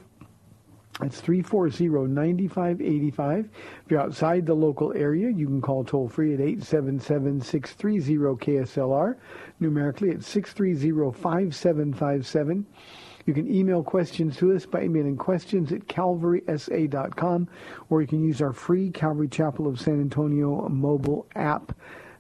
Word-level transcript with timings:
That's 1.00 1.22
340-9585. 1.22 3.40
If 3.40 3.46
you're 3.90 4.02
outside 4.02 4.46
the 4.46 4.54
local 4.54 4.92
area, 4.94 5.30
you 5.30 5.46
can 5.46 5.62
call 5.62 5.86
toll 5.86 6.10
free 6.10 6.34
at 6.34 6.40
877-630-KSLR. 6.40 9.16
Numerically, 9.62 10.10
it's 10.10 10.36
630-5757. 10.36 12.66
You 13.26 13.34
can 13.34 13.54
email 13.54 13.84
questions 13.84 14.38
to 14.38 14.54
us 14.54 14.66
by 14.66 14.84
emailing 14.84 15.16
questions 15.16 15.72
at 15.72 15.88
calvarysa.com, 15.88 17.48
or 17.90 18.02
you 18.02 18.08
can 18.08 18.24
use 18.24 18.42
our 18.42 18.54
free 18.54 18.90
Calvary 18.90 19.28
Chapel 19.28 19.68
of 19.68 19.80
San 19.80 20.02
Antonio 20.02 20.68
mobile 20.68 21.28
app. 21.36 21.74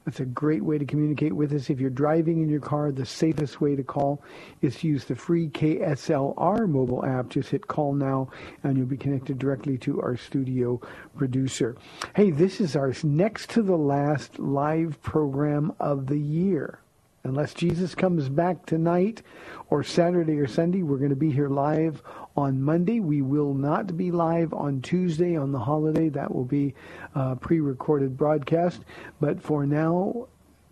That's 0.10 0.22
a 0.22 0.26
great 0.26 0.64
way 0.64 0.80
to 0.80 0.86
communicate 0.86 1.34
with 1.34 1.54
us. 1.54 1.70
If 1.70 1.80
you're 1.80 1.92
driving 1.92 2.42
in 2.42 2.50
your 2.50 2.62
car, 2.62 2.92
the 2.92 3.06
safest 3.06 3.62
way 3.62 3.76
to 3.76 3.84
call 3.84 4.24
is 4.60 4.78
to 4.78 4.88
use 4.88 5.06
the 5.06 5.16
free 5.16 5.50
KSLR 5.50 6.68
mobile 6.68 7.06
app. 7.06 7.30
Just 7.30 7.52
hit 7.52 7.68
call 7.68 7.94
now 7.94 8.28
and 8.64 8.76
you'll 8.76 8.88
be 8.88 8.98
connected 8.98 9.38
directly 9.38 9.78
to 9.78 10.02
our 10.02 10.18
studio 10.18 10.82
producer. 11.16 11.76
Hey, 12.16 12.32
this 12.32 12.60
is 12.60 12.76
our 12.76 12.92
next 13.04 13.52
to 13.52 13.62
the 13.62 13.78
last 13.78 14.40
live 14.40 15.00
program 15.04 15.74
of 15.80 16.08
the 16.08 16.18
year. 16.18 16.80
Unless 17.30 17.54
Jesus 17.54 17.94
comes 17.94 18.28
back 18.28 18.66
tonight 18.66 19.22
or 19.70 19.84
Saturday 19.84 20.40
or 20.40 20.48
Sunday, 20.48 20.82
we're 20.82 20.98
going 20.98 21.12
to 21.12 21.16
be 21.16 21.30
here 21.30 21.48
live 21.48 22.02
on 22.36 22.60
Monday. 22.60 23.02
We 23.02 23.22
will 23.22 23.54
not 23.54 23.96
be 23.96 24.10
live 24.10 24.52
on 24.52 24.82
Tuesday 24.82 25.38
on 25.38 25.52
the 25.52 25.60
holiday. 25.60 26.10
That 26.10 26.34
will 26.34 26.44
be 26.44 26.74
a 27.14 27.36
pre-recorded 27.36 28.18
broadcast. 28.18 28.82
But 29.22 29.40
for 29.40 29.68
now, 29.68 30.28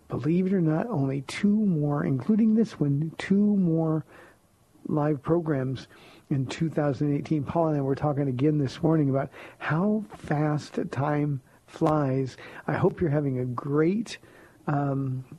believe 0.08 0.48
it 0.48 0.52
or 0.52 0.60
not, 0.60 0.88
only 0.88 1.20
two 1.22 1.54
more, 1.54 2.04
including 2.04 2.56
this 2.56 2.80
one, 2.80 3.12
two 3.18 3.36
more 3.36 4.04
live 4.88 5.22
programs 5.22 5.86
in 6.28 6.44
2018. 6.44 7.44
Paul 7.44 7.68
and 7.68 7.76
I 7.76 7.82
were 7.82 7.94
talking 7.94 8.26
again 8.26 8.58
this 8.58 8.82
morning 8.82 9.10
about 9.10 9.30
how 9.58 10.04
fast 10.16 10.76
time 10.90 11.40
flies. 11.68 12.36
I 12.66 12.72
hope 12.72 13.00
you're 13.00 13.10
having 13.10 13.38
a 13.38 13.44
great 13.44 14.18
um, 14.66 15.24
uh, 15.32 15.37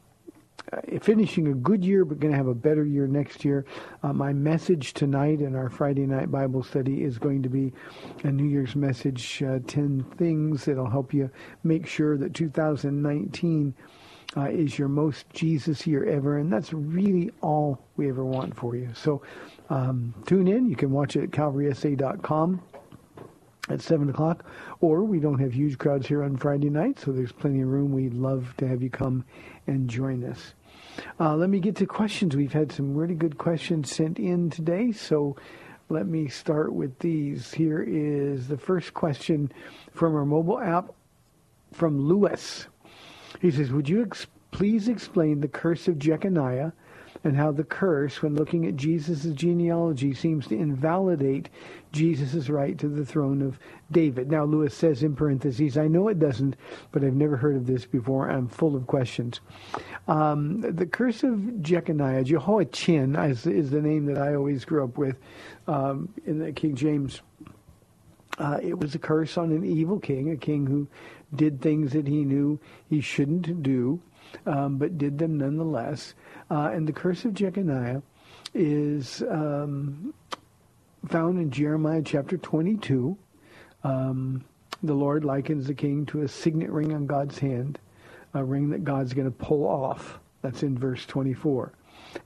finishing 1.02 1.48
a 1.48 1.54
good 1.54 1.84
year, 1.84 2.06
but 2.06 2.20
going 2.20 2.32
to 2.32 2.38
have 2.38 2.48
a 2.48 2.54
better 2.54 2.86
year 2.86 3.08
next 3.08 3.44
year. 3.44 3.66
Uh, 4.04 4.14
my 4.14 4.34
message 4.34 4.94
tonight 4.94 5.42
in 5.42 5.56
our 5.56 5.70
Friday 5.70 6.06
night 6.06 6.32
Bible 6.32 6.64
study 6.64 7.04
is 7.04 7.18
going 7.18 7.44
to 7.44 7.50
be 7.50 7.74
a 8.24 8.32
New 8.32 8.46
Year's 8.46 8.76
message, 8.76 9.42
uh, 9.44 9.60
10 9.68 10.06
things 10.18 10.66
that'll 10.66 10.90
help 10.90 11.14
you 11.14 11.30
make 11.64 11.88
sure 11.88 12.18
that 12.18 12.34
2019 12.34 13.74
uh, 14.38 14.42
is 14.50 14.78
your 14.78 14.88
most 14.88 15.30
Jesus 15.32 15.88
year 15.88 16.06
ever. 16.06 16.38
And 16.38 16.52
that's 16.52 16.72
really 16.74 17.32
all 17.42 17.80
we 17.98 18.10
ever 18.10 18.24
want 18.24 18.56
for 18.56 18.76
you. 18.76 18.90
So 18.94 19.22
um, 19.70 20.14
tune 20.26 20.48
in. 20.48 20.68
You 20.70 20.76
can 20.76 20.92
watch 20.92 21.16
it 21.16 21.24
at 21.24 21.32
calvarysa.com 21.32 22.62
at 23.70 23.82
7 23.82 24.10
o'clock. 24.10 24.46
Or 24.82 25.04
we 25.04 25.20
don't 25.20 25.40
have 25.40 25.54
huge 25.54 25.78
crowds 25.78 26.08
here 26.08 26.24
on 26.24 26.38
Friday 26.38 26.70
night, 26.70 27.00
so 27.00 27.12
there's 27.12 27.32
plenty 27.32 27.62
of 27.62 27.70
room. 27.70 27.92
We'd 27.92 28.14
love 28.14 28.54
to 28.58 28.68
have 28.68 28.82
you 28.82 28.90
come 28.90 29.26
and 29.68 29.90
join 29.90 30.24
us. 30.24 30.54
Uh, 31.20 31.36
let 31.36 31.50
me 31.50 31.60
get 31.60 31.76
to 31.78 31.86
questions. 31.86 32.36
We've 32.36 32.54
had 32.54 32.72
some 32.72 32.96
really 32.96 33.16
good 33.16 33.38
questions 33.38 33.92
sent 33.94 34.20
in 34.20 34.50
today, 34.50 34.92
so 34.92 35.36
let 35.90 36.08
me 36.08 36.28
start 36.28 36.74
with 36.74 36.98
these. 37.00 37.54
Here 37.54 37.82
is 37.82 38.48
the 38.48 38.58
first 38.58 38.94
question 38.94 39.52
from 39.94 40.16
our 40.16 40.26
mobile 40.26 40.60
app 40.60 40.94
from 41.72 42.00
Lewis. 42.00 42.68
He 43.42 43.52
says, 43.52 43.72
Would 43.72 43.90
you 43.90 44.04
ex- 44.04 44.28
please 44.52 44.88
explain 44.88 45.42
the 45.42 45.48
curse 45.48 45.88
of 45.88 46.00
Jeconiah 46.00 46.74
and 47.24 47.36
how 47.36 47.52
the 47.52 47.64
curse, 47.64 48.22
when 48.22 48.36
looking 48.36 48.66
at 48.66 48.78
Jesus' 48.78 49.26
genealogy, 49.34 50.14
seems 50.14 50.48
to 50.48 50.56
invalidate 50.56 51.50
Jesus' 51.92 52.50
right 52.50 52.78
to 52.78 52.88
the 52.88 53.06
throne 53.06 53.42
of 53.42 53.60
David. 53.92 54.32
Now, 54.32 54.46
Lewis 54.46 54.74
says 54.74 55.04
in 55.04 55.16
parentheses, 55.16 55.78
I 55.78 55.88
know 55.88 56.08
it 56.08 56.20
doesn't, 56.20 56.56
but 56.92 57.04
I've 57.04 57.16
never 57.16 57.36
heard 57.36 57.56
of 57.56 57.66
this 57.66 57.86
before. 57.86 58.30
I'm 58.30 58.48
full 58.48 58.76
of 58.76 58.88
questions. 58.88 59.42
Um, 60.08 60.62
the 60.62 60.86
curse 60.86 61.24
of 61.24 61.62
Jeconiah, 61.62 62.24
Jehoiachin 62.24 63.16
is, 63.30 63.46
is 63.46 63.70
the 63.70 63.82
name 63.82 64.06
that 64.06 64.18
I 64.18 64.36
always 64.36 64.64
grew 64.64 64.84
up 64.84 64.98
with 64.98 65.18
um, 65.68 66.10
in 66.26 66.40
the 66.40 66.52
King 66.52 66.76
James. 66.76 67.22
Uh, 68.38 68.60
it 68.62 68.80
was 68.80 68.96
a 68.96 69.00
curse 69.00 69.38
on 69.38 69.52
an 69.52 69.66
evil 69.66 70.00
king, 70.00 70.32
a 70.32 70.38
king 70.38 70.66
who 70.66 70.88
did 71.36 71.62
things 71.62 71.92
that 71.92 72.08
he 72.08 72.24
knew 72.24 72.58
he 72.90 73.02
shouldn't 73.02 73.62
do, 73.62 74.00
um, 74.46 74.78
but 74.78 74.98
did 74.98 75.18
them 75.18 75.38
nonetheless. 75.38 76.14
Uh, 76.50 76.72
and 76.74 76.88
the 76.88 76.94
curse 76.94 77.26
of 77.26 77.34
Jeconiah 77.34 78.02
is 78.54 79.22
um, 79.30 80.14
found 81.08 81.40
in 81.40 81.52
Jeremiah 81.52 82.02
chapter 82.04 82.38
22. 82.38 83.18
Um, 83.84 84.44
the 84.82 84.94
Lord 84.94 85.24
likens 85.24 85.68
the 85.68 85.74
king 85.74 86.06
to 86.08 86.22
a 86.22 86.28
signet 86.28 86.72
ring 86.72 86.94
on 86.94 87.06
God's 87.06 87.38
hand, 87.38 87.80
a 88.34 88.44
ring 88.44 88.70
that 88.70 88.84
God's 88.84 89.14
going 89.14 89.28
to 89.30 89.46
pull 89.46 89.68
off. 89.68 90.20
That's 90.42 90.64
in 90.64 90.78
verse 90.78 91.06
24. 91.06 91.74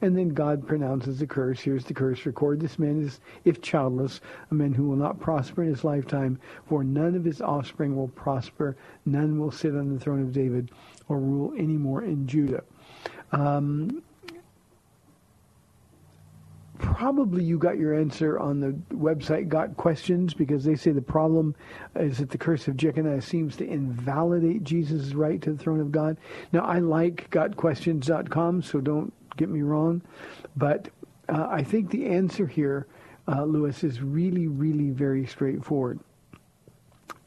And 0.02 0.16
then 0.16 0.30
God 0.30 0.66
pronounces 0.66 1.20
the 1.20 1.28
curse. 1.28 1.60
Here's 1.60 1.84
the 1.84 1.94
curse. 1.94 2.26
Record 2.26 2.60
this 2.60 2.80
man 2.80 3.02
is, 3.02 3.20
if 3.44 3.62
childless, 3.62 4.22
a 4.52 4.54
man 4.54 4.72
who 4.74 4.88
will 4.88 4.96
not 4.96 5.20
prosper 5.20 5.64
in 5.64 5.70
his 5.70 5.84
lifetime, 5.84 6.40
for 6.68 6.84
none 6.84 7.16
of 7.16 7.26
his 7.26 7.42
offspring 7.42 7.96
will 7.96 8.08
prosper. 8.10 8.78
None 9.06 9.40
will 9.40 9.52
sit 9.52 9.76
on 9.76 9.94
the 9.94 10.00
throne 10.00 10.22
of 10.22 10.32
David 10.32 10.72
or 11.10 11.20
rule 11.20 11.54
anymore 11.56 12.04
in 12.04 12.28
Judah. 12.28 12.64
Um, 13.32 14.04
probably 16.84 17.44
you 17.44 17.58
got 17.58 17.78
your 17.78 17.94
answer 17.94 18.38
on 18.38 18.60
the 18.60 18.72
website 18.94 19.48
Got 19.48 19.78
Questions 19.78 20.34
because 20.34 20.66
they 20.66 20.76
say 20.76 20.92
the 20.92 21.02
problem 21.02 21.56
is 21.96 22.18
that 22.18 22.30
the 22.30 22.38
curse 22.38 22.68
of 22.68 22.76
Jeconiah 22.76 23.22
seems 23.22 23.56
to 23.56 23.66
invalidate 23.66 24.64
Jesus' 24.64 25.14
right 25.14 25.42
to 25.42 25.54
the 25.54 25.58
throne 25.58 25.80
of 25.80 25.94
God. 25.94 26.18
Now, 26.52 26.66
I 26.66 26.80
like 26.80 27.30
GotQuestions.com, 27.32 28.64
so 28.64 28.82
don't 28.82 29.14
get 29.38 29.50
me 29.50 29.62
wrong, 29.62 30.02
but 30.58 30.90
uh, 31.30 31.48
I 31.50 31.64
think 31.64 31.90
the 31.90 32.08
answer 32.08 32.46
here, 32.46 32.86
uh, 33.30 33.46
Lewis, 33.46 33.86
is 33.86 34.02
really, 34.02 34.48
really 34.48 34.90
very 34.90 35.26
straightforward. 35.26 36.02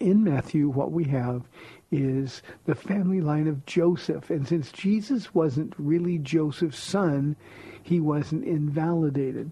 In 0.01 0.23
Matthew, 0.23 0.69
what 0.69 0.93
we 0.93 1.05
have 1.05 1.49
is 1.91 2.43
the 2.67 2.75
family 2.75 3.23
line 3.23 3.49
of 3.49 3.65
Joseph. 3.65 4.29
And 4.29 4.47
since 4.47 4.71
Jesus 4.71 5.35
wasn't 5.35 5.73
really 5.79 6.19
Joseph's 6.19 6.79
son, 6.79 7.37
he 7.87 8.01
wasn't 8.01 8.45
invalidated. 8.45 9.51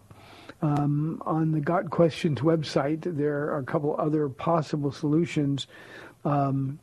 Um, 0.61 1.23
on 1.27 1.53
the 1.53 1.61
Got 1.61 1.91
Questions 1.91 2.41
website, 2.41 3.03
there 3.03 3.49
are 3.51 3.59
a 3.59 3.65
couple 3.65 3.95
other 3.99 4.29
possible 4.29 4.91
solutions. 4.91 5.67
Um, 6.25 6.79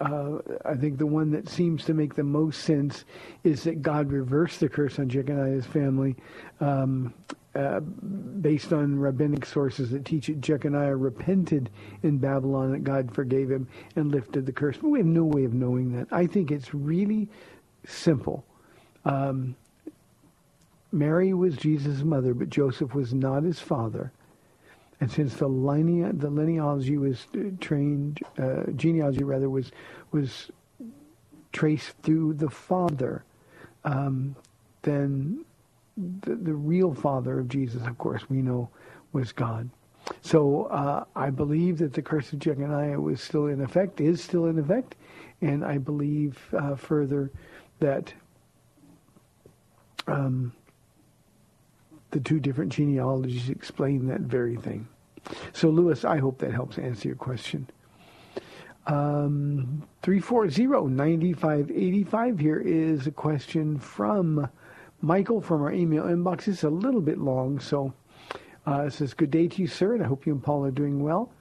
uh, 0.00 0.38
I 0.64 0.74
think 0.74 0.98
the 0.98 1.06
one 1.06 1.30
that 1.32 1.48
seems 1.48 1.84
to 1.84 1.94
make 1.94 2.14
the 2.14 2.24
most 2.24 2.62
sense 2.62 3.04
is 3.42 3.62
that 3.64 3.82
God 3.82 4.10
reversed 4.10 4.60
the 4.60 4.68
curse 4.68 4.98
on 4.98 5.08
Jeconiah's 5.08 5.66
family 5.66 6.16
um, 6.60 7.14
uh, 7.54 7.80
based 7.80 8.72
on 8.72 8.98
rabbinic 8.98 9.46
sources 9.46 9.90
that 9.90 10.04
teach 10.04 10.26
that 10.26 10.40
Jeconiah 10.40 10.96
repented 10.96 11.70
in 12.02 12.18
Babylon, 12.18 12.72
that 12.72 12.82
God 12.82 13.14
forgave 13.14 13.50
him 13.50 13.68
and 13.94 14.10
lifted 14.10 14.46
the 14.46 14.52
curse. 14.52 14.76
But 14.80 14.88
we 14.88 14.98
have 14.98 15.06
no 15.06 15.24
way 15.24 15.44
of 15.44 15.54
knowing 15.54 15.92
that. 15.96 16.08
I 16.10 16.26
think 16.26 16.50
it's 16.50 16.74
really 16.74 17.28
simple. 17.86 18.44
Um, 19.04 19.54
Mary 20.94 21.34
was 21.34 21.56
Jesus' 21.56 22.02
mother, 22.02 22.34
but 22.34 22.48
Joseph 22.48 22.94
was 22.94 23.12
not 23.12 23.42
his 23.42 23.58
father. 23.58 24.12
And 25.00 25.10
since 25.10 25.34
the 25.34 25.48
linea, 25.48 26.12
the 26.12 26.30
was 26.96 27.26
trained, 27.60 28.20
uh, 28.38 28.70
genealogy 28.76 29.24
rather 29.24 29.50
was 29.50 29.72
was 30.12 30.50
traced 31.52 31.96
through 32.02 32.34
the 32.34 32.48
father, 32.48 33.24
um, 33.84 34.36
then 34.82 35.44
the, 35.96 36.36
the 36.36 36.54
real 36.54 36.94
father 36.94 37.40
of 37.40 37.48
Jesus, 37.48 37.82
of 37.86 37.98
course, 37.98 38.30
we 38.30 38.38
know 38.38 38.70
was 39.12 39.32
God. 39.32 39.68
So 40.20 40.64
uh, 40.66 41.04
I 41.16 41.30
believe 41.30 41.78
that 41.78 41.92
the 41.92 42.02
curse 42.02 42.32
of 42.32 42.38
Jeconiah 42.38 43.00
was 43.00 43.20
still 43.20 43.46
in 43.46 43.60
effect, 43.60 44.00
is 44.00 44.22
still 44.22 44.46
in 44.46 44.58
effect, 44.58 44.94
and 45.40 45.64
I 45.64 45.78
believe 45.78 46.38
uh, 46.56 46.76
further 46.76 47.32
that 47.80 48.12
um, 50.06 50.52
the 52.14 52.20
two 52.20 52.38
different 52.38 52.72
genealogies 52.72 53.50
explain 53.50 54.06
that 54.06 54.20
very 54.20 54.56
thing. 54.56 54.86
So, 55.52 55.68
Lewis, 55.68 56.04
I 56.04 56.18
hope 56.18 56.38
that 56.38 56.52
helps 56.52 56.78
answer 56.78 57.08
your 57.08 57.16
question. 57.16 57.68
Um, 58.86 59.82
340-9585 60.04 62.40
here 62.40 62.60
is 62.60 63.08
a 63.08 63.10
question 63.10 63.80
from 63.80 64.48
Michael 65.00 65.40
from 65.40 65.62
our 65.62 65.72
email 65.72 66.04
inbox. 66.04 66.46
It's 66.46 66.62
a 66.62 66.70
little 66.70 67.00
bit 67.00 67.18
long, 67.18 67.58
so 67.58 67.92
uh, 68.64 68.84
it 68.86 68.92
says, 68.92 69.12
Good 69.12 69.32
day 69.32 69.48
to 69.48 69.62
you, 69.62 69.66
sir, 69.66 69.94
and 69.94 70.04
I 70.04 70.06
hope 70.06 70.24
you 70.24 70.34
and 70.34 70.42
Paul 70.42 70.64
are 70.66 70.70
doing 70.70 71.02
well. 71.02 71.32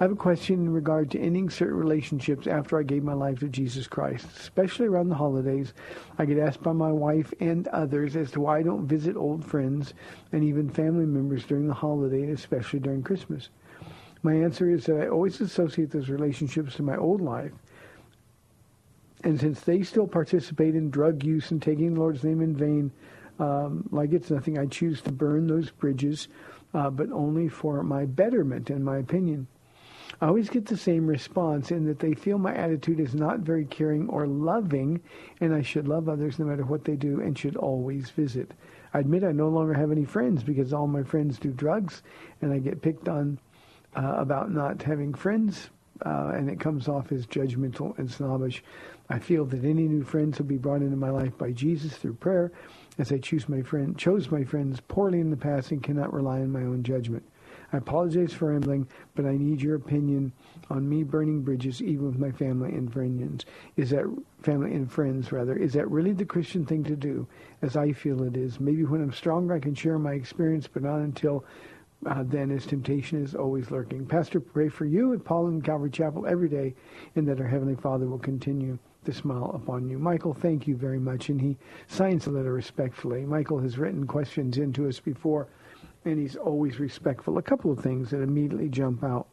I 0.00 0.04
have 0.04 0.12
a 0.12 0.16
question 0.16 0.60
in 0.60 0.72
regard 0.72 1.10
to 1.10 1.20
ending 1.20 1.50
certain 1.50 1.76
relationships 1.76 2.46
after 2.46 2.78
I 2.78 2.84
gave 2.84 3.04
my 3.04 3.12
life 3.12 3.40
to 3.40 3.50
Jesus 3.50 3.86
Christ, 3.86 4.26
especially 4.34 4.86
around 4.86 5.10
the 5.10 5.14
holidays. 5.14 5.74
I 6.18 6.24
get 6.24 6.38
asked 6.38 6.62
by 6.62 6.72
my 6.72 6.90
wife 6.90 7.34
and 7.38 7.68
others 7.68 8.16
as 8.16 8.30
to 8.30 8.40
why 8.40 8.60
I 8.60 8.62
don't 8.62 8.86
visit 8.86 9.14
old 9.14 9.44
friends 9.44 9.92
and 10.32 10.42
even 10.42 10.70
family 10.70 11.04
members 11.04 11.44
during 11.44 11.66
the 11.66 11.74
holiday, 11.74 12.30
especially 12.30 12.78
during 12.80 13.02
Christmas. 13.02 13.50
My 14.22 14.32
answer 14.32 14.70
is 14.70 14.86
that 14.86 15.02
I 15.02 15.08
always 15.08 15.38
associate 15.42 15.90
those 15.90 16.08
relationships 16.08 16.76
to 16.76 16.82
my 16.82 16.96
old 16.96 17.20
life. 17.20 17.52
And 19.22 19.38
since 19.38 19.60
they 19.60 19.82
still 19.82 20.06
participate 20.06 20.74
in 20.74 20.88
drug 20.88 21.22
use 21.22 21.50
and 21.50 21.60
taking 21.60 21.92
the 21.92 22.00
Lord's 22.00 22.24
name 22.24 22.40
in 22.40 22.56
vain, 22.56 22.90
um, 23.38 23.86
like 23.90 24.14
it's 24.14 24.30
nothing, 24.30 24.56
I 24.56 24.64
choose 24.64 25.02
to 25.02 25.12
burn 25.12 25.46
those 25.46 25.68
bridges, 25.68 26.28
uh, 26.72 26.88
but 26.88 27.12
only 27.12 27.48
for 27.48 27.82
my 27.82 28.06
betterment, 28.06 28.70
in 28.70 28.82
my 28.82 28.96
opinion. 28.96 29.46
I 30.22 30.26
always 30.26 30.50
get 30.50 30.66
the 30.66 30.76
same 30.76 31.06
response 31.06 31.70
in 31.70 31.86
that 31.86 31.98
they 31.98 32.12
feel 32.12 32.36
my 32.36 32.54
attitude 32.54 33.00
is 33.00 33.14
not 33.14 33.40
very 33.40 33.64
caring 33.64 34.06
or 34.10 34.26
loving, 34.26 35.00
and 35.40 35.54
I 35.54 35.62
should 35.62 35.88
love 35.88 36.10
others 36.10 36.38
no 36.38 36.44
matter 36.44 36.64
what 36.64 36.84
they 36.84 36.96
do 36.96 37.22
and 37.22 37.38
should 37.38 37.56
always 37.56 38.10
visit. 38.10 38.52
I 38.92 38.98
admit 38.98 39.24
I 39.24 39.32
no 39.32 39.48
longer 39.48 39.72
have 39.72 39.90
any 39.90 40.04
friends 40.04 40.42
because 40.42 40.74
all 40.74 40.86
my 40.86 41.02
friends 41.04 41.38
do 41.38 41.52
drugs, 41.52 42.02
and 42.42 42.52
I 42.52 42.58
get 42.58 42.82
picked 42.82 43.08
on 43.08 43.38
uh, 43.96 44.16
about 44.18 44.50
not 44.50 44.82
having 44.82 45.14
friends, 45.14 45.70
uh, 46.04 46.32
and 46.34 46.50
it 46.50 46.60
comes 46.60 46.86
off 46.86 47.12
as 47.12 47.26
judgmental 47.26 47.96
and 47.98 48.10
snobbish. 48.10 48.62
I 49.08 49.18
feel 49.20 49.46
that 49.46 49.64
any 49.64 49.88
new 49.88 50.04
friends 50.04 50.36
will 50.36 50.46
be 50.46 50.58
brought 50.58 50.82
into 50.82 50.96
my 50.96 51.10
life 51.10 51.36
by 51.38 51.52
Jesus 51.52 51.96
through 51.96 52.14
prayer, 52.14 52.52
as 52.98 53.10
I 53.10 53.18
choose 53.18 53.48
my 53.48 53.62
friend, 53.62 53.96
chose 53.96 54.30
my 54.30 54.44
friends 54.44 54.80
poorly 54.86 55.20
in 55.20 55.30
the 55.30 55.36
past 55.38 55.70
and 55.70 55.82
cannot 55.82 56.12
rely 56.12 56.40
on 56.40 56.52
my 56.52 56.60
own 56.60 56.82
judgment. 56.82 57.24
I 57.72 57.76
apologize 57.76 58.32
for 58.32 58.46
rambling, 58.46 58.88
but 59.14 59.26
I 59.26 59.36
need 59.36 59.62
your 59.62 59.76
opinion 59.76 60.32
on 60.70 60.88
me 60.88 61.04
burning 61.04 61.42
bridges, 61.42 61.80
even 61.80 62.06
with 62.06 62.18
my 62.18 62.32
family 62.32 62.72
and 62.72 62.92
friends. 62.92 63.44
Is 63.76 63.90
that 63.90 64.04
family 64.42 64.74
and 64.74 64.90
friends 64.90 65.30
rather? 65.30 65.56
Is 65.56 65.72
that 65.74 65.90
really 65.90 66.12
the 66.12 66.24
Christian 66.24 66.66
thing 66.66 66.82
to 66.84 66.96
do, 66.96 67.26
as 67.62 67.76
I 67.76 67.92
feel 67.92 68.22
it 68.24 68.36
is? 68.36 68.58
Maybe 68.58 68.84
when 68.84 69.02
I'm 69.02 69.12
stronger, 69.12 69.54
I 69.54 69.60
can 69.60 69.74
share 69.74 69.98
my 69.98 70.14
experience, 70.14 70.66
but 70.66 70.82
not 70.82 70.98
until 70.98 71.44
uh, 72.06 72.24
then, 72.26 72.50
as 72.50 72.64
temptation 72.64 73.22
is 73.22 73.34
always 73.34 73.70
lurking. 73.70 74.06
Pastor, 74.06 74.40
pray 74.40 74.68
for 74.68 74.86
you 74.86 75.12
and 75.12 75.24
Paul 75.24 75.48
in 75.48 75.60
Calvary 75.60 75.90
Chapel 75.90 76.26
every 76.26 76.48
day, 76.48 76.74
and 77.14 77.28
that 77.28 77.40
our 77.40 77.46
Heavenly 77.46 77.76
Father 77.76 78.06
will 78.06 78.18
continue 78.18 78.78
to 79.04 79.12
smile 79.12 79.52
upon 79.54 79.88
you. 79.88 79.98
Michael, 79.98 80.34
thank 80.34 80.66
you 80.66 80.76
very 80.76 80.98
much. 80.98 81.28
And 81.28 81.40
he 81.40 81.56
signs 81.88 82.24
the 82.24 82.30
letter 82.30 82.52
respectfully. 82.52 83.24
Michael 83.24 83.58
has 83.58 83.78
written 83.78 84.06
questions 84.06 84.58
into 84.58 84.88
us 84.88 84.98
before 84.98 85.48
and 86.04 86.18
he's 86.18 86.36
always 86.36 86.78
respectful. 86.78 87.38
A 87.38 87.42
couple 87.42 87.70
of 87.70 87.80
things 87.80 88.10
that 88.10 88.22
immediately 88.22 88.68
jump 88.68 89.04
out. 89.04 89.26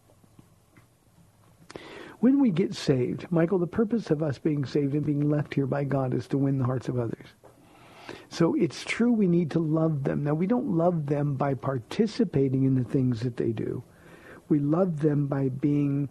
When 2.20 2.40
we 2.40 2.50
get 2.50 2.74
saved, 2.74 3.28
Michael, 3.30 3.60
the 3.60 3.68
purpose 3.68 4.10
of 4.10 4.24
us 4.24 4.40
being 4.40 4.66
saved 4.66 4.96
and 4.96 5.06
being 5.06 5.30
left 5.30 5.54
here 5.54 5.68
by 5.68 5.84
God 5.84 6.14
is 6.14 6.28
to 6.28 6.38
win 6.38 6.58
the 6.58 6.66
hearts 6.66 6.90
of 6.90 7.00
others. 7.00 7.28
So 8.30 8.56
it's 8.56 8.84
true 8.84 9.12
we 9.12 9.28
need 9.28 9.52
to 9.52 9.60
love 9.60 10.04
them. 10.04 10.24
Now, 10.24 10.34
we 10.34 10.48
don't 10.48 10.76
love 10.76 11.06
them 11.06 11.36
by 11.36 11.54
participating 11.54 12.64
in 12.64 12.76
the 12.76 12.84
things 12.84 13.22
that 13.22 13.38
they 13.38 13.52
do. 13.52 13.84
We 14.50 14.60
love 14.60 15.00
them 15.02 15.28
by 15.28 15.50
being 15.50 16.10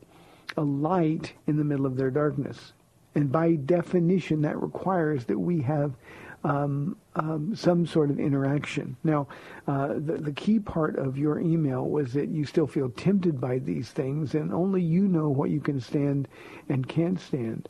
a 0.57 0.63
light 0.63 1.33
in 1.47 1.57
the 1.57 1.65
middle 1.65 1.87
of 1.87 1.97
their 1.97 2.11
darkness. 2.11 2.73
And 3.15 3.33
by 3.33 3.55
definition, 3.55 4.43
that 4.43 4.61
requires 4.61 5.25
that 5.25 5.39
we 5.39 5.61
have 5.63 5.97
um, 6.47 6.97
um, 7.17 7.57
some 7.57 7.85
sort 7.87 8.09
of 8.09 8.21
interaction. 8.21 8.97
Now, 9.03 9.27
uh, 9.67 9.95
the, 9.95 10.19
the 10.19 10.33
key 10.33 10.61
part 10.61 10.97
of 10.97 11.19
your 11.19 11.41
email 11.41 11.89
was 11.89 12.13
that 12.13 12.29
you 12.29 12.45
still 12.45 12.69
feel 12.69 12.89
tempted 12.91 13.41
by 13.41 13.59
these 13.59 13.91
things, 13.91 14.35
and 14.37 14.55
only 14.55 14.81
you 14.81 15.09
know 15.09 15.29
what 15.29 15.51
you 15.51 15.61
can 15.61 15.81
stand 15.81 16.29
and 16.69 16.89
can't 16.89 17.19
stand. 17.19 17.69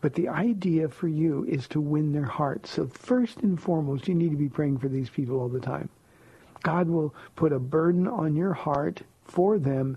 But 0.00 0.14
the 0.14 0.28
idea 0.28 0.88
for 0.88 1.08
you 1.08 1.44
is 1.48 1.66
to 1.68 1.80
win 1.80 2.12
their 2.12 2.26
hearts. 2.26 2.70
So 2.70 2.86
first 2.86 3.38
and 3.38 3.60
foremost, 3.60 4.06
you 4.06 4.14
need 4.14 4.30
to 4.30 4.36
be 4.36 4.48
praying 4.48 4.78
for 4.78 4.88
these 4.88 5.10
people 5.10 5.40
all 5.40 5.48
the 5.48 5.58
time. 5.58 5.88
God 6.62 6.88
will 6.88 7.14
put 7.34 7.52
a 7.52 7.58
burden 7.58 8.06
on 8.06 8.36
your 8.36 8.52
heart 8.52 9.02
for 9.24 9.58
them. 9.58 9.96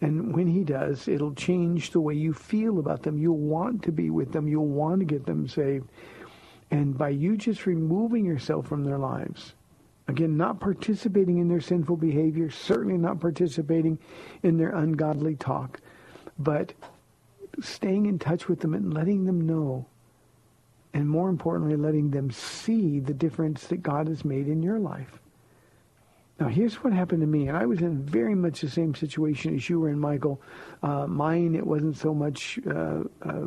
And 0.00 0.34
when 0.34 0.48
he 0.48 0.64
does, 0.64 1.06
it'll 1.06 1.34
change 1.34 1.92
the 1.92 2.00
way 2.00 2.14
you 2.14 2.32
feel 2.32 2.80
about 2.80 3.04
them. 3.04 3.18
You'll 3.18 3.36
want 3.36 3.84
to 3.84 3.92
be 3.92 4.10
with 4.10 4.32
them. 4.32 4.48
You'll 4.48 4.66
want 4.66 4.98
to 4.98 5.06
get 5.06 5.26
them 5.26 5.46
saved. 5.46 5.88
And 6.72 6.96
by 6.96 7.10
you 7.10 7.36
just 7.36 7.66
removing 7.66 8.24
yourself 8.24 8.66
from 8.66 8.82
their 8.82 8.96
lives, 8.96 9.52
again, 10.08 10.38
not 10.38 10.58
participating 10.58 11.36
in 11.36 11.46
their 11.46 11.60
sinful 11.60 11.98
behavior, 11.98 12.50
certainly 12.50 12.96
not 12.96 13.20
participating 13.20 13.98
in 14.42 14.56
their 14.56 14.70
ungodly 14.70 15.36
talk, 15.36 15.80
but 16.38 16.72
staying 17.60 18.06
in 18.06 18.18
touch 18.18 18.48
with 18.48 18.60
them 18.60 18.72
and 18.72 18.94
letting 18.94 19.26
them 19.26 19.46
know, 19.46 19.84
and 20.94 21.06
more 21.06 21.28
importantly, 21.28 21.76
letting 21.76 22.10
them 22.10 22.30
see 22.30 23.00
the 23.00 23.12
difference 23.12 23.66
that 23.66 23.82
God 23.82 24.08
has 24.08 24.24
made 24.24 24.48
in 24.48 24.62
your 24.62 24.78
life. 24.78 25.20
Now, 26.42 26.48
here's 26.48 26.74
what 26.82 26.92
happened 26.92 27.20
to 27.20 27.26
me, 27.28 27.46
and 27.46 27.56
I 27.56 27.66
was 27.66 27.82
in 27.82 28.02
very 28.02 28.34
much 28.34 28.62
the 28.62 28.68
same 28.68 28.96
situation 28.96 29.54
as 29.54 29.70
you 29.70 29.78
were 29.78 29.90
in, 29.90 30.00
Michael. 30.00 30.42
Uh, 30.82 31.06
mine, 31.06 31.54
it 31.54 31.64
wasn't 31.64 31.96
so 31.96 32.12
much 32.12 32.58
uh, 32.66 33.04
uh, 33.22 33.46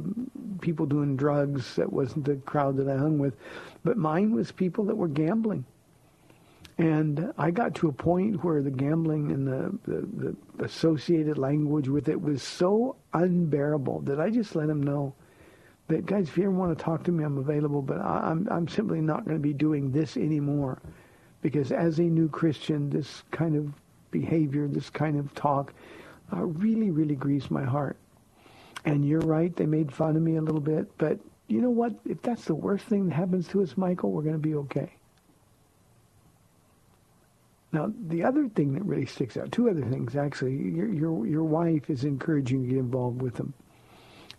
people 0.62 0.86
doing 0.86 1.18
drugs. 1.18 1.76
That 1.76 1.92
wasn't 1.92 2.24
the 2.24 2.38
crowd 2.38 2.78
that 2.78 2.88
I 2.88 2.96
hung 2.96 3.18
with. 3.18 3.36
But 3.84 3.98
mine 3.98 4.34
was 4.34 4.50
people 4.54 4.86
that 4.86 4.96
were 4.96 5.10
gambling. 5.10 5.66
And 6.78 7.34
I 7.38 7.52
got 7.52 7.76
to 7.76 7.90
a 7.90 7.92
point 7.92 8.42
where 8.46 8.62
the 8.62 8.72
gambling 8.72 9.34
and 9.34 9.46
the, 9.46 9.78
the, 9.84 10.36
the 10.58 10.64
associated 10.64 11.38
language 11.38 11.90
with 11.90 12.08
it 12.08 12.22
was 12.22 12.42
so 12.42 12.96
unbearable 13.14 14.04
that 14.04 14.22
I 14.22 14.30
just 14.30 14.56
let 14.56 14.68
them 14.68 14.82
know 14.82 15.14
that, 15.90 16.06
guys, 16.06 16.30
if 16.30 16.38
you 16.38 16.46
ever 16.46 16.54
want 16.54 16.78
to 16.78 16.82
talk 16.82 17.04
to 17.04 17.12
me, 17.12 17.26
I'm 17.26 17.40
available, 17.40 17.82
but 17.82 18.00
I, 18.00 18.22
I'm, 18.24 18.48
I'm 18.50 18.70
simply 18.70 19.02
not 19.02 19.26
going 19.26 19.36
to 19.36 19.44
be 19.44 19.54
doing 19.54 19.92
this 19.92 20.16
anymore 20.16 20.82
Because 21.46 21.72
as 21.72 22.00
a 22.00 22.02
new 22.02 22.28
Christian, 22.28 22.90
this 22.90 23.22
kind 23.30 23.56
of 23.56 23.72
behavior, 24.10 24.68
this 24.68 24.90
kind 24.90 25.20
of 25.20 25.32
talk, 25.36 25.76
uh, 26.34 26.44
really, 26.44 26.90
really 26.90 27.14
grieves 27.14 27.52
my 27.52 27.64
heart. 27.64 27.98
And 28.84 29.08
you're 29.08 29.20
right, 29.20 29.56
they 29.56 29.68
made 29.68 29.92
fun 29.92 30.16
of 30.16 30.24
me 30.24 30.38
a 30.38 30.42
little 30.42 30.60
bit, 30.60 30.88
but 30.98 31.20
you 31.48 31.62
know 31.62 31.70
what? 31.70 31.94
If 32.04 32.20
that's 32.24 32.46
the 32.46 32.56
worst 32.56 32.86
thing 32.86 33.10
that 33.10 33.14
happens 33.14 33.48
to 33.50 33.62
us, 33.62 33.78
Michael, 33.78 34.12
we're 34.12 34.24
going 34.24 34.34
to 34.34 34.40
be 34.40 34.56
okay. 34.56 34.92
Now, 37.72 37.94
the 38.08 38.24
other 38.24 38.50
thing 38.50 38.74
that 38.74 38.84
really 38.84 39.06
sticks 39.06 39.38
out, 39.38 39.52
two 39.52 39.70
other 39.70 39.84
things 39.84 40.16
actually. 40.16 40.56
Your 40.56 40.88
your 40.92 41.28
your 41.28 41.44
wife 41.44 41.92
is 41.92 42.06
encouraging 42.06 42.62
you 42.62 42.70
to 42.70 42.74
get 42.74 42.80
involved 42.80 43.22
with 43.22 43.36
them. 43.36 43.54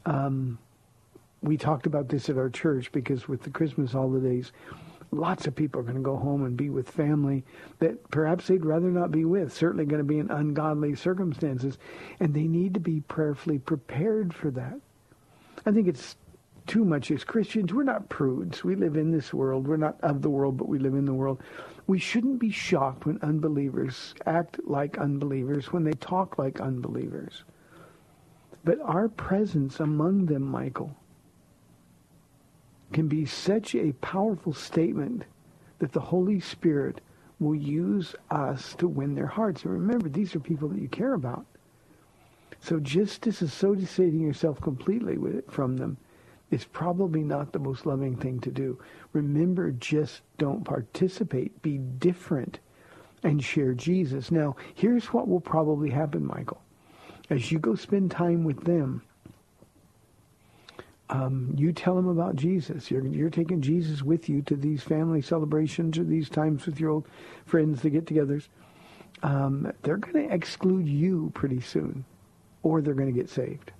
Um, 0.07 0.59
we 1.41 1.57
talked 1.57 1.87
about 1.87 2.09
this 2.09 2.29
at 2.29 2.37
our 2.37 2.51
church 2.51 2.91
because 2.91 3.29
with 3.29 3.43
the 3.43 3.51
Christmas 3.51 3.93
holidays, 3.93 4.51
lots 5.11 5.47
of 5.47 5.55
people 5.55 5.81
are 5.81 5.85
going 5.85 5.97
to 5.97 6.03
go 6.03 6.17
home 6.17 6.45
and 6.45 6.57
be 6.57 6.71
with 6.71 6.91
family 6.91 7.45
that 7.79 8.11
perhaps 8.11 8.47
they'd 8.47 8.65
rather 8.65 8.91
not 8.91 9.11
be 9.11 9.25
with. 9.25 9.53
Certainly 9.53 9.87
going 9.87 10.01
to 10.01 10.05
be 10.05 10.19
in 10.19 10.31
ungodly 10.31 10.95
circumstances, 10.95 11.79
and 12.21 12.35
they 12.35 12.47
need 12.47 12.75
to 12.75 12.81
be 12.81 13.01
prayerfully 13.01 13.59
prepared 13.59 14.35
for 14.35 14.51
that. 14.53 14.81
I 15.65 15.73
think 15.73 15.89
it's 15.89 16.17
too 16.67 16.85
much 16.85 17.11
as 17.11 17.25
Christians. 17.25 17.73
We're 17.73 17.85
not 17.85 18.09
prudes. 18.09 18.65
We 18.65 18.75
live 18.75 18.97
in 18.97 19.13
this 19.13 19.33
world. 19.33 19.67
We're 19.69 19.77
not 19.77 20.01
of 20.03 20.23
the 20.23 20.31
world, 20.31 20.57
but 20.57 20.69
we 20.69 20.79
live 20.79 20.95
in 20.95 21.05
the 21.05 21.15
world. 21.15 21.43
We 21.87 21.99
shouldn't 21.99 22.41
be 22.41 22.51
shocked 22.51 23.07
when 23.07 23.19
unbelievers 23.23 24.15
act 24.27 24.59
like 24.65 24.99
unbelievers, 24.99 25.73
when 25.73 25.85
they 25.85 25.93
talk 25.93 26.39
like 26.39 26.61
unbelievers. 26.61 27.45
But 28.65 28.81
our 28.83 29.09
presence 29.09 29.79
among 29.79 30.27
them, 30.27 30.43
Michael, 30.43 30.97
can 32.93 33.09
be 33.09 33.27
such 33.27 33.75
a 33.75 33.93
powerful 33.95 34.53
statement 34.53 35.25
that 35.79 35.93
the 35.93 36.01
Holy 36.01 36.41
Spirit 36.41 37.01
will 37.39 37.55
use 37.55 38.15
us 38.31 38.75
to 38.79 38.89
win 38.89 39.15
their 39.15 39.27
hearts. 39.27 39.65
And 39.65 39.73
remember, 39.73 40.09
these 40.09 40.35
are 40.35 40.41
people 40.41 40.69
that 40.69 40.81
you 40.81 40.89
care 40.89 41.15
about. 41.15 41.45
So 42.61 42.81
just 42.81 43.23
disassociating 43.23 44.21
yourself 44.23 44.61
completely 44.61 45.15
it, 45.37 45.51
from 45.51 45.77
them 45.77 45.99
is 46.51 46.65
probably 46.65 47.23
not 47.23 47.53
the 47.53 47.59
most 47.59 47.87
loving 47.87 48.17
thing 48.17 48.41
to 48.41 48.51
do. 48.51 48.79
Remember, 49.13 49.73
just 49.73 50.23
don't 50.39 50.65
participate. 50.65 51.61
Be 51.63 51.79
different 51.79 52.61
and 53.23 53.43
share 53.43 53.75
Jesus. 53.75 54.31
Now, 54.31 54.57
here's 54.75 55.07
what 55.07 55.29
will 55.29 55.41
probably 55.41 55.91
happen, 55.91 56.25
Michael. 56.25 56.61
As 57.29 57.51
you 57.51 57.59
go 57.59 57.75
spend 57.75 58.11
time 58.11 58.45
with 58.45 58.65
them, 58.65 59.03
um, 61.09 61.55
you 61.57 61.73
tell 61.73 61.95
them 61.95 62.09
about 62.09 62.37
Jesus. 62.37 62.91
You're, 62.91 63.07
you're 63.07 63.31
taking 63.31 63.61
Jesus 63.61 64.03
with 64.03 64.29
you 64.29 64.43
to 64.43 64.57
these 64.57 64.83
family 64.83 65.23
celebrations 65.23 65.99
or 65.99 66.05
these 66.05 66.29
times 66.29 66.67
with 66.67 66.81
your 66.81 66.91
old 66.91 67.07
friends, 67.45 67.83
the 67.83 67.91
get-togethers. 67.91 68.49
Um, 69.23 69.73
they're 69.83 69.97
going 69.97 70.29
to 70.29 70.35
exclude 70.35 70.89
you 70.89 71.31
pretty 71.35 71.61
soon, 71.61 72.05
or 72.63 72.81
they're 72.81 72.95
going 72.95 73.13
to 73.13 73.19
get 73.19 73.31
saved. 73.31 73.73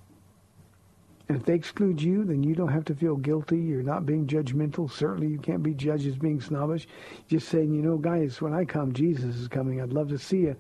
And 1.29 1.37
if 1.37 1.45
they 1.45 1.55
exclude 1.55 2.01
you, 2.01 2.25
then 2.25 2.45
you 2.45 2.55
don't 2.55 2.73
have 2.73 2.85
to 2.85 2.95
feel 2.95 3.17
guilty. 3.17 3.59
You're 3.59 3.83
not 3.83 4.07
being 4.07 4.29
judgmental. 4.29 4.89
Certainly 4.89 5.27
you 5.27 5.39
can't 5.39 5.63
be 5.63 5.75
judged 5.75 6.07
as 6.07 6.17
being 6.17 6.41
snobbish. 6.41 6.87
Just 7.29 7.49
saying, 7.49 7.75
you 7.75 7.83
know, 7.83 7.97
guys, 7.97 8.41
when 8.41 8.55
I 8.55 8.65
come, 8.65 8.93
Jesus 8.93 9.35
is 9.37 9.49
coming. 9.49 9.81
I'd 9.81 9.93
love 9.93 10.09
to 10.11 10.19
see 10.19 10.43
you. 10.43 10.57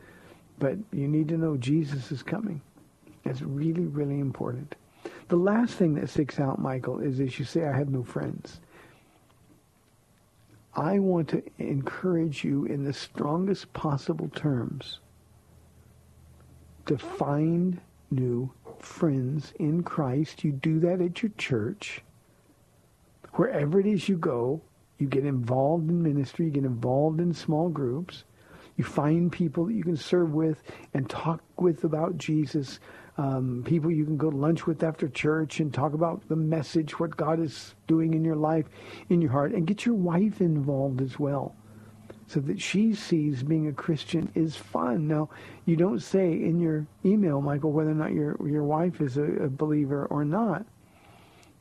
But 0.59 0.77
you 0.93 1.07
need 1.07 1.29
to 1.29 1.37
know 1.37 1.57
Jesus 1.57 2.11
is 2.11 2.23
coming. 2.23 2.61
It's 3.25 3.43
really, 3.43 3.87
really 3.87 4.19
important. 4.19 4.75
The 5.29 5.37
last 5.37 5.75
thing 5.75 5.95
that 5.95 6.09
sticks 6.09 6.39
out, 6.39 6.61
Michael, 6.61 7.01
is 7.01 7.21
as 7.21 7.39
you 7.39 7.45
say, 7.45 7.67
I 7.67 7.77
have 7.77 7.89
no 7.89 8.03
friends. 8.03 8.61
I 10.75 10.99
want 10.99 11.29
to 11.31 11.43
encourage 11.59 12.45
you 12.45 12.67
in 12.67 12.85
the 12.85 12.93
strongest 12.93 13.73
possible 13.73 14.29
terms 14.29 15.01
to 16.85 16.99
find 16.99 17.81
new 18.11 18.53
friends 18.79 19.53
in 19.59 19.83
Christ. 19.83 20.45
You 20.45 20.53
do 20.53 20.79
that 20.81 21.01
at 21.01 21.23
your 21.23 21.33
church. 21.39 22.03
Wherever 23.35 23.81
it 23.81 23.87
is 23.87 24.09
you 24.09 24.17
go, 24.17 24.61
you 24.99 25.07
get 25.07 25.25
involved 25.25 25.91
in 25.91 26.03
ministry, 26.03 26.47
you 26.47 26.51
get 26.51 26.65
involved 26.65 27.21
in 27.21 27.35
small 27.35 27.69
groups. 27.69 28.25
You 28.77 28.85
find 28.85 29.33
people 29.33 29.67
that 29.67 29.75
you 29.75 29.83
can 29.83 29.97
serve 29.97 30.35
with 30.35 30.63
and 30.93 31.09
talk 31.09 31.41
with 31.59 31.85
about 31.85 32.19
Jesus. 32.19 32.79
Um, 33.19 33.63
people 33.65 33.91
you 33.91 34.05
can 34.05 34.19
go 34.19 34.31
to 34.31 34.37
lunch 34.37 34.67
with 34.67 34.83
after 34.83 35.09
church 35.09 35.61
and 35.61 35.73
talk 35.73 35.95
about 35.95 36.29
the 36.29 36.37
message, 36.37 37.01
what 37.01 37.17
God 37.17 37.41
is 37.41 37.75
doing 37.87 38.13
in 38.13 38.25
your 38.25 38.37
life, 38.37 38.67
in 39.09 39.23
your 39.23 39.33
heart, 39.33 39.53
and 39.53 39.67
get 39.67 39.87
your 39.87 39.95
wife 39.95 40.41
involved 40.41 41.01
as 41.01 41.19
well 41.19 41.55
so 42.29 42.41
that 42.41 42.61
she 42.61 42.93
sees 42.95 43.43
being 43.43 43.69
a 43.69 43.73
Christian 43.73 44.31
is 44.35 44.57
fun. 44.57 45.07
Now, 45.07 45.29
you 45.65 45.77
don't 45.77 46.03
say 46.03 46.33
in 46.33 46.61
your 46.61 46.87
email, 47.05 47.41
Michael, 47.41 47.73
whether 47.73 47.91
or 47.91 47.95
not 47.95 48.13
your 48.13 48.37
your 48.47 48.65
wife 48.65 49.01
is 49.01 49.17
a, 49.17 49.25
a 49.25 49.49
believer 49.49 50.07
or 50.07 50.25
not, 50.25 50.67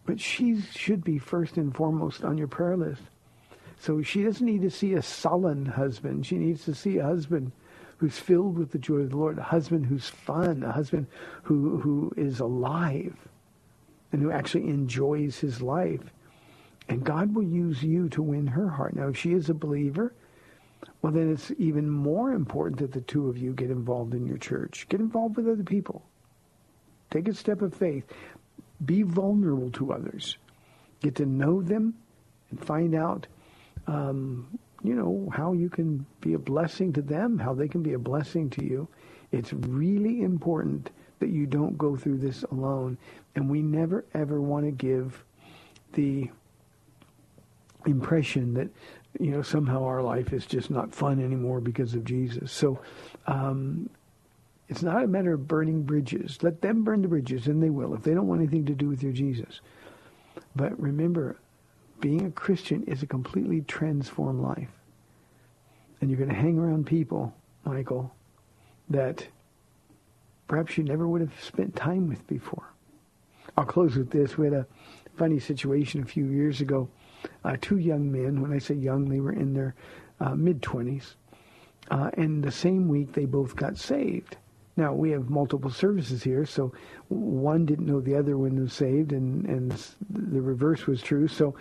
but 0.05 0.19
she 0.19 0.61
should 0.61 1.03
be 1.03 1.19
first 1.19 1.57
and 1.57 1.75
foremost 1.75 2.23
on 2.23 2.37
your 2.37 2.47
prayer 2.47 2.75
list. 2.75 3.03
So 3.77 4.01
she 4.01 4.23
doesn't 4.23 4.45
need 4.45 4.61
to 4.63 4.71
see 4.71 4.93
a 4.93 5.01
sullen 5.01 5.65
husband. 5.65 6.25
She 6.25 6.37
needs 6.37 6.65
to 6.65 6.73
see 6.73 6.97
a 6.97 7.03
husband 7.03 7.51
who's 7.97 8.17
filled 8.17 8.57
with 8.57 8.71
the 8.71 8.77
joy 8.77 8.97
of 8.97 9.09
the 9.11 9.17
Lord, 9.17 9.37
a 9.37 9.43
husband 9.43 9.85
who's 9.85 10.09
fun, 10.09 10.63
a 10.63 10.71
husband 10.71 11.07
who 11.43 11.79
who 11.79 12.13
is 12.17 12.39
alive 12.39 13.15
and 14.11 14.21
who 14.21 14.31
actually 14.31 14.67
enjoys 14.69 15.39
his 15.39 15.61
life. 15.61 16.01
And 16.87 17.03
God 17.03 17.33
will 17.33 17.43
use 17.43 17.83
you 17.83 18.09
to 18.09 18.21
win 18.21 18.47
her 18.47 18.69
heart. 18.69 18.95
Now, 18.95 19.07
if 19.07 19.17
she 19.17 19.33
is 19.33 19.49
a 19.49 19.53
believer, 19.53 20.13
well, 21.01 21.11
then 21.11 21.31
it's 21.31 21.51
even 21.57 21.89
more 21.89 22.31
important 22.31 22.79
that 22.79 22.91
the 22.91 23.01
two 23.01 23.27
of 23.27 23.37
you 23.37 23.53
get 23.53 23.71
involved 23.71 24.13
in 24.13 24.25
your 24.25 24.37
church. 24.37 24.85
Get 24.89 24.99
involved 24.99 25.37
with 25.37 25.47
other 25.47 25.63
people. 25.63 26.03
Take 27.09 27.27
a 27.27 27.33
step 27.33 27.61
of 27.61 27.73
faith. 27.73 28.05
Be 28.85 29.03
vulnerable 29.03 29.71
to 29.71 29.93
others. 29.93 30.37
Get 31.01 31.15
to 31.15 31.25
know 31.25 31.61
them 31.61 31.95
and 32.51 32.63
find 32.63 32.95
out, 32.95 33.27
um, 33.87 34.59
you 34.87 34.95
know, 34.95 35.29
how 35.33 35.53
you 35.53 35.69
can 35.69 36.05
be 36.21 36.33
a 36.33 36.39
blessing 36.39 36.93
to 36.93 37.01
them, 37.01 37.39
how 37.39 37.53
they 37.53 37.67
can 37.67 37.81
be 37.81 37.93
a 37.93 37.99
blessing 37.99 38.49
to 38.51 38.63
you. 38.63 38.87
It's 39.31 39.53
really 39.53 40.21
important 40.21 40.91
that 41.19 41.29
you 41.29 41.45
don't 41.45 41.77
go 41.77 41.95
through 41.95 42.17
this 42.17 42.43
alone. 42.43 42.97
And 43.35 43.49
we 43.49 43.61
never, 43.61 44.05
ever 44.13 44.41
want 44.41 44.65
to 44.65 44.71
give 44.71 45.23
the 45.93 46.29
impression 47.85 48.53
that 48.55 48.69
you 49.19 49.31
know, 49.31 49.41
somehow 49.41 49.83
our 49.83 50.01
life 50.01 50.33
is 50.33 50.45
just 50.45 50.69
not 50.69 50.93
fun 50.93 51.23
anymore 51.23 51.61
because 51.61 51.93
of 51.93 52.03
Jesus. 52.03 52.51
So 52.51 52.79
um, 53.27 53.89
it's 54.67 54.81
not 54.81 55.03
a 55.03 55.07
matter 55.07 55.33
of 55.33 55.47
burning 55.47 55.83
bridges. 55.83 56.39
Let 56.41 56.61
them 56.61 56.83
burn 56.83 57.01
the 57.01 57.07
bridges, 57.07 57.47
and 57.47 57.61
they 57.61 57.69
will, 57.69 57.93
if 57.93 58.03
they 58.03 58.13
don't 58.13 58.27
want 58.27 58.41
anything 58.41 58.65
to 58.65 58.73
do 58.73 58.89
with 58.89 59.03
your 59.03 59.13
Jesus. 59.13 59.61
But 60.55 60.79
remember, 60.79 61.37
being 61.99 62.25
a 62.25 62.31
Christian 62.31 62.83
is 62.83 63.03
a 63.03 63.07
completely 63.07 63.61
transformed 63.61 64.41
life. 64.41 64.71
And 66.01 66.09
you're 66.09 66.19
going 66.19 66.29
to 66.29 66.35
hang 66.35 66.57
around 66.57 66.85
people, 66.85 67.33
Michael, 67.63 68.13
that 68.89 69.27
perhaps 70.47 70.77
you 70.77 70.83
never 70.83 71.07
would 71.07 71.21
have 71.21 71.33
spent 71.41 71.75
time 71.75 72.07
with 72.07 72.25
before. 72.27 72.71
I'll 73.57 73.65
close 73.65 73.95
with 73.95 74.11
this. 74.11 74.37
We 74.37 74.45
had 74.45 74.53
a 74.53 74.67
funny 75.15 75.39
situation 75.39 76.03
a 76.03 76.05
few 76.05 76.25
years 76.25 76.61
ago 76.61 76.89
uh, 77.43 77.57
two 77.61 77.77
young 77.77 78.11
men. 78.11 78.41
When 78.41 78.53
I 78.53 78.59
say 78.59 78.75
young, 78.75 79.09
they 79.09 79.19
were 79.19 79.33
in 79.33 79.53
their 79.53 79.75
uh, 80.19 80.35
mid 80.35 80.61
20s. 80.61 81.15
Uh, 81.91 82.09
and 82.15 82.43
the 82.43 82.51
same 82.51 82.87
week, 82.87 83.13
they 83.13 83.25
both 83.25 83.55
got 83.55 83.77
saved. 83.77 84.37
Now, 84.77 84.93
we 84.93 85.11
have 85.11 85.29
multiple 85.29 85.69
services 85.69 86.21
here, 86.21 86.45
so 86.45 86.73
one 87.07 87.65
didn't 87.65 87.85
know 87.85 88.01
the 88.01 88.15
other 88.15 88.37
one 88.37 88.59
was 88.59 88.73
saved, 88.73 89.13
and, 89.13 89.45
and 89.45 89.71
the 90.09 90.41
reverse 90.41 90.85
was 90.85 91.01
true. 91.01 91.29
So 91.29 91.55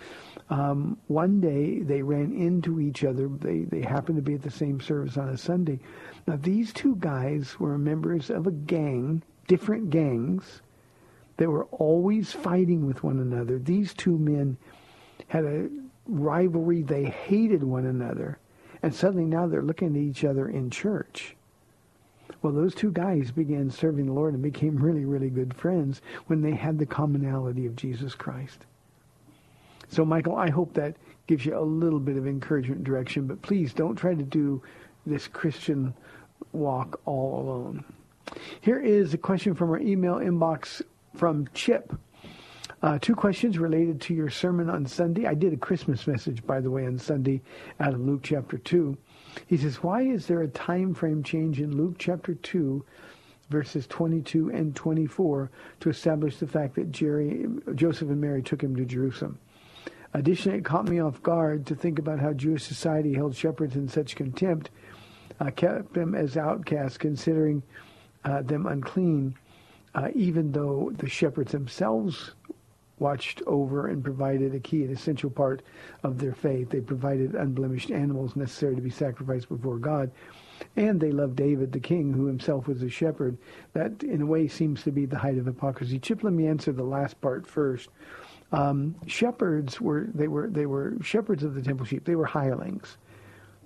um, 0.49 0.97
one 1.07 1.39
day, 1.39 1.79
they 1.79 2.01
ran 2.01 2.33
into 2.33 2.81
each 2.81 3.05
other. 3.05 3.29
They, 3.29 3.59
they 3.61 3.81
happened 3.81 4.17
to 4.17 4.21
be 4.21 4.33
at 4.33 4.41
the 4.41 4.51
same 4.51 4.81
service 4.81 5.17
on 5.17 5.29
a 5.29 5.37
Sunday. 5.37 5.79
Now, 6.27 6.37
these 6.41 6.73
two 6.73 6.97
guys 6.97 7.57
were 7.57 7.77
members 7.77 8.29
of 8.29 8.47
a 8.47 8.51
gang, 8.51 9.23
different 9.47 9.91
gangs, 9.91 10.61
that 11.37 11.49
were 11.49 11.65
always 11.65 12.33
fighting 12.33 12.85
with 12.85 13.03
one 13.03 13.19
another. 13.19 13.59
These 13.59 13.93
two 13.93 14.17
men 14.17 14.57
had 15.27 15.45
a 15.45 15.69
rivalry. 16.05 16.81
They 16.81 17.05
hated 17.05 17.63
one 17.63 17.85
another. 17.85 18.39
And 18.83 18.93
suddenly 18.93 19.25
now 19.25 19.47
they're 19.47 19.61
looking 19.61 19.95
at 19.95 20.01
each 20.01 20.23
other 20.23 20.47
in 20.49 20.69
church. 20.69 21.35
Well, 22.45 22.53
those 22.53 22.75
two 22.75 22.91
guys 22.91 23.31
began 23.31 23.71
serving 23.71 24.05
the 24.05 24.13
Lord 24.13 24.35
and 24.35 24.43
became 24.43 24.77
really, 24.77 25.03
really 25.03 25.31
good 25.31 25.51
friends 25.51 26.03
when 26.27 26.43
they 26.43 26.51
had 26.51 26.77
the 26.77 26.85
commonality 26.85 27.65
of 27.65 27.75
Jesus 27.75 28.13
Christ. 28.13 28.67
So, 29.89 30.05
Michael, 30.05 30.35
I 30.35 30.51
hope 30.51 30.71
that 30.75 30.95
gives 31.25 31.43
you 31.43 31.57
a 31.57 31.59
little 31.59 31.99
bit 31.99 32.17
of 32.17 32.27
encouragement 32.27 32.77
and 32.77 32.85
direction, 32.85 33.25
but 33.25 33.41
please 33.41 33.73
don't 33.73 33.95
try 33.95 34.13
to 34.13 34.21
do 34.21 34.61
this 35.07 35.27
Christian 35.27 35.91
walk 36.51 37.01
all 37.05 37.39
alone. 37.39 37.83
Here 38.61 38.79
is 38.79 39.15
a 39.15 39.17
question 39.17 39.55
from 39.55 39.71
our 39.71 39.79
email 39.79 40.17
inbox 40.17 40.83
from 41.15 41.47
Chip. 41.55 41.97
Uh, 42.83 42.99
two 42.99 43.15
questions 43.15 43.57
related 43.57 43.99
to 44.01 44.13
your 44.13 44.29
sermon 44.29 44.69
on 44.69 44.85
Sunday. 44.85 45.25
I 45.25 45.33
did 45.33 45.51
a 45.51 45.57
Christmas 45.57 46.05
message, 46.05 46.45
by 46.45 46.61
the 46.61 46.69
way, 46.69 46.85
on 46.85 46.99
Sunday 46.99 47.41
out 47.79 47.95
of 47.95 48.01
Luke 48.01 48.21
chapter 48.21 48.59
2. 48.59 48.95
He 49.47 49.57
says, 49.57 49.83
why 49.83 50.01
is 50.01 50.27
there 50.27 50.41
a 50.41 50.47
time 50.47 50.93
frame 50.93 51.23
change 51.23 51.59
in 51.59 51.75
Luke 51.75 51.95
chapter 51.97 52.33
2, 52.35 52.83
verses 53.49 53.85
22 53.87 54.49
and 54.49 54.75
24 54.75 55.51
to 55.81 55.89
establish 55.89 56.37
the 56.37 56.47
fact 56.47 56.75
that 56.75 56.91
Jerry, 56.91 57.45
Joseph 57.75 58.09
and 58.09 58.21
Mary 58.21 58.41
took 58.41 58.61
him 58.61 58.75
to 58.75 58.85
Jerusalem? 58.85 59.39
Additionally, 60.13 60.59
it 60.59 60.65
caught 60.65 60.87
me 60.87 60.99
off 60.99 61.21
guard 61.21 61.65
to 61.65 61.75
think 61.75 61.99
about 61.99 62.19
how 62.19 62.31
Jewish 62.31 62.63
society 62.63 63.13
held 63.13 63.35
shepherds 63.35 63.75
in 63.75 63.89
such 63.89 64.15
contempt, 64.15 64.69
uh, 65.41 65.51
kept 65.51 65.93
them 65.93 66.15
as 66.15 66.37
outcasts, 66.37 66.97
considering 66.97 67.61
uh, 68.23 68.41
them 68.41 68.65
unclean, 68.65 69.35
uh, 69.93 70.09
even 70.15 70.53
though 70.53 70.91
the 70.95 71.09
shepherds 71.09 71.51
themselves 71.51 72.31
watched 72.99 73.41
over 73.45 73.87
and 73.87 74.03
provided 74.03 74.55
a 74.55 74.59
key, 74.59 74.83
an 74.83 74.91
essential 74.91 75.29
part 75.29 75.61
of 76.03 76.17
their 76.17 76.33
faith. 76.33 76.69
They 76.69 76.81
provided 76.81 77.35
unblemished 77.35 77.91
animals 77.91 78.35
necessary 78.35 78.75
to 78.75 78.81
be 78.81 78.89
sacrificed 78.89 79.49
before 79.49 79.77
God. 79.77 80.11
And 80.77 80.99
they 80.99 81.11
loved 81.11 81.35
David, 81.35 81.71
the 81.71 81.79
king, 81.79 82.13
who 82.13 82.25
himself 82.25 82.67
was 82.67 82.81
a 82.81 82.89
shepherd. 82.89 83.37
That, 83.73 84.03
in 84.03 84.21
a 84.21 84.25
way, 84.25 84.47
seems 84.47 84.83
to 84.83 84.91
be 84.91 85.05
the 85.05 85.17
height 85.17 85.37
of 85.37 85.45
hypocrisy. 85.45 85.99
Chip, 85.99 86.23
let 86.23 86.33
me 86.33 86.47
answer 86.47 86.71
the 86.71 86.83
last 86.83 87.19
part 87.19 87.45
first. 87.45 87.89
Um, 88.51 88.95
shepherds 89.07 89.81
were 89.81 90.07
they 90.13 90.27
were 90.27 90.47
they 90.47 90.65
were 90.65 90.93
shepherds 91.01 91.43
of 91.43 91.55
the 91.55 91.61
temple 91.61 91.85
sheep. 91.85 92.05
They 92.05 92.15
were 92.15 92.25
hirelings. 92.25 92.97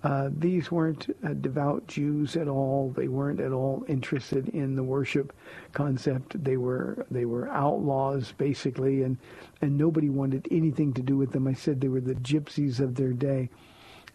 Uh, 0.01 0.29
these 0.31 0.71
weren't 0.71 1.13
uh, 1.25 1.33
devout 1.33 1.85
Jews 1.87 2.37
at 2.37 2.47
all. 2.47 2.93
They 2.95 3.09
weren't 3.09 3.41
at 3.41 3.51
all 3.51 3.83
interested 3.87 4.47
in 4.49 4.75
the 4.75 4.83
worship 4.83 5.33
concept. 5.73 6.41
They 6.41 6.55
were 6.55 7.05
they 7.11 7.25
were 7.25 7.49
outlaws 7.49 8.33
basically, 8.37 9.03
and 9.03 9.17
and 9.61 9.77
nobody 9.77 10.09
wanted 10.09 10.47
anything 10.51 10.93
to 10.93 11.01
do 11.01 11.17
with 11.17 11.31
them. 11.31 11.47
I 11.47 11.53
said 11.53 11.81
they 11.81 11.89
were 11.89 11.99
the 11.99 12.15
gypsies 12.15 12.79
of 12.79 12.95
their 12.95 13.11
day, 13.11 13.49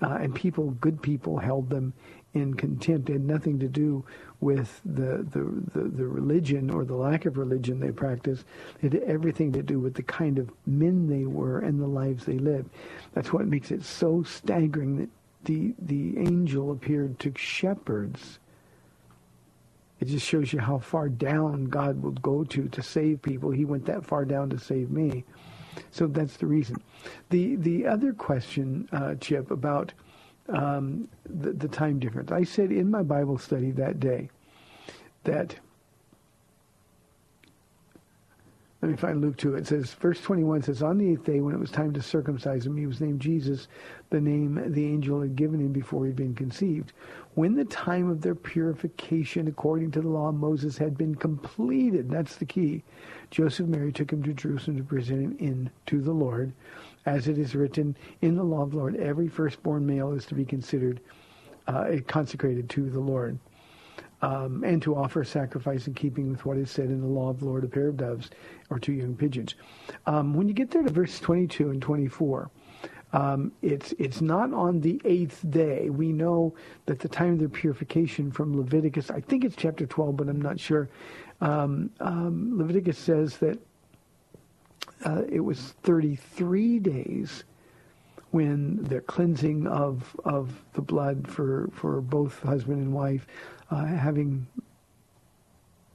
uh, 0.01 0.19
and 0.21 0.35
people, 0.35 0.71
good 0.81 1.03
people, 1.03 1.39
held 1.39 1.69
them 1.69 1.93
in 2.33 2.55
contempt. 2.55 3.11
It 3.11 3.15
had 3.15 3.25
nothing 3.25 3.59
to 3.61 3.69
do 3.69 4.05
with 4.41 4.81
the, 4.85 5.25
the, 5.31 5.63
the, 5.73 5.89
the 5.89 6.07
religion 6.07 6.71
or 6.71 6.85
the 6.85 6.97
lack 6.97 7.27
of 7.27 7.39
religion 7.39 7.81
they 7.81 7.93
practiced. 7.93 8.45
It 8.83 8.93
had 8.93 9.03
everything 9.05 9.53
to 9.53 9.63
do 9.63 9.79
with 9.79 9.95
the 9.95 10.03
kind 10.03 10.39
of 10.39 10.51
men 10.67 11.09
they 11.09 11.27
were 11.27 11.61
and 11.61 11.81
the 11.81 11.87
lives 11.87 12.25
they 12.25 12.39
lived. 12.39 12.71
That's 13.13 13.33
what 13.33 13.47
makes 13.47 13.71
it 13.71 13.85
so 13.85 14.23
staggering 14.25 14.99
that 14.99 15.09
the 15.45 15.75
the 15.79 16.19
angel 16.19 16.73
appeared 16.73 17.19
to 17.21 17.33
shepherds. 17.37 18.39
It 20.01 20.07
just 20.07 20.27
shows 20.27 20.53
you 20.53 20.59
how 20.59 20.79
far 20.79 21.09
down 21.09 21.67
God 21.67 22.03
will 22.03 22.13
go 22.13 22.45
to 22.45 22.69
to 22.69 22.83
save 22.83 23.23
people. 23.23 23.51
He 23.51 23.65
went 23.65 23.87
that 23.87 24.05
far 24.05 24.25
down 24.25 24.51
to 24.51 24.59
save 24.59 24.91
me. 24.91 25.25
So 25.91 26.07
that's 26.07 26.37
the 26.37 26.47
reason. 26.47 26.77
The 27.31 27.57
the 27.57 27.87
other 27.87 28.13
question, 28.13 28.89
uh, 28.93 29.15
Chip, 29.17 29.51
about 29.51 29.93
um, 30.49 31.09
the, 31.25 31.53
the 31.53 31.69
time 31.69 31.99
difference. 31.99 32.31
I 32.31 32.45
said 32.45 32.71
in 32.71 32.91
my 32.91 33.03
Bible 33.03 33.39
study 33.39 33.71
that 33.73 34.01
day 34.01 34.29
that 35.25 35.57
Let 38.85 38.91
me 38.91 38.97
find 38.99 39.23
Luke 39.23 39.39
2. 39.39 39.55
It 39.55 39.67
says, 39.67 39.95
verse 39.95 40.21
21 40.21 40.65
says, 40.65 40.83
On 40.83 40.99
the 40.99 41.11
eighth 41.11 41.25
day, 41.25 41.41
when 41.41 41.55
it 41.55 41.59
was 41.59 41.71
time 41.71 41.95
to 41.95 42.03
circumcise 42.03 42.67
him, 42.67 42.77
he 42.77 42.85
was 42.87 43.01
named 43.01 43.19
Jesus, 43.19 43.67
the 44.11 44.21
name 44.21 44.63
the 44.75 44.85
angel 44.85 45.23
had 45.23 45.37
given 45.37 45.59
him 45.59 45.73
before 45.73 46.05
he 46.05 46.11
had 46.11 46.17
been 46.17 46.35
conceived. 46.35 46.93
When 47.33 47.55
the 47.55 47.65
time 47.65 48.11
of 48.11 48.21
their 48.21 48.35
purification, 48.35 49.49
according 49.49 49.93
to 49.93 50.03
the 50.03 50.11
law 50.11 50.29
of 50.29 50.35
Moses, 50.35 50.77
had 50.77 50.99
been 50.99 51.15
completed, 51.15 52.11
that's 52.11 52.37
the 52.37 52.45
key, 52.45 52.83
Joseph 53.31 53.69
Mary 53.69 53.91
took 53.91 54.13
him 54.13 54.23
to 54.23 54.35
Jerusalem 54.35 54.77
to 54.77 54.85
present 54.85 55.23
him 55.23 55.37
in 55.39 55.71
to 55.87 56.03
the 56.03 56.13
Lord. 56.13 56.53
As 57.07 57.27
it 57.27 57.39
is 57.39 57.55
written 57.55 57.97
in 58.21 58.37
the 58.37 58.45
law 58.45 58.65
of 58.65 58.73
the 58.73 58.77
Lord, 58.77 58.97
every 58.97 59.29
firstborn 59.29 59.87
male 59.87 60.13
is 60.13 60.27
to 60.27 60.35
be 60.35 60.45
considered 60.45 61.01
uh, 61.67 61.97
consecrated 62.07 62.69
to 62.69 62.91
the 62.91 63.01
Lord 63.01 63.39
um, 64.25 64.65
and 64.65 64.81
to 64.81 64.97
offer 64.97 65.23
sacrifice 65.23 65.87
in 65.87 65.93
keeping 65.93 66.31
with 66.31 66.47
what 66.47 66.57
is 66.57 66.71
said 66.71 66.87
in 66.87 67.03
the 67.03 67.07
law 67.07 67.29
of 67.29 67.41
the 67.41 67.45
Lord, 67.45 67.63
a 67.63 67.69
pair 67.69 67.89
of 67.89 67.99
doves 67.99 68.31
or 68.71 68.79
two 68.79 68.95
young 68.95 69.15
pigeons. 69.15 69.55
Um, 70.07 70.33
when 70.33 70.49
you 70.49 70.55
get 70.55 70.71
there 70.71 70.83
to 70.83 70.91
verse 70.91 71.21
22 71.21 71.69
and 71.69 71.83
24, 71.83 72.51
um, 73.13 73.53
it's 73.61 73.93
it's 73.99 74.23
not 74.23 74.53
on 74.55 74.81
the 74.81 74.99
eighth 75.05 75.45
day. 75.51 75.91
We 75.91 76.11
know 76.11 76.55
that 76.87 77.01
the 77.01 77.09
time 77.09 77.35
of 77.35 77.39
their 77.39 77.51
purification 77.51 78.33
from 78.33 78.57
Leviticus, 78.57 79.11
I 79.11 79.21
think 79.21 79.45
it's 79.45 79.57
chapter 79.57 79.85
12, 79.85 80.17
but 80.17 80.29
I'm 80.31 80.41
not 80.41 80.59
sure. 80.59 80.89
Um, 81.43 81.91
um, 82.01 82.57
Leviticus 82.57 82.99
says 82.99 83.37
that 83.39 83.59
uh, 85.05 85.23
it 85.29 85.41
was 85.41 85.75
33 85.83 86.79
days 86.79 87.45
when 88.31 88.83
the 88.85 89.01
cleansing 89.03 89.67
of 89.67 90.17
of 90.25 90.65
the 90.73 90.83
blood 90.83 91.29
for 91.29 91.69
for 91.73 92.01
both 92.01 92.43
husband 92.43 92.79
and 92.79 92.93
wife 92.93 93.27
uh, 93.71 93.85
having 93.85 94.47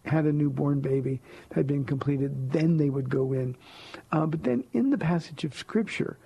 had 0.05 0.25
a 0.25 0.31
newborn 0.31 0.79
baby 0.79 1.21
had 1.53 1.67
been 1.67 1.85
completed, 1.85 2.51
then 2.51 2.77
they 2.77 2.89
would 2.89 3.09
go 3.09 3.33
in. 3.33 3.55
Uh, 4.11 4.25
but 4.25 4.43
then 4.43 4.63
in 4.73 4.89
the 4.89 4.97
passage 4.97 5.43
of 5.43 5.53
Scripture, 5.53 6.17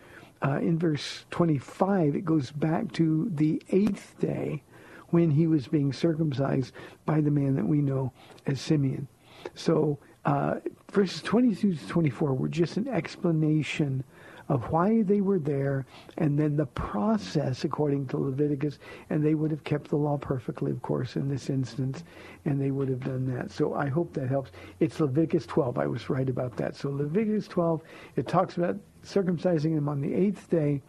uh, 0.44 0.60
in 0.60 0.78
verse 0.78 1.26
25, 1.32 2.16
it 2.16 2.26
goes 2.26 2.52
back 2.52 2.92
to 2.94 3.32
the 3.36 3.62
eighth 3.70 4.16
day 4.20 4.62
when 5.10 5.32
he 5.32 5.48
was 5.48 5.68
being 5.68 5.94
circumcised 5.94 6.74
by 7.06 7.22
the 7.22 7.32
man 7.32 7.56
that 7.56 7.66
we 7.66 7.82
know 7.82 8.12
as 8.48 8.60
Simeon. 8.60 9.08
So 9.56 10.00
uh, 10.26 10.56
verses 10.92 11.22
22 11.22 11.76
to 11.76 11.88
24 11.88 12.34
were 12.34 12.48
just 12.48 12.78
an 12.78 12.88
explanation 12.88 14.04
of 14.50 14.72
why 14.72 15.02
they 15.04 15.22
were 15.22 15.40
there 15.40 15.86
and 16.18 16.38
then 16.38 16.56
the 16.56 16.66
process 16.66 17.64
according 17.64 18.08
to 18.08 18.18
Leviticus. 18.18 18.80
And 19.10 19.24
they 19.24 19.36
would 19.36 19.52
have 19.52 19.64
kept 19.64 19.90
the 19.90 19.96
law 19.96 20.18
perfectly, 20.18 20.72
of 20.72 20.82
course, 20.82 21.16
in 21.16 21.30
this 21.30 21.50
instance, 21.50 22.04
and 22.46 22.60
they 22.60 22.72
would 22.72 22.90
have 22.90 23.04
done 23.04 23.26
that. 23.36 23.52
So 23.52 23.74
I 23.74 23.88
hope 23.88 24.14
that 24.14 24.28
helps. 24.28 24.52
It's 24.80 25.00
Leviticus 25.00 25.46
12. 25.46 25.78
I 25.78 25.88
was 25.88 26.10
right 26.10 26.30
about 26.30 26.58
that. 26.58 26.76
So 26.76 26.90
Leviticus 26.90 27.48
12, 27.48 27.82
it 28.16 28.28
talks 28.28 28.58
about 28.58 28.78
circumcising 29.06 29.76
them 29.76 29.88
on 29.90 30.02
the 30.02 30.14
eighth 30.14 30.50
day, 30.50 30.82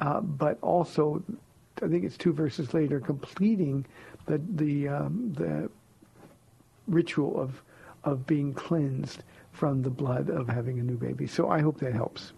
uh, 0.00 0.20
but 0.20 0.58
also, 0.62 1.22
I 1.82 1.88
think 1.88 2.04
it's 2.04 2.16
two 2.16 2.32
verses 2.32 2.74
later, 2.74 3.00
completing 3.00 3.84
the 4.26 4.40
the 4.54 4.88
um, 4.88 5.32
the 5.36 5.70
ritual 6.86 7.40
of 7.40 7.62
of 8.04 8.26
being 8.26 8.54
cleansed 8.54 9.22
from 9.52 9.82
the 9.82 9.90
blood 9.90 10.30
of 10.30 10.48
having 10.48 10.78
a 10.78 10.82
new 10.82 10.96
baby. 10.96 11.26
So 11.26 11.50
I 11.50 11.60
hope 11.60 11.78
that 11.80 11.92
helps. 11.92 12.32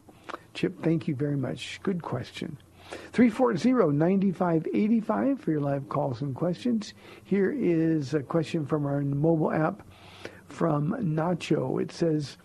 Chip, 0.55 0.83
thank 0.83 1.07
you 1.09 1.15
very 1.15 1.37
much. 1.37 1.81
Good 1.83 2.03
question. 2.03 2.59
340-9585 3.13 5.41
for 5.41 5.51
your 5.51 5.61
live 5.61 5.89
calls 5.89 6.21
and 6.21 6.35
questions. 6.35 6.93
Here 7.25 7.51
is 7.51 8.13
a 8.15 8.21
question 8.21 8.67
from 8.67 8.85
our 8.87 9.01
mobile 9.01 9.53
app 9.53 9.83
from 10.47 10.93
Nacho. 11.01 11.81
It 11.81 11.93
says, 11.93 12.37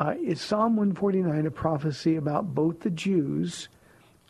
uh, 0.00 0.14
is 0.20 0.40
Psalm 0.40 0.76
149 0.76 1.46
a 1.46 1.50
prophecy 1.50 2.16
about 2.16 2.54
both 2.54 2.80
the 2.80 2.90
Jews 2.90 3.68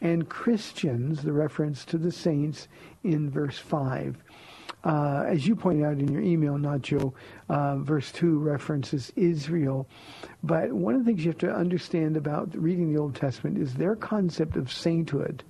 and 0.02 0.28
Christians, 0.28 1.22
the 1.22 1.32
reference 1.32 1.84
to 1.86 1.98
the 1.98 2.12
saints 2.12 2.68
in 3.02 3.30
verse 3.30 3.58
5? 3.58 4.18
Uh, 4.86 5.24
as 5.26 5.44
you 5.44 5.56
pointed 5.56 5.84
out 5.84 5.98
in 5.98 6.06
your 6.12 6.22
email, 6.22 6.52
Nacho, 6.52 7.12
uh, 7.48 7.74
verse 7.78 8.12
2 8.12 8.38
references 8.38 9.12
Israel. 9.16 9.88
But 10.44 10.72
one 10.72 10.94
of 10.94 11.04
the 11.04 11.06
things 11.06 11.24
you 11.24 11.32
have 11.32 11.38
to 11.38 11.52
understand 11.52 12.16
about 12.16 12.54
reading 12.56 12.92
the 12.92 13.00
Old 13.00 13.16
Testament 13.16 13.58
is 13.58 13.74
their 13.74 13.96
concept 13.96 14.54
of 14.54 14.70
sainthood. 14.70 15.42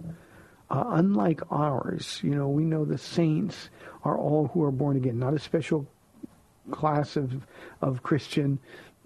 Uh, 0.71 0.85
unlike 0.87 1.43
ours, 1.51 2.19
you 2.25 2.31
know, 2.31 2.49
we 2.49 2.65
know 2.65 2.87
the 2.87 2.97
saints 2.97 3.69
are 4.05 4.17
all 4.17 4.47
who 4.55 4.63
are 4.63 4.71
born 4.71 4.97
again, 4.97 5.19
not 5.19 5.35
a 5.35 5.39
special 5.39 5.87
class 6.71 7.15
of 7.17 7.47
of 7.83 8.03
Christian, 8.03 8.59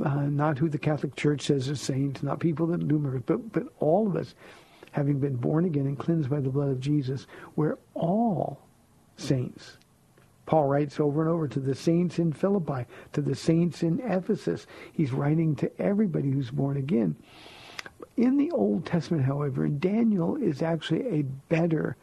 uh, 0.05 0.23
not 0.23 0.59
who 0.59 0.69
the 0.69 0.79
Catholic 0.79 1.17
Church 1.17 1.43
says 1.43 1.69
is 1.69 1.81
saints, 1.81 2.23
not 2.23 2.39
people 2.39 2.69
that 2.69 2.87
do 2.87 3.01
miracles, 3.01 3.25
but 3.27 3.53
but 3.53 3.73
all 3.81 4.07
of 4.07 4.15
us, 4.15 4.37
having 4.93 5.19
been 5.19 5.35
born 5.35 5.65
again 5.65 5.87
and 5.87 5.99
cleansed 5.99 6.31
by 6.31 6.39
the 6.39 6.51
blood 6.51 6.69
of 6.69 6.79
Jesus, 6.79 7.27
we're 7.57 7.79
all 7.95 8.61
saints. 9.17 9.77
Paul 10.51 10.67
writes 10.67 10.99
over 10.99 11.21
and 11.21 11.31
over 11.31 11.47
to 11.47 11.61
the 11.61 11.77
saints 11.77 12.19
in 12.19 12.33
Philippi, 12.33 12.85
to 13.13 13.23
the 13.23 13.37
saints 13.37 13.85
in 13.85 14.01
Ephesus. 14.01 14.67
He's 14.93 15.13
writing 15.13 15.55
to 15.55 15.71
everybody 15.81 16.29
who's 16.29 16.51
born 16.51 16.77
again. 16.77 17.15
In 18.17 18.37
the 18.37 18.51
Old 18.51 18.85
Testament, 18.85 19.25
however, 19.25 19.69
Daniel 19.69 20.35
is 20.35 20.61
actually 20.61 21.07
a 21.07 21.23
better 21.23 21.97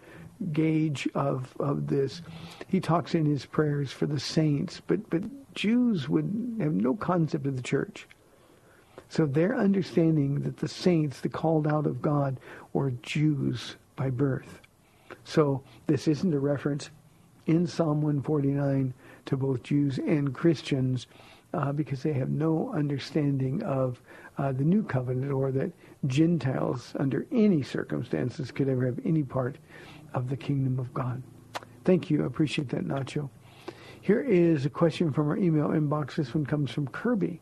gauge 0.53 1.09
of, 1.13 1.53
of 1.59 1.87
this. 1.87 2.21
He 2.69 2.79
talks 2.79 3.15
in 3.15 3.25
his 3.25 3.45
prayers 3.45 3.91
for 3.91 4.05
the 4.05 4.17
saints, 4.17 4.81
but, 4.87 5.09
but 5.09 5.23
Jews 5.53 6.07
would 6.07 6.55
have 6.61 6.71
no 6.71 6.95
concept 6.95 7.47
of 7.47 7.57
the 7.57 7.61
church. 7.61 8.07
So 9.09 9.25
their 9.25 9.57
understanding 9.57 10.39
that 10.43 10.55
the 10.55 10.69
saints, 10.69 11.19
the 11.19 11.27
called 11.27 11.67
out 11.67 11.85
of 11.85 12.01
God, 12.01 12.39
were 12.71 12.91
Jews 12.91 13.75
by 13.97 14.09
birth. 14.09 14.61
So 15.25 15.63
this 15.87 16.07
isn't 16.07 16.33
a 16.33 16.39
reference 16.39 16.91
in 17.47 17.65
Psalm 17.65 18.01
149 18.01 18.93
to 19.25 19.37
both 19.37 19.63
Jews 19.63 19.97
and 19.97 20.33
Christians 20.33 21.07
uh, 21.53 21.71
because 21.71 22.03
they 22.03 22.13
have 22.13 22.29
no 22.29 22.71
understanding 22.73 23.63
of 23.63 24.01
uh, 24.37 24.51
the 24.51 24.63
new 24.63 24.83
covenant 24.83 25.31
or 25.31 25.51
that 25.51 25.71
Gentiles, 26.05 26.93
under 26.99 27.25
any 27.31 27.63
circumstances, 27.63 28.51
could 28.51 28.69
ever 28.69 28.85
have 28.85 28.99
any 29.05 29.23
part 29.23 29.57
of 30.13 30.29
the 30.29 30.37
kingdom 30.37 30.77
of 30.77 30.93
God. 30.93 31.23
Thank 31.85 32.09
you. 32.09 32.23
I 32.23 32.27
appreciate 32.27 32.69
that, 32.69 32.85
Nacho. 32.85 33.29
Here 34.01 34.21
is 34.21 34.65
a 34.65 34.69
question 34.69 35.11
from 35.11 35.29
our 35.29 35.37
email 35.37 35.69
inbox. 35.69 36.15
This 36.15 36.33
one 36.33 36.45
comes 36.45 36.69
from 36.69 36.87
Kirby. 36.89 37.41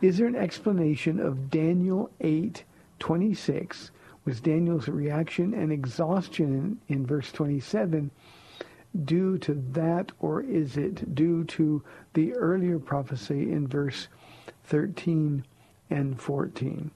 Is 0.00 0.18
there 0.18 0.26
an 0.26 0.36
explanation 0.36 1.20
of 1.20 1.50
Daniel 1.50 2.10
8, 2.20 2.64
26? 2.98 3.90
Was 4.24 4.40
Daniel's 4.40 4.88
reaction 4.88 5.54
and 5.54 5.72
exhaustion 5.72 6.78
in, 6.88 6.96
in 6.96 7.06
verse 7.06 7.32
27 7.32 8.10
due 9.04 9.38
to 9.38 9.54
that, 9.72 10.12
or 10.20 10.42
is 10.42 10.76
it 10.76 11.14
due 11.14 11.44
to 11.44 11.82
the 12.14 12.32
earlier 12.34 12.78
prophecy 12.78 13.52
in 13.52 13.66
verse 13.66 14.08
13 14.64 15.44
and 15.90 16.20
14? 16.20 16.90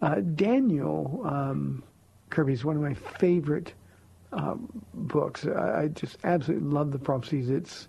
Uh, 0.00 0.16
Daniel, 0.34 1.22
um, 1.24 1.82
Kirby, 2.30 2.52
is 2.52 2.64
one 2.64 2.76
of 2.76 2.82
my 2.82 2.94
favorite 2.94 3.72
uh, 4.32 4.54
books. 4.94 5.46
I, 5.46 5.82
I 5.82 5.88
just 5.88 6.18
absolutely 6.24 6.68
love 6.68 6.92
the 6.92 6.98
prophecies. 6.98 7.50
It's 7.50 7.88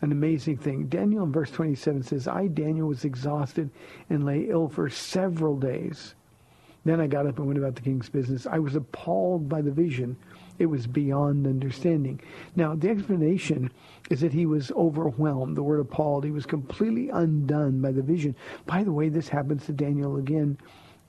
an 0.00 0.12
amazing 0.12 0.58
thing. 0.58 0.86
Daniel 0.86 1.24
in 1.24 1.32
verse 1.32 1.50
27 1.50 2.02
says, 2.02 2.28
I, 2.28 2.46
Daniel, 2.48 2.88
was 2.88 3.04
exhausted 3.04 3.70
and 4.10 4.24
lay 4.24 4.48
ill 4.48 4.68
for 4.68 4.88
several 4.88 5.56
days. 5.56 6.14
Then 6.84 7.00
I 7.00 7.06
got 7.06 7.26
up 7.26 7.38
and 7.38 7.46
went 7.46 7.58
about 7.58 7.74
the 7.74 7.82
king's 7.82 8.08
business. 8.08 8.46
I 8.46 8.58
was 8.58 8.76
appalled 8.76 9.48
by 9.48 9.60
the 9.60 9.70
vision. 9.70 10.16
It 10.58 10.66
was 10.66 10.86
beyond 10.86 11.46
understanding. 11.46 12.20
Now, 12.56 12.74
the 12.74 12.90
explanation 12.90 13.70
is 14.10 14.20
that 14.20 14.32
he 14.32 14.46
was 14.46 14.72
overwhelmed. 14.72 15.56
The 15.56 15.62
word 15.62 15.80
appalled. 15.80 16.24
He 16.24 16.30
was 16.30 16.46
completely 16.46 17.10
undone 17.10 17.80
by 17.80 17.92
the 17.92 18.02
vision. 18.02 18.34
By 18.66 18.82
the 18.82 18.92
way, 18.92 19.08
this 19.08 19.28
happens 19.28 19.66
to 19.66 19.72
Daniel 19.72 20.16
again 20.16 20.58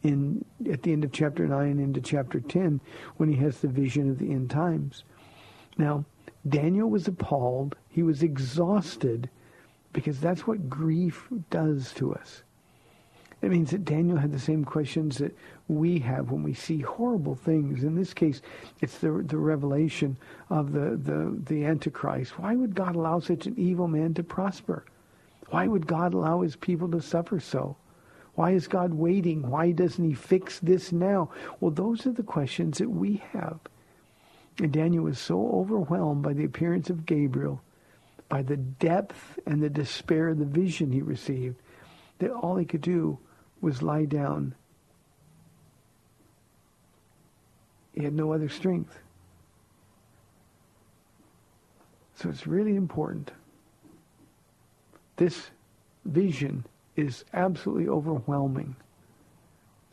in 0.03 0.45
at 0.71 0.83
the 0.83 0.93
end 0.93 1.03
of 1.03 1.11
chapter 1.11 1.47
9 1.47 1.79
into 1.79 1.99
chapter 1.99 2.39
10 2.39 2.79
when 3.17 3.29
he 3.29 3.35
has 3.35 3.59
the 3.59 3.67
vision 3.67 4.09
of 4.09 4.19
the 4.19 4.31
end 4.31 4.49
times. 4.49 5.03
Now, 5.77 6.05
Daniel 6.47 6.89
was 6.89 7.07
appalled. 7.07 7.75
He 7.89 8.03
was 8.03 8.23
exhausted 8.23 9.29
because 9.93 10.19
that's 10.19 10.47
what 10.47 10.69
grief 10.69 11.27
does 11.49 11.93
to 11.95 12.13
us. 12.13 12.43
It 13.41 13.49
means 13.49 13.71
that 13.71 13.85
Daniel 13.85 14.17
had 14.17 14.31
the 14.31 14.39
same 14.39 14.65
questions 14.65 15.17
that 15.17 15.35
we 15.69 15.99
have 15.99 16.31
when 16.31 16.43
we 16.43 16.53
see 16.53 16.79
horrible 16.79 17.35
things. 17.35 17.83
In 17.83 17.95
this 17.95 18.13
case, 18.13 18.41
it's 18.81 18.97
the 18.97 19.23
the 19.25 19.37
revelation 19.37 20.17
of 20.49 20.73
the, 20.73 20.97
the, 20.97 21.39
the 21.45 21.65
Antichrist. 21.65 22.39
Why 22.39 22.55
would 22.55 22.75
God 22.75 22.95
allow 22.95 23.19
such 23.19 23.45
an 23.45 23.53
evil 23.57 23.87
man 23.87 24.13
to 24.15 24.23
prosper? 24.23 24.83
Why 25.49 25.67
would 25.67 25.87
God 25.87 26.13
allow 26.13 26.41
his 26.41 26.55
people 26.55 26.89
to 26.89 27.01
suffer 27.01 27.39
so? 27.39 27.77
Why 28.35 28.51
is 28.51 28.67
God 28.67 28.93
waiting? 28.93 29.49
Why 29.49 29.71
doesn't 29.71 30.03
he 30.03 30.13
fix 30.13 30.59
this 30.59 30.91
now? 30.91 31.29
Well, 31.59 31.71
those 31.71 32.05
are 32.07 32.11
the 32.11 32.23
questions 32.23 32.77
that 32.79 32.89
we 32.89 33.21
have. 33.31 33.59
And 34.59 34.71
Daniel 34.71 35.03
was 35.03 35.19
so 35.19 35.51
overwhelmed 35.51 36.23
by 36.23 36.33
the 36.33 36.45
appearance 36.45 36.89
of 36.89 37.05
Gabriel, 37.05 37.61
by 38.27 38.41
the 38.41 38.57
depth 38.57 39.39
and 39.45 39.61
the 39.61 39.69
despair 39.69 40.29
of 40.29 40.39
the 40.39 40.45
vision 40.45 40.91
he 40.91 41.01
received, 41.01 41.57
that 42.19 42.31
all 42.31 42.55
he 42.55 42.65
could 42.65 42.81
do 42.81 43.19
was 43.61 43.81
lie 43.81 44.05
down. 44.05 44.55
He 47.93 48.03
had 48.03 48.13
no 48.13 48.33
other 48.33 48.49
strength. 48.49 48.99
So 52.15 52.29
it's 52.29 52.47
really 52.47 52.75
important. 52.75 53.31
This 55.15 55.51
vision 56.05 56.65
is 56.95 57.23
absolutely 57.33 57.87
overwhelming. 57.87 58.75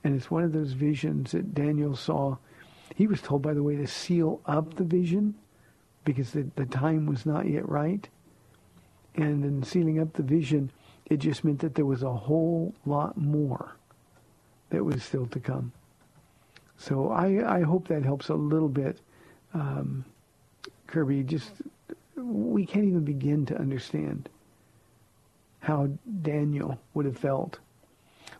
And 0.03 0.15
it's 0.15 0.31
one 0.31 0.45
of 0.45 0.53
those 0.53 0.73
visions 0.73 1.33
that 1.33 1.55
Daniel 1.55 1.97
saw. 1.97 2.37
He 2.95 3.07
was 3.07 3.21
told, 3.21 3.43
by 3.43 3.55
the 3.55 3.63
way, 3.63 3.77
to 3.77 3.87
seal 3.87 4.41
up 4.47 4.75
the 4.75 4.85
vision 4.85 5.35
because 6.05 6.31
the, 6.31 6.49
the 6.57 6.67
time 6.67 7.07
was 7.07 7.27
not 7.27 7.49
yet 7.49 7.69
right. 7.69 8.09
And 9.15 9.45
in 9.45 9.63
sealing 9.63 10.01
up 10.01 10.13
the 10.13 10.23
vision, 10.23 10.71
it 11.07 11.19
just 11.19 11.45
meant 11.45 11.61
that 11.61 11.75
there 11.75 11.87
was 11.87 12.03
a 12.03 12.13
whole 12.13 12.75
lot 12.85 13.17
more 13.17 13.77
that 14.71 14.85
was 14.85 15.03
still 15.03 15.27
to 15.27 15.41
come. 15.41 15.73
So 16.79 17.11
I, 17.11 17.59
I 17.59 17.63
hope 17.63 17.89
that 17.89 18.05
helps 18.05 18.29
a 18.29 18.35
little 18.35 18.69
bit. 18.69 18.99
Um, 19.55 20.05
Kirby, 20.87 21.23
just, 21.23 21.51
we 22.17 22.67
can't 22.67 22.87
even 22.87 23.05
begin 23.05 23.47
to 23.47 23.59
understand 23.59 24.29
how 25.61 25.89
Daniel 26.23 26.79
would 26.95 27.07
have 27.07 27.19
felt. 27.19 27.59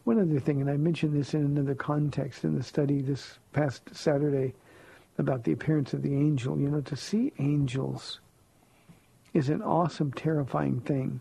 One 0.05 0.21
other 0.21 0.39
thing, 0.39 0.61
and 0.61 0.71
I 0.71 0.77
mentioned 0.77 1.15
this 1.15 1.35
in 1.35 1.45
another 1.45 1.75
context 1.75 2.45
in 2.45 2.57
the 2.57 2.63
study 2.63 3.01
this 3.01 3.39
past 3.53 3.83
Saturday 3.93 4.55
about 5.19 5.43
the 5.43 5.53
appearance 5.53 5.93
of 5.93 6.03
the 6.03 6.15
angel. 6.15 6.59
You 6.59 6.69
know, 6.69 6.81
to 6.83 6.97
see 6.97 7.33
angels 7.39 8.21
is 9.35 9.49
an 9.49 9.63
awesome, 9.63 10.13
terrifying 10.13 10.81
thing. 10.81 11.21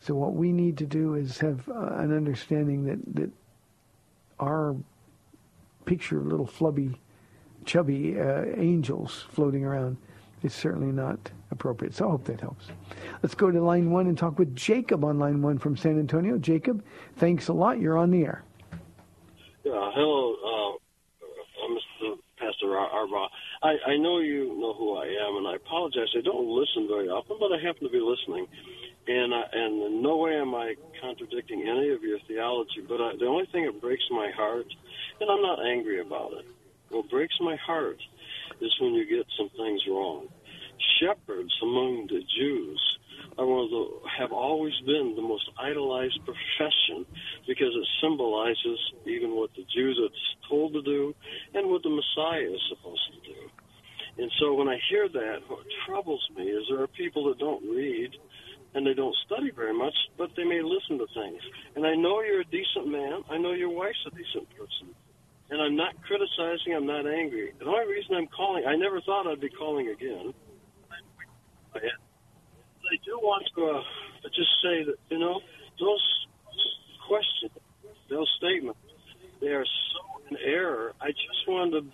So 0.00 0.14
what 0.14 0.34
we 0.34 0.52
need 0.52 0.78
to 0.78 0.86
do 0.86 1.14
is 1.14 1.38
have 1.38 1.68
uh, 1.68 1.96
an 1.96 2.16
understanding 2.16 2.84
that, 2.84 2.98
that 3.16 3.30
our 4.38 4.76
picture 5.88 6.18
of 6.18 6.26
little 6.26 6.46
flubby, 6.46 6.94
chubby 7.64 8.20
uh, 8.20 8.44
angels 8.56 9.24
floating 9.30 9.64
around 9.64 9.96
is 10.42 10.52
certainly 10.52 10.92
not 10.92 11.18
appropriate. 11.50 11.94
So 11.94 12.06
I 12.06 12.10
hope 12.10 12.24
that 12.24 12.42
helps. 12.42 12.66
Let's 13.22 13.34
go 13.34 13.50
to 13.50 13.58
line 13.58 13.90
one 13.90 14.06
and 14.06 14.16
talk 14.16 14.38
with 14.38 14.54
Jacob 14.54 15.02
on 15.02 15.18
line 15.18 15.40
one 15.40 15.58
from 15.58 15.78
San 15.78 15.98
Antonio. 15.98 16.36
Jacob, 16.36 16.84
thanks 17.16 17.48
a 17.48 17.54
lot. 17.54 17.80
You're 17.80 17.96
on 17.96 18.10
the 18.10 18.22
air. 18.22 18.44
Yeah, 19.64 19.90
hello, 19.94 20.34
uh, 20.44 21.72
Mr. 21.72 22.16
Pastor 22.38 22.66
Arbaugh. 22.66 23.28
I, 23.62 23.76
I 23.86 23.96
know 23.96 24.20
you 24.20 24.60
know 24.60 24.74
who 24.74 24.94
I 24.94 25.06
am, 25.06 25.38
and 25.38 25.48
I 25.48 25.56
apologize. 25.56 26.08
I 26.16 26.20
don't 26.20 26.48
listen 26.48 26.86
very 26.86 27.08
often, 27.08 27.38
but 27.40 27.50
I 27.50 27.58
happen 27.64 27.82
to 27.84 27.90
be 27.90 28.00
listening. 28.00 28.46
And, 29.08 29.34
I, 29.34 29.42
and 29.52 29.82
in 29.82 30.02
no 30.02 30.18
way 30.18 30.36
am 30.36 30.54
I 30.54 30.74
contradicting 31.00 31.62
any 31.62 31.88
of 31.90 32.02
your 32.02 32.18
theology, 32.28 32.84
but 32.86 33.00
I, 33.00 33.16
the 33.18 33.24
only 33.24 33.46
thing 33.46 33.64
that 33.64 33.80
breaks 33.80 34.04
my 34.10 34.30
heart, 34.36 34.66
and 35.20 35.30
I'm 35.30 35.42
not 35.42 35.64
angry 35.64 36.00
about 36.00 36.32
it, 36.32 36.46
what 36.90 37.10
breaks 37.10 37.34
my 37.40 37.56
heart 37.56 37.98
is 38.60 38.74
when 38.80 38.94
you 38.94 39.06
get 39.08 39.26
some 39.36 39.50
things 39.56 39.82
wrong. 39.88 40.28
Shepherds 41.00 41.52
among 41.62 42.06
the 42.08 42.22
Jews 42.38 42.80
are 43.36 43.46
one 43.46 43.64
of 43.64 43.70
the 43.70 43.86
have 44.18 44.32
always 44.32 44.74
been 44.86 45.14
the 45.14 45.22
most 45.22 45.48
idolized 45.58 46.18
profession 46.24 47.06
because 47.46 47.74
it 47.74 47.86
symbolizes 48.02 48.78
even 49.06 49.34
what 49.34 49.50
the 49.54 49.64
Jews 49.74 49.98
are 50.02 50.48
told 50.48 50.72
to 50.74 50.82
do 50.82 51.14
and 51.54 51.70
what 51.70 51.82
the 51.82 51.90
Messiah 51.90 52.50
is 52.50 52.60
supposed 52.68 53.02
to 53.14 53.32
do. 53.32 53.40
And 54.22 54.30
so 54.40 54.54
when 54.54 54.68
I 54.68 54.78
hear 54.90 55.08
that, 55.08 55.38
what 55.46 55.66
troubles 55.86 56.22
me 56.36 56.44
is 56.44 56.64
there 56.68 56.82
are 56.82 56.88
people 56.88 57.28
that 57.28 57.38
don't 57.38 57.62
read 57.62 58.10
and 58.74 58.86
they 58.86 58.94
don't 58.94 59.14
study 59.26 59.50
very 59.54 59.74
much, 59.74 59.94
but 60.16 60.30
they 60.36 60.44
may 60.44 60.62
listen 60.62 60.98
to 60.98 61.06
things. 61.14 61.42
And 61.76 61.86
I 61.86 61.94
know 61.94 62.22
you're 62.22 62.40
a 62.40 62.50
decent 62.50 62.88
man. 62.88 63.22
I 63.30 63.38
know 63.38 63.52
your 63.52 63.70
wife's 63.70 64.02
a 64.06 64.10
decent 64.10 64.48
person 64.56 64.94
and 65.50 65.62
I'm 65.62 65.76
not 65.76 65.94
criticizing. 66.02 66.74
I'm 66.74 66.86
not 66.86 67.06
angry. 67.06 67.52
The 67.58 67.64
only 67.64 67.86
reason 67.86 68.16
I'm 68.16 68.28
calling, 68.28 68.64
I 68.66 68.76
never 68.76 69.00
thought 69.00 69.26
I'd 69.26 69.40
be 69.40 69.48
calling 69.48 69.88
again. 69.88 70.34
But 71.72 71.82
I 71.82 72.96
do 73.04 73.18
want 73.18 73.44
to 73.56 73.66
uh, 73.66 74.28
just 74.34 74.50
say 74.62 74.84
that 74.84 74.96
you 75.10 75.18
know 75.18 75.40
those 75.78 76.04
questions, 77.06 77.52
those 78.10 78.30
statements, 78.38 78.80
they 79.40 79.48
are 79.48 79.64
so 79.64 80.22
in 80.30 80.36
error. 80.44 80.92
I 81.00 81.08
just 81.08 81.46
wanted 81.46 81.80
to 81.80 81.86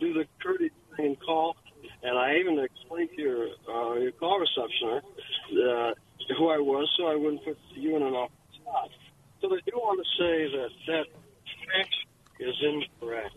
do 0.00 0.14
the 0.14 0.24
courtesy 0.42 0.72
thing 0.96 1.06
and 1.06 1.20
call, 1.20 1.56
and 2.02 2.18
I 2.18 2.36
even 2.36 2.58
explained 2.58 3.10
to 3.16 3.22
your 3.22 3.46
uh, 3.68 3.94
your 3.94 4.12
call 4.12 4.40
receptioner 4.40 4.98
uh, 4.98 5.94
who 6.38 6.48
I 6.48 6.58
was, 6.58 6.88
so 6.96 7.06
I 7.06 7.16
wouldn't 7.16 7.44
put 7.44 7.58
you 7.74 7.96
in 7.96 8.02
an 8.02 8.14
awkward 8.14 8.54
spot. 8.54 8.90
So 9.40 9.48
I 9.48 9.58
do 9.64 9.72
want 9.76 9.98
to 9.98 10.08
say 10.18 10.56
that 10.56 10.70
that 10.88 11.06
fact 11.66 11.94
is 12.40 12.56
incorrect. 12.62 13.34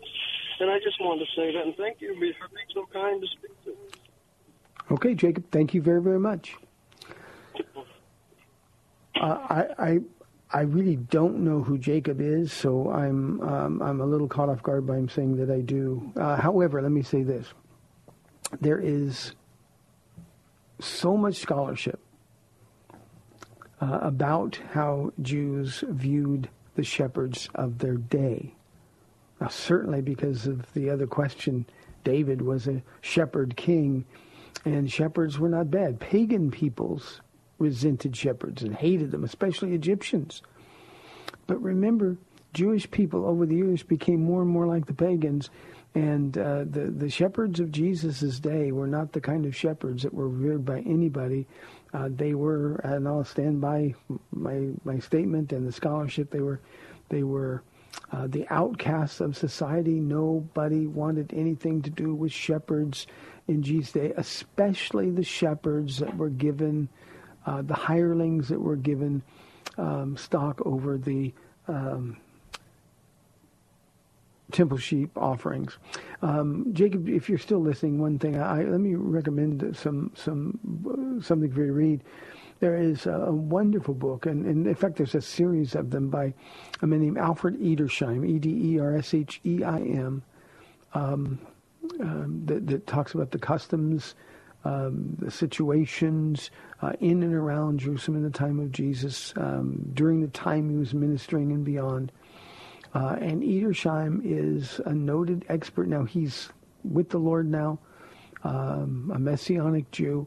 And 0.60 0.70
I 0.70 0.78
just 0.78 1.00
wanted 1.00 1.26
to 1.26 1.30
say 1.36 1.52
that, 1.52 1.64
and 1.64 1.76
thank 1.76 2.00
you 2.00 2.14
for 2.14 2.20
being 2.20 2.66
so 2.72 2.86
kind 2.92 3.20
to 3.20 3.26
speak 3.26 3.64
to. 3.64 3.70
Us. 3.70 4.92
Okay, 4.92 5.14
Jacob, 5.14 5.44
thank 5.50 5.74
you 5.74 5.82
very, 5.82 6.00
very 6.00 6.20
much. 6.20 6.56
Uh, 9.20 9.38
I, 9.48 9.66
I, 9.78 9.98
I 10.52 10.60
really 10.62 10.96
don't 10.96 11.38
know 11.38 11.62
who 11.62 11.78
Jacob 11.78 12.20
is, 12.20 12.52
so 12.52 12.90
I'm, 12.90 13.40
um, 13.40 13.82
I'm 13.82 14.00
a 14.00 14.06
little 14.06 14.28
caught 14.28 14.48
off 14.48 14.62
guard 14.62 14.86
by 14.86 14.96
him 14.96 15.08
saying 15.08 15.36
that 15.36 15.50
I 15.50 15.60
do. 15.60 16.12
Uh, 16.16 16.36
however, 16.36 16.82
let 16.82 16.92
me 16.92 17.02
say 17.02 17.22
this: 17.22 17.46
there 18.60 18.78
is 18.78 19.34
so 20.80 21.16
much 21.16 21.36
scholarship 21.36 22.00
uh, 23.80 23.98
about 24.02 24.60
how 24.72 25.12
Jews 25.22 25.82
viewed 25.88 26.48
the 26.74 26.84
shepherds 26.84 27.48
of 27.54 27.78
their 27.78 27.96
day. 27.96 28.54
Certainly 29.50 30.02
because 30.02 30.46
of 30.46 30.72
the 30.72 30.88
other 30.90 31.06
question, 31.06 31.66
David 32.02 32.40
was 32.40 32.66
a 32.66 32.82
shepherd 33.02 33.56
king, 33.56 34.04
and 34.64 34.90
shepherds 34.90 35.38
were 35.38 35.48
not 35.50 35.70
bad. 35.70 36.00
Pagan 36.00 36.50
peoples 36.50 37.20
resented 37.58 38.16
shepherds 38.16 38.62
and 38.62 38.74
hated 38.74 39.10
them, 39.10 39.22
especially 39.24 39.74
Egyptians. 39.74 40.42
But 41.46 41.62
remember, 41.62 42.16
Jewish 42.54 42.90
people 42.90 43.26
over 43.26 43.46
the 43.46 43.56
years 43.56 43.82
became 43.82 44.24
more 44.24 44.42
and 44.42 44.50
more 44.50 44.66
like 44.66 44.86
the 44.86 44.94
pagans, 44.94 45.50
And 45.94 46.36
uh, 46.36 46.64
the 46.64 46.90
the 46.90 47.08
shepherds 47.08 47.60
of 47.60 47.70
Jesus' 47.70 48.40
day 48.40 48.72
were 48.72 48.88
not 48.88 49.12
the 49.12 49.20
kind 49.20 49.46
of 49.46 49.54
shepherds 49.54 50.02
that 50.02 50.12
were 50.12 50.28
revered 50.28 50.64
by 50.64 50.80
anybody. 50.80 51.46
Uh, 51.92 52.08
they 52.10 52.34
were, 52.34 52.76
and 52.76 53.06
I'll 53.06 53.24
stand 53.24 53.60
by 53.60 53.94
my 54.32 54.70
my 54.84 54.98
statement 54.98 55.52
and 55.52 55.66
the 55.66 55.72
scholarship. 55.72 56.30
They 56.32 56.40
were, 56.40 56.60
they 57.10 57.22
were 57.22 57.62
uh, 58.12 58.26
the 58.26 58.46
outcasts 58.50 59.20
of 59.20 59.36
society. 59.36 60.00
Nobody 60.00 60.86
wanted 60.86 61.32
anything 61.34 61.82
to 61.82 61.90
do 61.90 62.14
with 62.14 62.32
shepherds 62.32 63.06
in 63.48 63.62
Jesus' 63.62 63.92
day, 63.92 64.12
especially 64.16 65.10
the 65.10 65.24
shepherds 65.24 65.98
that 65.98 66.16
were 66.16 66.30
given, 66.30 66.88
uh, 67.46 67.62
the 67.62 67.74
hirelings 67.74 68.48
that 68.48 68.60
were 68.60 68.76
given 68.76 69.22
um, 69.76 70.16
stock 70.16 70.60
over 70.64 70.96
the 70.96 71.32
um, 71.68 72.16
temple 74.52 74.78
sheep 74.78 75.10
offerings. 75.16 75.76
Um, 76.22 76.72
Jacob, 76.72 77.08
if 77.08 77.28
you're 77.28 77.38
still 77.38 77.60
listening, 77.60 78.00
one 78.00 78.18
thing 78.18 78.38
I, 78.40 78.62
let 78.62 78.80
me 78.80 78.94
recommend 78.94 79.76
some 79.76 80.12
some 80.14 81.20
something 81.22 81.52
for 81.52 81.60
you 81.60 81.66
to 81.66 81.72
read. 81.72 82.04
There 82.64 82.80
is 82.80 83.04
a, 83.04 83.30
wonderful 83.30 83.92
book, 83.92 84.24
and, 84.24 84.46
and, 84.46 84.66
in 84.66 84.74
fact, 84.74 84.96
there's 84.96 85.14
a 85.14 85.20
series 85.20 85.74
of 85.74 85.90
them 85.90 86.08
by 86.08 86.32
a 86.80 86.86
man 86.86 87.02
named 87.02 87.18
Alfred 87.18 87.60
Edersheim, 87.60 88.26
E-D-E-R-S-H-E-I-M, 88.26 90.22
um, 90.94 91.38
um, 92.00 92.42
that, 92.46 92.66
that, 92.66 92.86
talks 92.86 93.12
about 93.12 93.32
the 93.32 93.38
customs, 93.38 94.14
um, 94.64 95.14
the 95.18 95.30
situations 95.30 96.50
uh, 96.80 96.94
in 97.00 97.22
and 97.22 97.34
around 97.34 97.80
Jerusalem 97.80 98.16
in 98.16 98.22
the 98.22 98.30
time 98.30 98.58
of 98.58 98.72
Jesus, 98.72 99.34
um, 99.36 99.86
during 99.92 100.22
the 100.22 100.28
time 100.28 100.70
he 100.70 100.76
was 100.76 100.94
ministering 100.94 101.52
and 101.52 101.66
beyond. 101.66 102.12
Uh, 102.94 103.18
and 103.20 103.42
Edersheim 103.42 104.22
is 104.24 104.80
a 104.86 104.94
noted 104.94 105.44
expert. 105.50 105.86
Now 105.86 106.04
he's 106.04 106.48
with 106.82 107.10
the 107.10 107.18
Lord 107.18 107.46
now, 107.46 107.78
um, 108.42 109.12
a 109.14 109.18
Messianic 109.18 109.90
Jew. 109.90 110.26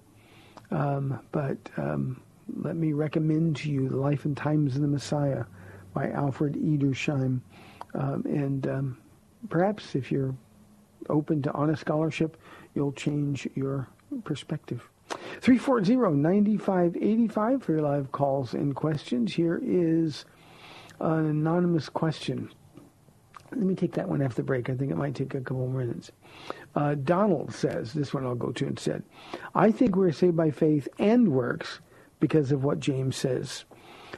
Um, 0.69 1.21
but 1.31 1.57
um, 1.77 2.21
let 2.55 2.75
me 2.75 2.93
recommend 2.93 3.57
to 3.57 3.69
you 3.71 3.89
The 3.89 3.97
Life 3.97 4.25
and 4.25 4.35
Times 4.35 4.75
of 4.75 4.81
the 4.81 4.87
Messiah 4.87 5.43
by 5.93 6.09
Alfred 6.11 6.55
Edersheim. 6.55 7.41
Um, 7.93 8.23
and 8.25 8.67
um, 8.67 8.97
perhaps 9.49 9.95
if 9.95 10.11
you're 10.11 10.35
open 11.09 11.41
to 11.43 11.53
honest 11.53 11.81
scholarship, 11.81 12.37
you'll 12.75 12.93
change 12.93 13.47
your 13.55 13.87
perspective. 14.23 14.89
340-9585 15.41 17.63
for 17.63 17.71
your 17.71 17.81
live 17.81 18.11
calls 18.11 18.53
and 18.53 18.75
questions. 18.75 19.33
Here 19.33 19.59
is 19.63 20.25
an 20.99 21.25
anonymous 21.25 21.89
question. 21.89 22.51
Let 23.51 23.61
me 23.61 23.75
take 23.75 23.93
that 23.93 24.09
one 24.09 24.21
after 24.21 24.37
the 24.37 24.43
break. 24.43 24.69
I 24.69 24.75
think 24.75 24.91
it 24.91 24.97
might 24.97 25.15
take 25.15 25.33
a 25.33 25.39
couple 25.39 25.65
more 25.67 25.79
minutes. 25.79 26.11
Uh, 26.75 26.95
Donald 26.95 27.53
says, 27.53 27.93
this 27.93 28.13
one 28.13 28.25
I'll 28.25 28.35
go 28.35 28.51
to 28.51 28.67
instead. 28.67 29.03
I 29.55 29.71
think 29.71 29.95
we're 29.95 30.11
saved 30.11 30.35
by 30.35 30.51
faith 30.51 30.89
and 30.99 31.29
works 31.29 31.79
because 32.19 32.51
of 32.51 32.63
what 32.63 32.79
James 32.79 33.15
says. 33.15 33.65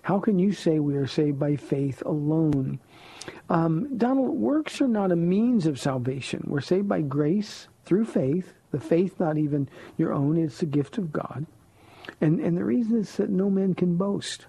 How 0.04 0.20
can 0.20 0.40
you 0.40 0.52
say 0.52 0.80
we 0.80 0.96
are 0.96 1.08
saved 1.08 1.40
by 1.40 1.56
faith 1.56 2.02
alone? 2.06 2.80
Um, 3.50 3.98
Donald, 3.98 4.38
works 4.38 4.82
are 4.82 4.88
not 4.88 5.12
a 5.12 5.16
means 5.16 5.66
of 5.66 5.80
salvation. 5.80 6.44
We're 6.48 6.62
saved 6.62 6.88
by 6.88 7.02
grace 7.02 7.68
through 7.86 8.06
faith. 8.06 8.54
The 8.72 8.80
faith 8.80 9.20
not 9.20 9.38
even 9.38 9.68
your 9.98 10.14
own, 10.14 10.38
it's 10.38 10.60
the 10.60 10.66
gift 10.66 10.98
of 10.98 11.12
God. 11.12 11.46
And, 12.22 12.40
and 12.40 12.58
the 12.58 12.64
reason 12.64 13.00
is 13.00 13.16
that 13.18 13.30
no 13.30 13.50
man 13.50 13.74
can 13.74 13.96
boast. 13.96 14.46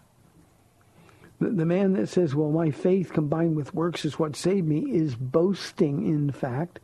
The, 1.41 1.51
the 1.51 1.65
man 1.65 1.95
that 1.95 2.09
says, 2.09 2.35
well, 2.35 2.51
my 2.51 2.71
faith 2.71 3.13
combined 3.13 3.57
with 3.57 3.75
works 3.75 4.05
is 4.05 4.19
what 4.19 4.37
saved 4.37 4.69
me 4.69 4.81
is 4.91 5.15
boasting, 5.15 6.07
in 6.07 6.31
fact. 6.31 6.81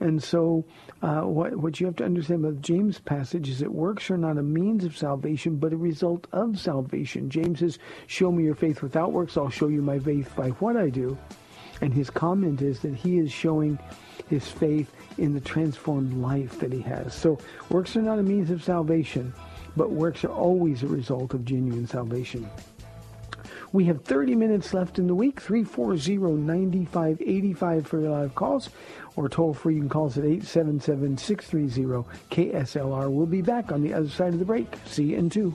And 0.00 0.22
so, 0.22 0.64
uh, 1.02 1.22
what 1.22 1.56
what 1.56 1.80
you 1.80 1.86
have 1.86 1.96
to 1.96 2.04
understand 2.04 2.44
about 2.44 2.62
James' 2.62 3.00
passage 3.00 3.48
is 3.48 3.58
that 3.58 3.72
works 3.72 4.10
are 4.10 4.16
not 4.16 4.38
a 4.38 4.42
means 4.42 4.84
of 4.84 4.96
salvation, 4.96 5.56
but 5.56 5.72
a 5.72 5.76
result 5.76 6.26
of 6.32 6.58
salvation. 6.58 7.30
James 7.30 7.58
says, 7.58 7.78
"Show 8.06 8.30
me 8.30 8.44
your 8.44 8.54
faith 8.54 8.80
without 8.80 9.12
works; 9.12 9.36
I'll 9.36 9.50
show 9.50 9.68
you 9.68 9.82
my 9.82 9.98
faith 9.98 10.34
by 10.36 10.50
what 10.50 10.76
I 10.76 10.90
do." 10.90 11.18
And 11.80 11.92
his 11.92 12.10
comment 12.10 12.62
is 12.62 12.80
that 12.80 12.94
he 12.94 13.18
is 13.18 13.32
showing 13.32 13.78
his 14.28 14.46
faith 14.46 14.92
in 15.16 15.32
the 15.34 15.40
transformed 15.40 16.14
life 16.14 16.58
that 16.60 16.72
he 16.72 16.80
has. 16.82 17.14
So, 17.14 17.38
works 17.70 17.96
are 17.96 18.02
not 18.02 18.18
a 18.18 18.22
means 18.22 18.50
of 18.50 18.62
salvation, 18.62 19.32
but 19.76 19.90
works 19.90 20.24
are 20.24 20.32
always 20.32 20.82
a 20.82 20.88
result 20.88 21.34
of 21.34 21.44
genuine 21.44 21.86
salvation. 21.86 22.48
We 23.72 23.84
have 23.84 24.02
30 24.02 24.34
minutes 24.34 24.72
left 24.72 24.98
in 24.98 25.06
the 25.06 25.14
week. 25.14 25.42
340-9585 25.42 27.86
for 27.86 28.00
your 28.00 28.10
live 28.10 28.34
calls. 28.34 28.70
Or 29.16 29.28
toll 29.28 29.52
free, 29.52 29.74
you 29.74 29.80
can 29.80 29.90
call 29.90 30.06
us 30.06 30.16
at 30.16 30.24
877-630-KSLR. 30.24 33.10
We'll 33.10 33.26
be 33.26 33.42
back 33.42 33.70
on 33.70 33.82
the 33.82 33.92
other 33.92 34.08
side 34.08 34.32
of 34.32 34.38
the 34.38 34.44
break. 34.44 34.74
See 34.86 35.04
you 35.04 35.18
in 35.18 35.28
two. 35.28 35.54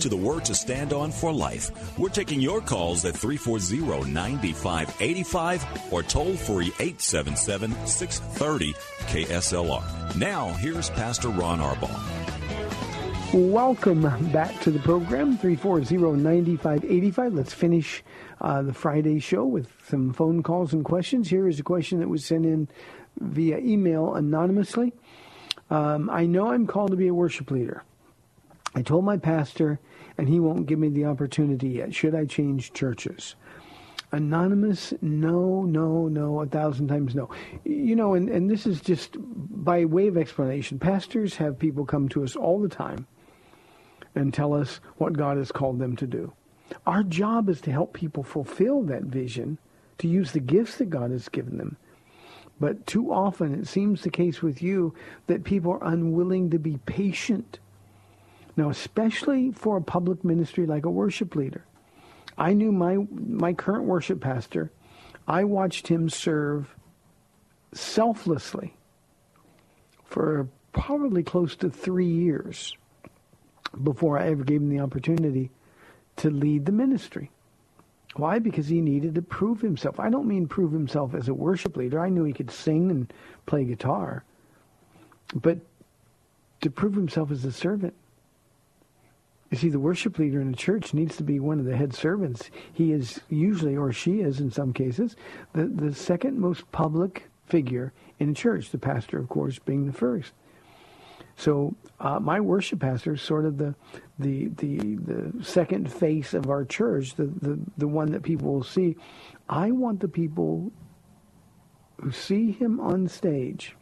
To 0.00 0.08
the 0.08 0.16
Word 0.16 0.44
to 0.46 0.54
Stand 0.54 0.92
On 0.92 1.10
for 1.10 1.32
Life. 1.32 1.98
We're 1.98 2.08
taking 2.08 2.40
your 2.40 2.60
calls 2.60 3.04
at 3.04 3.16
340 3.16 4.10
9585 4.10 5.92
or 5.92 6.02
toll 6.02 6.34
free 6.36 6.72
877 6.80 7.86
630 7.86 8.72
KSLR. 9.06 10.16
Now, 10.16 10.48
here's 10.54 10.90
Pastor 10.90 11.28
Ron 11.28 11.60
Arbaugh. 11.60 12.20
Welcome 13.32 14.02
back 14.32 14.60
to 14.62 14.72
the 14.72 14.80
program, 14.80 15.38
340-9585. 15.38 17.36
Let's 17.36 17.52
finish 17.52 18.02
uh, 18.40 18.62
the 18.62 18.74
Friday 18.74 19.20
show 19.20 19.44
with 19.44 19.68
some 19.86 20.12
phone 20.12 20.42
calls 20.42 20.72
and 20.72 20.84
questions. 20.84 21.30
Here 21.30 21.46
is 21.46 21.60
a 21.60 21.62
question 21.62 22.00
that 22.00 22.08
was 22.08 22.24
sent 22.24 22.44
in 22.44 22.66
via 23.20 23.58
email 23.58 24.16
anonymously. 24.16 24.92
Um, 25.70 26.10
I 26.10 26.26
know 26.26 26.48
I'm 26.50 26.66
called 26.66 26.90
to 26.90 26.96
be 26.96 27.06
a 27.06 27.14
worship 27.14 27.52
leader. 27.52 27.84
I 28.74 28.82
told 28.82 29.04
my 29.04 29.16
pastor, 29.16 29.78
and 30.20 30.28
he 30.28 30.38
won't 30.38 30.66
give 30.66 30.78
me 30.78 30.90
the 30.90 31.06
opportunity 31.06 31.68
yet. 31.70 31.94
Should 31.94 32.14
I 32.14 32.26
change 32.26 32.74
churches? 32.74 33.36
Anonymous, 34.12 34.92
no, 35.00 35.62
no, 35.62 36.08
no, 36.08 36.42
a 36.42 36.46
thousand 36.46 36.88
times 36.88 37.14
no. 37.14 37.30
You 37.64 37.96
know, 37.96 38.12
and, 38.12 38.28
and 38.28 38.50
this 38.50 38.66
is 38.66 38.82
just 38.82 39.16
by 39.18 39.86
way 39.86 40.08
of 40.08 40.18
explanation. 40.18 40.78
Pastors 40.78 41.36
have 41.36 41.58
people 41.58 41.86
come 41.86 42.06
to 42.10 42.22
us 42.22 42.36
all 42.36 42.60
the 42.60 42.68
time 42.68 43.06
and 44.14 44.34
tell 44.34 44.52
us 44.52 44.80
what 44.98 45.14
God 45.14 45.38
has 45.38 45.50
called 45.50 45.78
them 45.78 45.96
to 45.96 46.06
do. 46.06 46.34
Our 46.86 47.02
job 47.02 47.48
is 47.48 47.62
to 47.62 47.72
help 47.72 47.94
people 47.94 48.22
fulfill 48.22 48.82
that 48.82 49.04
vision, 49.04 49.56
to 49.96 50.06
use 50.06 50.32
the 50.32 50.40
gifts 50.40 50.76
that 50.76 50.90
God 50.90 51.12
has 51.12 51.30
given 51.30 51.56
them. 51.56 51.78
But 52.60 52.86
too 52.86 53.10
often 53.10 53.54
it 53.54 53.68
seems 53.68 54.02
the 54.02 54.10
case 54.10 54.42
with 54.42 54.60
you 54.60 54.92
that 55.28 55.44
people 55.44 55.72
are 55.72 55.84
unwilling 55.84 56.50
to 56.50 56.58
be 56.58 56.76
patient 56.84 57.58
now, 58.60 58.68
especially 58.68 59.52
for 59.52 59.78
a 59.78 59.82
public 59.82 60.22
ministry 60.22 60.66
like 60.66 60.84
a 60.84 60.90
worship 60.90 61.34
leader, 61.34 61.64
I 62.36 62.52
knew 62.52 62.72
my 62.72 62.98
my 63.10 63.54
current 63.54 63.84
worship 63.84 64.20
pastor. 64.20 64.70
I 65.26 65.44
watched 65.44 65.88
him 65.88 66.10
serve 66.10 66.74
selflessly 67.72 68.76
for 70.04 70.46
probably 70.72 71.22
close 71.22 71.56
to 71.56 71.70
three 71.70 72.12
years 72.12 72.76
before 73.82 74.18
I 74.18 74.28
ever 74.28 74.44
gave 74.44 74.60
him 74.60 74.68
the 74.68 74.80
opportunity 74.80 75.50
to 76.16 76.28
lead 76.28 76.66
the 76.66 76.72
ministry. 76.72 77.30
Why? 78.16 78.40
Because 78.40 78.66
he 78.68 78.82
needed 78.82 79.14
to 79.14 79.22
prove 79.22 79.62
himself. 79.62 79.98
I 79.98 80.10
don't 80.10 80.26
mean 80.26 80.46
prove 80.48 80.72
himself 80.72 81.14
as 81.14 81.28
a 81.28 81.34
worship 81.34 81.78
leader. 81.78 81.98
I 81.98 82.10
knew 82.10 82.24
he 82.24 82.34
could 82.34 82.50
sing 82.50 82.90
and 82.90 83.10
play 83.46 83.64
guitar. 83.64 84.22
But 85.34 85.60
to 86.60 86.70
prove 86.70 86.94
himself 86.94 87.30
as 87.30 87.46
a 87.46 87.52
servant. 87.52 87.94
You 89.50 89.58
see, 89.58 89.68
the 89.68 89.80
worship 89.80 90.18
leader 90.18 90.40
in 90.40 90.52
a 90.52 90.56
church 90.56 90.94
needs 90.94 91.16
to 91.16 91.24
be 91.24 91.40
one 91.40 91.58
of 91.58 91.64
the 91.64 91.76
head 91.76 91.92
servants. 91.92 92.50
He 92.72 92.92
is 92.92 93.20
usually, 93.28 93.76
or 93.76 93.92
she 93.92 94.20
is 94.20 94.38
in 94.38 94.50
some 94.52 94.72
cases, 94.72 95.16
the, 95.52 95.66
the 95.66 95.92
second 95.92 96.38
most 96.38 96.70
public 96.70 97.28
figure 97.46 97.92
in 98.20 98.30
a 98.30 98.34
church, 98.34 98.70
the 98.70 98.78
pastor, 98.78 99.18
of 99.18 99.28
course, 99.28 99.58
being 99.58 99.86
the 99.86 99.92
first. 99.92 100.32
So 101.36 101.74
uh, 101.98 102.20
my 102.20 102.38
worship 102.38 102.80
pastor 102.80 103.14
is 103.14 103.22
sort 103.22 103.44
of 103.44 103.58
the, 103.58 103.74
the, 104.20 104.48
the, 104.58 104.96
the 104.96 105.44
second 105.44 105.92
face 105.92 106.32
of 106.32 106.48
our 106.48 106.64
church, 106.64 107.16
the, 107.16 107.24
the, 107.24 107.58
the 107.76 107.88
one 107.88 108.12
that 108.12 108.22
people 108.22 108.52
will 108.52 108.62
see. 108.62 108.96
I 109.48 109.72
want 109.72 109.98
the 109.98 110.08
people 110.08 110.70
who 112.00 112.12
see 112.12 112.52
him 112.52 112.78
on 112.78 113.08
stage, 113.08 113.74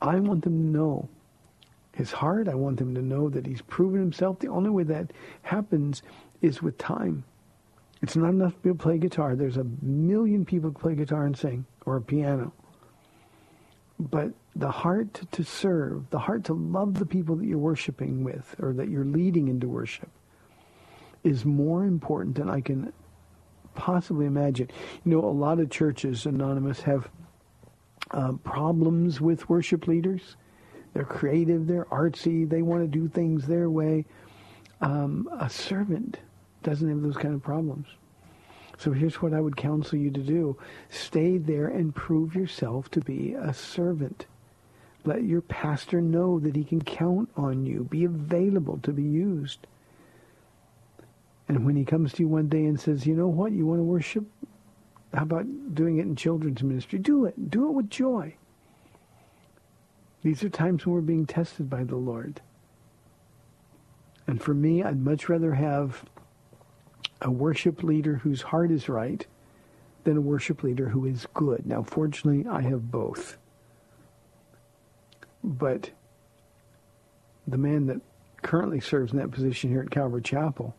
I 0.00 0.20
want 0.20 0.44
them 0.44 0.58
to 0.58 0.78
know 0.78 1.08
his 1.96 2.12
heart. 2.12 2.46
I 2.46 2.54
want 2.54 2.78
him 2.78 2.94
to 2.94 3.02
know 3.02 3.30
that 3.30 3.46
he's 3.46 3.62
proven 3.62 4.00
himself. 4.00 4.38
The 4.38 4.48
only 4.48 4.68
way 4.68 4.82
that 4.84 5.12
happens 5.42 6.02
is 6.42 6.62
with 6.62 6.76
time. 6.76 7.24
It's 8.02 8.16
not 8.16 8.28
enough 8.28 8.52
to 8.62 8.74
play 8.74 8.98
guitar. 8.98 9.34
There's 9.34 9.56
a 9.56 9.64
million 9.80 10.44
people 10.44 10.70
play 10.70 10.94
guitar 10.94 11.24
and 11.24 11.36
sing, 11.36 11.64
or 11.86 11.96
a 11.96 12.02
piano. 12.02 12.52
But 13.98 14.32
the 14.54 14.70
heart 14.70 15.22
to 15.32 15.42
serve, 15.42 16.10
the 16.10 16.18
heart 16.18 16.44
to 16.44 16.52
love 16.52 16.98
the 16.98 17.06
people 17.06 17.36
that 17.36 17.46
you're 17.46 17.56
worshiping 17.56 18.22
with, 18.22 18.54
or 18.60 18.74
that 18.74 18.90
you're 18.90 19.06
leading 19.06 19.48
into 19.48 19.66
worship, 19.66 20.10
is 21.24 21.46
more 21.46 21.84
important 21.84 22.36
than 22.36 22.50
I 22.50 22.60
can 22.60 22.92
possibly 23.74 24.26
imagine. 24.26 24.70
You 25.04 25.12
know, 25.12 25.24
a 25.24 25.30
lot 25.30 25.60
of 25.60 25.70
churches, 25.70 26.26
Anonymous, 26.26 26.82
have 26.82 27.08
uh, 28.10 28.32
problems 28.44 29.18
with 29.18 29.48
worship 29.48 29.86
leaders. 29.86 30.36
They're 30.96 31.04
creative, 31.04 31.66
they're 31.66 31.84
artsy, 31.84 32.48
they 32.48 32.62
want 32.62 32.82
to 32.82 32.88
do 32.88 33.06
things 33.06 33.46
their 33.46 33.68
way. 33.68 34.06
Um, 34.80 35.28
a 35.38 35.50
servant 35.50 36.20
doesn't 36.62 36.88
have 36.88 37.02
those 37.02 37.18
kind 37.18 37.34
of 37.34 37.42
problems. 37.42 37.86
So 38.78 38.92
here's 38.92 39.20
what 39.20 39.34
I 39.34 39.40
would 39.42 39.58
counsel 39.58 39.98
you 39.98 40.10
to 40.10 40.22
do. 40.22 40.56
Stay 40.88 41.36
there 41.36 41.66
and 41.66 41.94
prove 41.94 42.34
yourself 42.34 42.90
to 42.92 43.02
be 43.02 43.34
a 43.34 43.52
servant. 43.52 44.24
Let 45.04 45.24
your 45.24 45.42
pastor 45.42 46.00
know 46.00 46.40
that 46.40 46.56
he 46.56 46.64
can 46.64 46.80
count 46.80 47.28
on 47.36 47.66
you. 47.66 47.84
Be 47.90 48.06
available 48.06 48.78
to 48.82 48.90
be 48.90 49.02
used. 49.02 49.66
And 51.46 51.66
when 51.66 51.76
he 51.76 51.84
comes 51.84 52.14
to 52.14 52.22
you 52.22 52.28
one 52.28 52.48
day 52.48 52.64
and 52.64 52.80
says, 52.80 53.06
you 53.06 53.14
know 53.14 53.28
what, 53.28 53.52
you 53.52 53.66
want 53.66 53.80
to 53.80 53.84
worship? 53.84 54.24
How 55.12 55.24
about 55.24 55.74
doing 55.74 55.98
it 55.98 56.06
in 56.06 56.16
children's 56.16 56.62
ministry? 56.62 56.98
Do 57.00 57.26
it. 57.26 57.50
Do 57.50 57.68
it 57.68 57.72
with 57.72 57.90
joy. 57.90 58.34
These 60.26 60.42
are 60.42 60.48
times 60.48 60.84
when 60.84 60.92
we're 60.92 61.02
being 61.02 61.24
tested 61.24 61.70
by 61.70 61.84
the 61.84 61.94
Lord. 61.94 62.40
And 64.26 64.42
for 64.42 64.52
me, 64.52 64.82
I'd 64.82 65.00
much 65.00 65.28
rather 65.28 65.54
have 65.54 66.04
a 67.22 67.30
worship 67.30 67.84
leader 67.84 68.16
whose 68.16 68.42
heart 68.42 68.72
is 68.72 68.88
right 68.88 69.24
than 70.02 70.16
a 70.16 70.20
worship 70.20 70.64
leader 70.64 70.88
who 70.88 71.06
is 71.06 71.28
good. 71.32 71.64
Now, 71.64 71.84
fortunately, 71.84 72.44
I 72.50 72.62
have 72.62 72.90
both. 72.90 73.36
But 75.44 75.92
the 77.46 77.58
man 77.58 77.86
that 77.86 78.00
currently 78.42 78.80
serves 78.80 79.12
in 79.12 79.18
that 79.20 79.30
position 79.30 79.70
here 79.70 79.82
at 79.82 79.92
Calvary 79.92 80.22
Chapel 80.22 80.74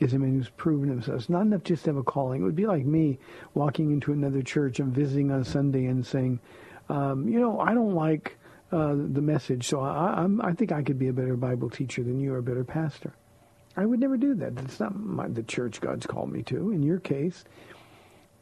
is 0.00 0.14
a 0.14 0.18
man 0.18 0.34
who's 0.36 0.48
proven 0.48 0.88
himself. 0.88 1.20
It's 1.20 1.28
not 1.28 1.42
enough 1.42 1.62
just 1.62 1.84
to 1.84 1.90
have 1.90 1.96
a 1.96 2.02
calling. 2.02 2.40
It 2.40 2.44
would 2.44 2.56
be 2.56 2.66
like 2.66 2.84
me 2.84 3.20
walking 3.54 3.92
into 3.92 4.12
another 4.12 4.42
church 4.42 4.80
and 4.80 4.92
visiting 4.92 5.30
on 5.30 5.44
Sunday 5.44 5.86
and 5.86 6.04
saying, 6.04 6.40
um, 6.88 7.28
you 7.28 7.38
know, 7.38 7.60
I 7.60 7.72
don't 7.72 7.94
like 7.94 8.34
uh, 8.70 8.94
the 8.94 9.22
message, 9.22 9.66
so 9.66 9.80
I, 9.80 10.22
I'm, 10.22 10.40
I 10.42 10.52
think 10.52 10.72
I 10.72 10.82
could 10.82 10.98
be 10.98 11.08
a 11.08 11.12
better 11.12 11.36
Bible 11.36 11.70
teacher 11.70 12.02
than 12.02 12.20
you 12.20 12.34
or 12.34 12.38
a 12.38 12.42
better 12.42 12.64
pastor. 12.64 13.14
I 13.76 13.86
would 13.86 14.00
never 14.00 14.16
do 14.16 14.34
that. 14.34 14.58
It's 14.58 14.80
not 14.80 14.98
my, 14.98 15.28
the 15.28 15.42
church 15.42 15.80
God's 15.80 16.06
called 16.06 16.32
me 16.32 16.42
to. 16.44 16.72
In 16.72 16.82
your 16.82 16.98
case, 16.98 17.44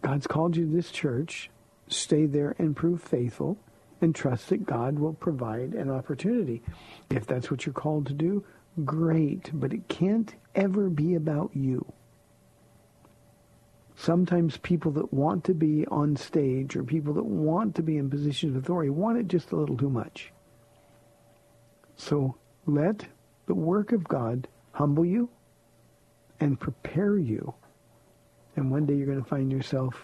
God's 0.03 0.27
called 0.27 0.57
you 0.57 0.67
to 0.67 0.73
this 0.73 0.91
church. 0.91 1.51
Stay 1.89 2.27
there 2.27 2.57
and 2.59 2.75
prove 2.75 3.03
faithful 3.03 3.59
and 4.01 4.15
trust 4.15 4.49
that 4.49 4.67
God 4.67 4.99
will 4.99 5.15
provide 5.15 5.75
an 5.75 5.91
opportunity. 5.91 6.63
If 7.11 7.27
that's 7.27 7.51
what 7.51 7.65
you're 7.65 7.73
called 7.73 8.07
to 8.07 8.15
do, 8.15 8.45
great. 8.85 9.51
But 9.53 9.73
it 9.73 9.89
can't 9.89 10.35
ever 10.55 10.89
be 10.89 11.15
about 11.15 11.51
you. 11.55 11.93
Sometimes 13.97 14.59
people 14.59 14.93
that 14.93 15.13
want 15.13 15.45
to 15.45 15.55
be 15.55 15.87
on 15.87 16.17
stage 16.17 16.77
or 16.77 16.85
people 16.85 17.15
that 17.15 17.25
want 17.25 17.75
to 17.77 17.83
be 17.83 17.97
in 17.97 18.11
positions 18.11 18.55
of 18.55 18.63
authority 18.63 18.91
want 18.91 19.19
it 19.19 19.27
just 19.27 19.53
a 19.53 19.57
little 19.57 19.77
too 19.77 19.89
much. 19.89 20.33
So 21.97 22.37
let 22.67 23.07
the 23.47 23.55
work 23.55 23.93
of 23.93 24.07
God 24.07 24.49
humble 24.73 25.05
you 25.05 25.31
and 26.41 26.61
prepare 26.61 27.17
you. 27.17 27.55
And 28.55 28.71
one 28.71 28.85
day 28.85 28.95
you're 28.95 29.07
going 29.07 29.23
to 29.23 29.29
find 29.29 29.51
yourself 29.51 29.95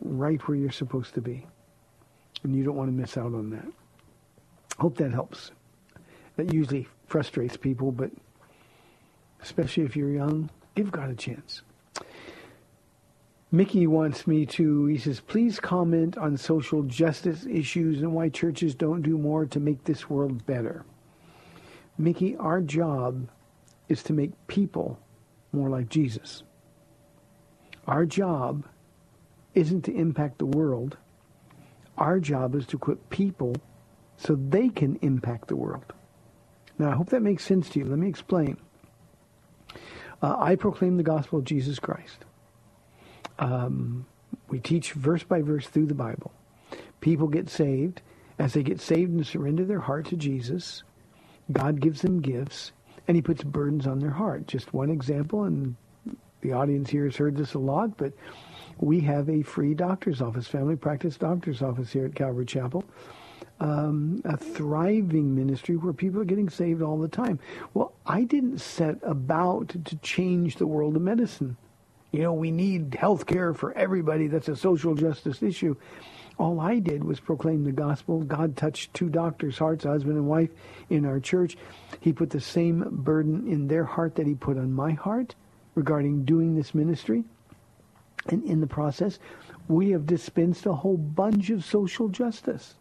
right 0.00 0.40
where 0.46 0.56
you're 0.56 0.70
supposed 0.70 1.14
to 1.14 1.20
be. 1.20 1.46
And 2.44 2.54
you 2.54 2.62
don't 2.62 2.76
want 2.76 2.88
to 2.88 2.92
miss 2.96 3.16
out 3.16 3.34
on 3.34 3.50
that. 3.50 3.66
Hope 4.78 4.96
that 4.98 5.10
helps. 5.10 5.50
That 6.36 6.54
usually 6.54 6.86
frustrates 7.06 7.56
people, 7.56 7.90
but 7.90 8.10
especially 9.42 9.82
if 9.82 9.96
you're 9.96 10.12
young, 10.12 10.48
give 10.76 10.92
God 10.92 11.10
a 11.10 11.14
chance. 11.14 11.62
Mickey 13.52 13.88
wants 13.88 14.28
me 14.28 14.46
to, 14.46 14.86
he 14.86 14.96
says, 14.96 15.18
please 15.20 15.58
comment 15.58 16.16
on 16.16 16.36
social 16.36 16.82
justice 16.84 17.46
issues 17.46 18.00
and 18.00 18.14
why 18.14 18.28
churches 18.28 18.76
don't 18.76 19.02
do 19.02 19.18
more 19.18 19.44
to 19.46 19.58
make 19.58 19.82
this 19.84 20.08
world 20.08 20.46
better. 20.46 20.84
Mickey, 21.98 22.36
our 22.36 22.60
job 22.60 23.28
is 23.88 24.04
to 24.04 24.12
make 24.12 24.30
people 24.46 25.00
more 25.52 25.68
like 25.68 25.88
Jesus. 25.88 26.44
Our 27.88 28.06
job 28.06 28.66
isn't 29.54 29.82
to 29.82 29.94
impact 29.94 30.38
the 30.38 30.46
world. 30.46 30.96
Our 31.98 32.20
job 32.20 32.54
is 32.54 32.66
to 32.68 32.76
equip 32.76 33.10
people 33.10 33.56
so 34.16 34.36
they 34.36 34.68
can 34.68 34.96
impact 35.02 35.48
the 35.48 35.56
world. 35.56 35.92
Now, 36.78 36.90
I 36.90 36.94
hope 36.94 37.10
that 37.10 37.20
makes 37.20 37.44
sense 37.44 37.68
to 37.70 37.80
you. 37.80 37.84
Let 37.84 37.98
me 37.98 38.08
explain. 38.08 38.58
Uh, 40.22 40.36
I 40.38 40.54
proclaim 40.54 40.98
the 40.98 41.02
gospel 41.02 41.40
of 41.40 41.44
Jesus 41.44 41.80
Christ. 41.80 42.24
Um, 43.40 44.06
we 44.48 44.60
teach 44.60 44.92
verse 44.92 45.24
by 45.24 45.42
verse 45.42 45.66
through 45.66 45.86
the 45.86 45.94
Bible. 45.94 46.32
People 47.00 47.26
get 47.26 47.48
saved. 47.48 48.02
As 48.38 48.54
they 48.54 48.62
get 48.62 48.80
saved 48.80 49.12
and 49.12 49.26
surrender 49.26 49.64
their 49.64 49.80
heart 49.80 50.06
to 50.06 50.16
Jesus, 50.16 50.82
God 51.52 51.80
gives 51.80 52.00
them 52.00 52.20
gifts 52.20 52.72
and 53.06 53.16
he 53.16 53.22
puts 53.22 53.42
burdens 53.42 53.86
on 53.86 53.98
their 53.98 54.10
heart. 54.10 54.46
Just 54.46 54.72
one 54.72 54.90
example, 54.90 55.44
and 55.44 55.74
the 56.40 56.52
audience 56.52 56.88
here 56.88 57.04
has 57.04 57.16
heard 57.16 57.36
this 57.36 57.54
a 57.54 57.58
lot, 57.58 57.96
but 57.98 58.12
we 58.78 59.00
have 59.00 59.28
a 59.28 59.42
free 59.42 59.74
doctor's 59.74 60.22
office, 60.22 60.46
family 60.46 60.76
practice 60.76 61.16
doctor's 61.16 61.60
office 61.60 61.92
here 61.92 62.06
at 62.06 62.14
Calvary 62.14 62.46
Chapel. 62.46 62.84
Um, 63.58 64.22
a 64.24 64.38
thriving 64.38 65.34
ministry 65.34 65.76
where 65.76 65.92
people 65.92 66.20
are 66.20 66.24
getting 66.24 66.48
saved 66.48 66.80
all 66.80 66.98
the 66.98 67.08
time. 67.08 67.38
Well, 67.74 67.92
I 68.06 68.22
didn't 68.22 68.58
set 68.58 68.96
about 69.02 69.68
to 69.84 69.96
change 69.96 70.56
the 70.56 70.66
world 70.66 70.96
of 70.96 71.02
medicine. 71.02 71.58
You 72.12 72.22
know, 72.22 72.32
we 72.32 72.50
need 72.50 72.96
health 72.98 73.26
care 73.26 73.54
for 73.54 73.72
everybody. 73.72 74.26
That's 74.26 74.48
a 74.48 74.56
social 74.56 74.94
justice 74.94 75.42
issue. 75.42 75.76
All 76.38 76.58
I 76.58 76.78
did 76.78 77.04
was 77.04 77.20
proclaim 77.20 77.64
the 77.64 77.72
gospel. 77.72 78.22
God 78.22 78.56
touched 78.56 78.94
two 78.94 79.08
doctors' 79.10 79.58
hearts, 79.58 79.84
husband 79.84 80.16
and 80.16 80.26
wife, 80.26 80.50
in 80.88 81.04
our 81.04 81.20
church. 81.20 81.56
He 82.00 82.12
put 82.12 82.30
the 82.30 82.40
same 82.40 82.84
burden 82.90 83.46
in 83.46 83.68
their 83.68 83.84
heart 83.84 84.14
that 84.16 84.26
he 84.26 84.34
put 84.34 84.56
on 84.56 84.72
my 84.72 84.92
heart 84.92 85.34
regarding 85.74 86.24
doing 86.24 86.56
this 86.56 86.74
ministry. 86.74 87.24
And 88.26 88.42
in 88.44 88.60
the 88.60 88.66
process, 88.66 89.18
we 89.68 89.90
have 89.90 90.06
dispensed 90.06 90.66
a 90.66 90.72
whole 90.72 90.96
bunch 90.96 91.50
of 91.50 91.64
social 91.64 92.08
justice. 92.08 92.74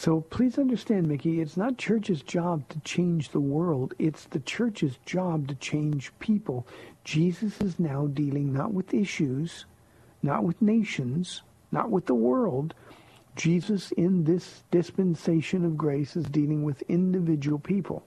So 0.00 0.22
please 0.22 0.56
understand, 0.56 1.08
Mickey, 1.08 1.42
it's 1.42 1.58
not 1.58 1.76
church's 1.76 2.22
job 2.22 2.66
to 2.70 2.80
change 2.80 3.28
the 3.28 3.38
world. 3.38 3.92
It's 3.98 4.24
the 4.24 4.40
church's 4.40 4.96
job 5.04 5.46
to 5.48 5.54
change 5.56 6.10
people. 6.20 6.66
Jesus 7.04 7.60
is 7.60 7.78
now 7.78 8.06
dealing 8.06 8.50
not 8.50 8.72
with 8.72 8.94
issues, 8.94 9.66
not 10.22 10.42
with 10.42 10.62
nations, 10.62 11.42
not 11.70 11.90
with 11.90 12.06
the 12.06 12.14
world. 12.14 12.72
Jesus 13.36 13.92
in 13.92 14.24
this 14.24 14.64
dispensation 14.70 15.66
of 15.66 15.76
grace 15.76 16.16
is 16.16 16.24
dealing 16.24 16.64
with 16.64 16.82
individual 16.88 17.58
people. 17.58 18.02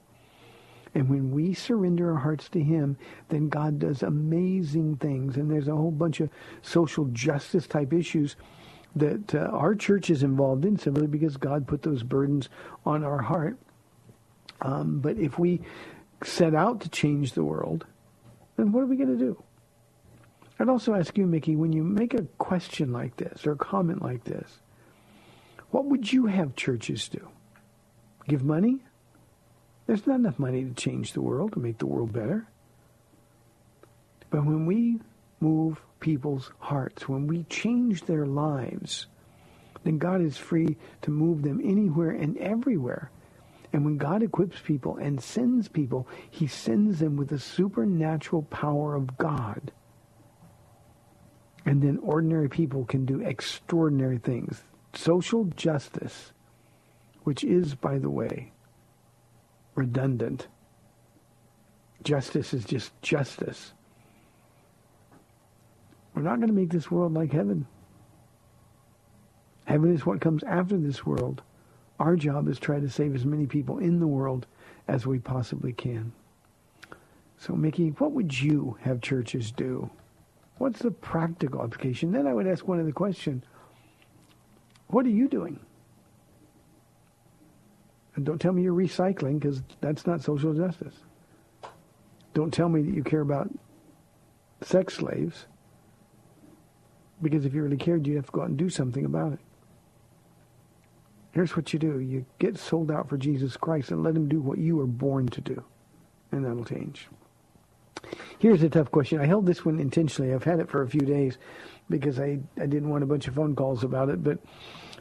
And 0.96 1.08
when 1.08 1.30
we 1.30 1.54
surrender 1.54 2.14
our 2.14 2.18
hearts 2.18 2.50
to 2.50 2.60
him, 2.60 2.98
then 3.30 3.50
God 3.50 3.78
does 3.78 4.02
amazing 4.02 4.96
things. 4.96 5.38
And 5.38 5.52
there's 5.52 5.68
a 5.68 5.76
whole 5.76 5.92
bunch 5.92 6.22
of 6.22 6.32
social 6.64 7.06
justice 7.14 7.68
type 7.68 7.94
issues 7.94 8.36
that 8.96 9.34
uh, 9.34 9.40
our 9.52 9.76
church 9.76 10.10
is 10.10 10.24
involved 10.24 10.66
in 10.66 10.78
simply 10.78 11.08
because 11.08 11.38
God 11.38 11.68
put 11.68 11.82
those 11.82 12.04
burdens 12.04 12.50
on 12.86 13.04
our 13.04 13.22
heart. 13.22 13.58
Um, 14.62 15.00
but 15.00 15.18
if 15.18 15.40
we 15.40 15.62
set 16.24 16.54
out 16.56 16.82
to 16.82 16.90
change 16.90 17.34
the 17.34 17.44
world, 17.44 17.86
then 18.56 18.72
what 18.72 18.84
are 18.84 18.88
we 18.88 18.96
going 18.96 19.18
to 19.18 19.26
do? 19.26 19.44
I'd 20.60 20.70
also 20.70 20.94
ask 20.94 21.18
you, 21.18 21.26
Mickey, 21.26 21.56
when 21.56 21.74
you 21.74 21.84
make 21.84 22.14
a 22.14 22.24
question 22.38 22.94
like 22.94 23.18
this 23.18 23.46
or 23.46 23.54
a 23.54 23.58
comment 23.58 24.02
like 24.02 24.24
this, 24.24 24.60
what 25.72 25.86
would 25.86 26.14
you 26.14 26.28
have 26.28 26.56
churches 26.56 27.10
do? 27.10 27.28
Give 28.28 28.44
money? 28.44 28.80
There's 29.88 30.06
not 30.08 30.16
enough 30.16 30.40
money 30.40 30.64
to 30.64 30.74
change 30.74 31.14
the 31.14 31.22
world, 31.22 31.54
to 31.54 31.60
make 31.60 31.80
the 31.80 31.88
world 31.88 32.14
better. 32.14 32.48
But 34.30 34.46
when 34.46 34.66
we 34.66 35.00
move 35.40 35.82
people's 36.04 36.52
hearts, 36.60 37.10
when 37.10 37.26
we 37.28 37.44
change 37.46 38.04
their 38.04 38.28
lives, 38.28 39.08
then 39.84 39.98
God 39.98 40.22
is 40.22 40.38
free 40.38 40.78
to 41.02 41.12
move 41.12 41.42
them 41.42 41.62
anywhere 41.64 42.12
and 42.12 42.38
everywhere. 42.38 43.10
And 43.72 43.84
when 43.84 43.98
God 43.98 44.22
equips 44.22 44.58
people 44.64 44.98
and 44.98 45.24
sends 45.24 45.68
people, 45.68 46.08
he 46.30 46.46
sends 46.46 47.00
them 47.00 47.18
with 47.18 47.30
the 47.30 47.40
supernatural 47.40 48.44
power 48.44 48.96
of 48.96 49.18
God 49.18 49.72
and 51.66 51.82
then 51.82 51.98
ordinary 52.04 52.50
people 52.50 52.86
can 52.86 53.06
do 53.06 53.22
extraordinary 53.22 54.18
things. 54.18 54.62
Social 54.94 55.46
justice, 55.56 56.34
which 57.24 57.44
is, 57.44 57.74
by 57.74 57.98
the 57.98 58.10
way, 58.10 58.52
redundant, 59.76 60.48
Justice 62.04 62.54
is 62.54 62.66
just 62.66 62.92
justice. 63.02 63.74
We're 66.14 66.22
not 66.22 66.38
going 66.38 66.50
to 66.50 66.54
make 66.54 66.70
this 66.70 66.92
world 66.92 67.14
like 67.14 67.32
heaven. 67.32 67.66
Heaven 69.66 69.94
is 69.94 70.06
what 70.06 70.22
comes 70.22 70.44
after 70.44 70.78
this 70.78 71.06
world. 71.06 71.42
Our 72.00 72.16
job 72.16 72.48
is 72.48 72.60
try 72.60 72.80
to 72.80 72.90
save 72.90 73.16
as 73.16 73.26
many 73.26 73.46
people 73.46 73.80
in 73.80 74.00
the 74.00 74.08
world 74.08 74.46
as 74.88 75.08
we 75.08 75.20
possibly 75.20 75.74
can. 75.74 76.12
So, 77.38 77.54
Mickey, 77.54 77.90
what 77.90 78.12
would 78.12 78.40
you 78.40 78.78
have 78.82 79.02
churches 79.02 79.52
do? 79.52 79.90
What's 80.58 80.80
the 80.80 80.92
practical 80.92 81.64
application? 81.64 82.12
Then 82.12 82.28
I 82.28 82.34
would 82.34 82.48
ask 82.48 82.68
one 82.68 82.80
other 82.80 82.92
question. 82.92 83.44
What 84.88 85.06
are 85.06 85.10
you 85.10 85.28
doing? 85.28 85.60
And 88.16 88.26
don't 88.26 88.40
tell 88.40 88.54
me 88.54 88.62
you're 88.62 88.74
recycling 88.74 89.40
because 89.40 89.64
that's 89.82 90.06
not 90.06 90.22
social 90.22 90.54
justice. 90.54 90.94
Don't 92.34 92.54
tell 92.54 92.70
me 92.70 92.82
that 92.82 92.94
you 92.94 93.04
care 93.04 93.22
about 93.22 93.50
sex 94.62 94.96
slaves 94.96 95.46
because 97.24 97.46
if 97.46 97.54
you 97.54 97.64
really 97.64 97.78
cared, 97.78 98.06
you'd 98.06 98.18
have 98.18 98.28
to 98.28 98.32
go 98.32 98.42
out 98.42 98.50
and 98.50 98.58
do 98.58 98.70
something 98.70 99.06
about 99.06 99.34
it. 99.34 99.40
Here's 101.32 101.56
what 101.56 101.74
you 101.74 101.80
do. 101.80 102.00
You 102.00 102.26
get 102.38 102.60
sold 102.60 102.92
out 102.92 103.10
for 103.10 103.18
Jesus 103.18 103.58
Christ 103.58 103.90
and 103.90 104.04
let 104.04 104.16
him 104.16 104.30
do 104.30 104.40
what 104.40 104.60
you 104.60 104.76
were 104.76 104.86
born 104.86 105.28
to 105.30 105.42
do. 105.42 105.64
And 106.32 106.46
that'll 106.46 106.66
change. 106.66 107.08
Here's 108.38 108.62
a 108.62 108.70
tough 108.70 108.92
question. 108.92 109.20
I 109.20 109.26
held 109.26 109.48
this 109.48 109.66
one 109.66 109.80
intentionally. 109.80 110.34
I've 110.34 110.44
had 110.44 110.60
it 110.60 110.70
for 110.70 110.84
a 110.84 110.88
few 110.88 111.02
days 111.02 111.38
because 111.90 112.20
I, 112.20 112.40
I 112.62 112.68
didn't 112.68 112.90
want 112.90 113.04
a 113.04 113.08
bunch 113.08 113.28
of 113.28 113.34
phone 113.34 113.56
calls 113.56 113.84
about 113.84 114.10
it. 114.10 114.24
But 114.24 114.40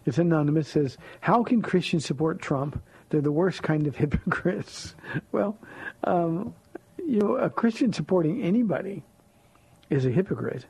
it's 0.07 0.19
anonymous. 0.19 0.69
It 0.69 0.71
says, 0.71 0.99
how 1.21 1.43
can 1.43 1.61
Christians 1.61 2.07
support 2.07 2.41
Trump? 2.41 2.83
They're 3.11 3.21
the 3.21 3.33
worst 3.33 3.63
kind 3.63 3.87
of 3.87 3.97
hypocrites. 3.97 4.95
well, 5.33 5.59
um, 6.05 6.55
you 6.97 7.19
know, 7.19 7.37
a 7.37 7.51
Christian 7.51 7.93
supporting 7.93 8.43
anybody 8.43 9.03
is 9.91 10.07
a 10.07 10.11
hypocrite 10.11 10.65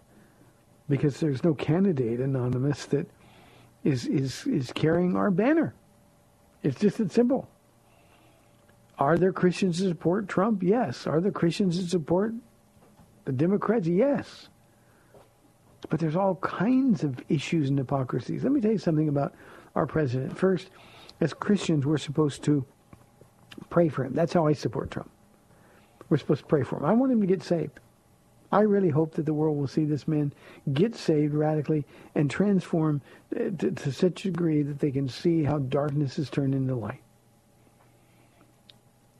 because 0.88 1.20
there's 1.20 1.44
no 1.44 1.54
candidate 1.54 2.20
anonymous 2.20 2.86
that 2.86 3.08
is 3.84 4.06
is 4.06 4.46
is 4.46 4.72
carrying 4.72 5.16
our 5.16 5.30
banner. 5.30 5.74
It's 6.62 6.78
just 6.78 6.98
that 6.98 7.10
simple. 7.10 7.48
Are 8.98 9.18
there 9.18 9.32
Christians 9.32 9.78
that 9.78 9.88
support 9.88 10.28
Trump? 10.28 10.62
Yes. 10.62 11.06
Are 11.06 11.20
there 11.20 11.32
Christians 11.32 11.80
that 11.80 11.88
support 11.88 12.34
the 13.24 13.32
Democrats? 13.32 13.86
Yes. 13.86 14.48
But 15.88 15.98
there's 15.98 16.14
all 16.14 16.36
kinds 16.36 17.02
of 17.02 17.18
issues 17.28 17.68
and 17.68 17.78
hypocrisies. 17.78 18.44
Let 18.44 18.52
me 18.52 18.60
tell 18.60 18.70
you 18.70 18.78
something 18.78 19.08
about 19.08 19.34
our 19.74 19.86
president. 19.86 20.38
First, 20.38 20.70
as 21.20 21.34
Christians, 21.34 21.84
we're 21.84 21.98
supposed 21.98 22.44
to 22.44 22.64
pray 23.70 23.88
for 23.88 24.04
him. 24.04 24.14
That's 24.14 24.32
how 24.32 24.46
I 24.46 24.52
support 24.52 24.90
Trump. 24.90 25.10
We're 26.08 26.18
supposed 26.18 26.42
to 26.42 26.46
pray 26.46 26.62
for 26.62 26.76
him. 26.76 26.84
I 26.84 26.92
want 26.92 27.10
him 27.10 27.20
to 27.20 27.26
get 27.26 27.42
saved. 27.42 27.80
I 28.52 28.60
really 28.60 28.90
hope 28.90 29.14
that 29.14 29.24
the 29.24 29.32
world 29.32 29.56
will 29.56 29.66
see 29.66 29.86
this 29.86 30.06
man 30.06 30.32
get 30.72 30.94
saved 30.94 31.32
radically 31.32 31.86
and 32.14 32.30
transform 32.30 33.00
uh, 33.34 33.50
to, 33.58 33.72
to 33.72 33.92
such 33.92 34.26
a 34.26 34.30
degree 34.30 34.62
that 34.62 34.78
they 34.78 34.90
can 34.90 35.08
see 35.08 35.42
how 35.42 35.58
darkness 35.58 36.18
is 36.18 36.28
turned 36.28 36.54
into 36.54 36.74
light. 36.74 37.02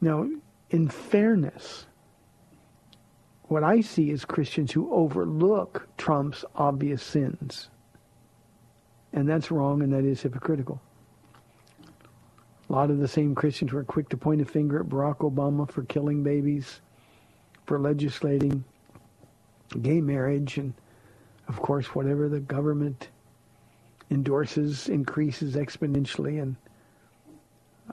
Now, 0.03 0.28
in 0.70 0.89
fairness, 0.89 1.87
what 3.45 3.64
I 3.64 3.80
see 3.80 4.11
is 4.11 4.26
Christians 4.26 4.72
who 4.72 4.93
overlook 4.93 5.89
Trump's 5.97 6.45
obvious 6.55 7.03
sins. 7.03 7.70
And 9.14 9.28
that's 9.28 9.51
wrong 9.51 9.83
and 9.83 9.93
that 9.93 10.05
is 10.05 10.20
hypocritical. 10.20 10.80
A 12.68 12.72
lot 12.72 12.91
of 12.91 12.99
the 12.99 13.09
same 13.09 13.35
Christians 13.35 13.72
were 13.72 13.85
quick 13.85 14.09
to 14.11 14.16
point 14.16 14.41
a 14.41 14.45
finger 14.45 14.80
at 14.80 14.87
Barack 14.87 15.18
Obama 15.18 15.70
for 15.70 15.85
killing 15.85 16.22
babies, 16.22 16.80
for 17.66 17.78
legislating 17.78 18.64
gay 19.80 20.00
marriage, 20.00 20.58
and 20.58 20.74
of 21.48 21.60
course, 21.60 21.94
whatever 21.94 22.28
the 22.28 22.40
government 22.40 23.08
endorses 24.10 24.88
increases 24.88 25.56
exponentially. 25.56 26.40
And 26.40 26.56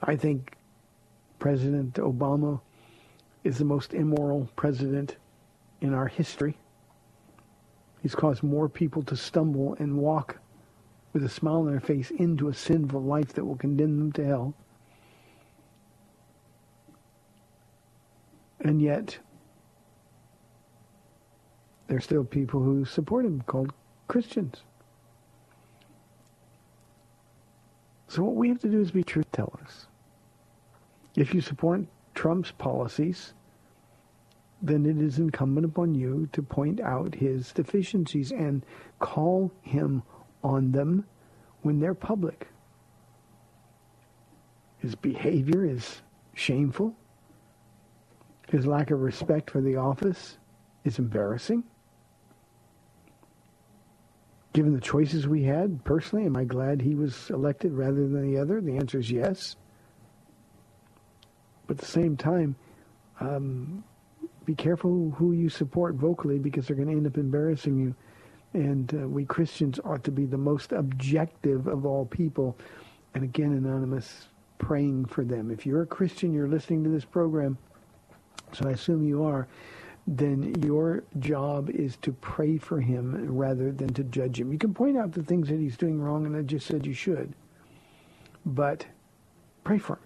I 0.02 0.16
think 0.16 0.56
President 1.38 1.94
Obama 1.94 2.60
is 3.44 3.58
the 3.58 3.64
most 3.64 3.94
immoral 3.94 4.48
president 4.56 5.16
in 5.80 5.94
our 5.94 6.06
history. 6.06 6.56
He's 8.02 8.14
caused 8.14 8.42
more 8.42 8.68
people 8.68 9.02
to 9.04 9.16
stumble 9.16 9.76
and 9.78 9.96
walk 9.96 10.38
with 11.12 11.24
a 11.24 11.28
smile 11.28 11.60
on 11.60 11.66
their 11.66 11.80
face 11.80 12.10
into 12.10 12.48
a 12.48 12.54
sinful 12.54 13.02
life 13.02 13.32
that 13.34 13.44
will 13.44 13.56
condemn 13.56 13.98
them 13.98 14.12
to 14.12 14.24
hell. 14.24 14.54
And 18.60 18.80
yet, 18.80 19.18
there's 21.90 22.04
still 22.04 22.22
people 22.22 22.62
who 22.62 22.84
support 22.84 23.24
him 23.24 23.42
called 23.46 23.72
Christians. 24.06 24.62
So 28.06 28.22
what 28.22 28.36
we 28.36 28.48
have 28.48 28.60
to 28.60 28.68
do 28.68 28.80
is 28.80 28.92
be 28.92 29.02
truth 29.02 29.30
tellers. 29.32 29.88
If 31.16 31.34
you 31.34 31.40
support 31.40 31.80
Trump's 32.14 32.52
policies, 32.52 33.34
then 34.62 34.86
it 34.86 34.98
is 34.98 35.18
incumbent 35.18 35.64
upon 35.64 35.96
you 35.96 36.28
to 36.32 36.42
point 36.42 36.80
out 36.80 37.12
his 37.12 37.52
deficiencies 37.52 38.30
and 38.30 38.64
call 39.00 39.50
him 39.62 40.04
on 40.44 40.70
them 40.70 41.04
when 41.62 41.80
they're 41.80 41.92
public. 41.92 42.46
His 44.78 44.94
behavior 44.94 45.64
is 45.64 46.02
shameful. 46.34 46.94
His 48.48 48.64
lack 48.64 48.92
of 48.92 49.00
respect 49.00 49.50
for 49.50 49.60
the 49.60 49.74
office 49.74 50.38
is 50.84 51.00
embarrassing. 51.00 51.64
Given 54.52 54.74
the 54.74 54.80
choices 54.80 55.28
we 55.28 55.44
had, 55.44 55.84
personally, 55.84 56.26
am 56.26 56.36
I 56.36 56.44
glad 56.44 56.82
he 56.82 56.94
was 56.94 57.30
elected 57.30 57.72
rather 57.72 58.08
than 58.08 58.28
the 58.28 58.40
other? 58.40 58.60
The 58.60 58.76
answer 58.76 58.98
is 58.98 59.10
yes. 59.10 59.56
But 61.66 61.76
at 61.76 61.80
the 61.80 61.86
same 61.86 62.16
time, 62.16 62.56
um, 63.20 63.84
be 64.44 64.54
careful 64.56 65.10
who 65.16 65.32
you 65.32 65.48
support 65.48 65.94
vocally 65.94 66.38
because 66.38 66.66
they're 66.66 66.74
going 66.74 66.88
to 66.88 66.94
end 66.94 67.06
up 67.06 67.16
embarrassing 67.16 67.78
you. 67.78 67.94
And 68.52 68.92
uh, 68.92 69.06
we 69.06 69.24
Christians 69.24 69.78
ought 69.84 70.02
to 70.02 70.10
be 70.10 70.26
the 70.26 70.36
most 70.36 70.72
objective 70.72 71.68
of 71.68 71.86
all 71.86 72.06
people. 72.06 72.56
And 73.14 73.22
again, 73.22 73.52
Anonymous, 73.52 74.26
praying 74.58 75.04
for 75.04 75.24
them. 75.24 75.52
If 75.52 75.64
you're 75.64 75.82
a 75.82 75.86
Christian, 75.86 76.32
you're 76.32 76.48
listening 76.48 76.82
to 76.84 76.90
this 76.90 77.04
program, 77.04 77.56
so 78.52 78.68
I 78.68 78.72
assume 78.72 79.06
you 79.06 79.22
are, 79.24 79.46
then 80.06 80.54
your 80.62 81.04
job 81.18 81.70
is 81.70 81.96
to 81.98 82.12
pray 82.12 82.58
for 82.58 82.80
him 82.80 83.34
rather 83.34 83.72
than 83.72 83.92
to 83.94 84.04
judge 84.04 84.40
him. 84.40 84.52
You 84.52 84.58
can 84.58 84.74
point 84.74 84.96
out 84.96 85.12
the 85.12 85.22
things 85.22 85.48
that 85.48 85.58
he's 85.60 85.76
doing 85.76 86.00
wrong, 86.00 86.26
and 86.26 86.36
I 86.36 86.42
just 86.42 86.66
said 86.66 86.86
you 86.86 86.94
should. 86.94 87.32
But 88.44 88.86
pray 89.64 89.78
for 89.78 89.94
him 89.96 90.02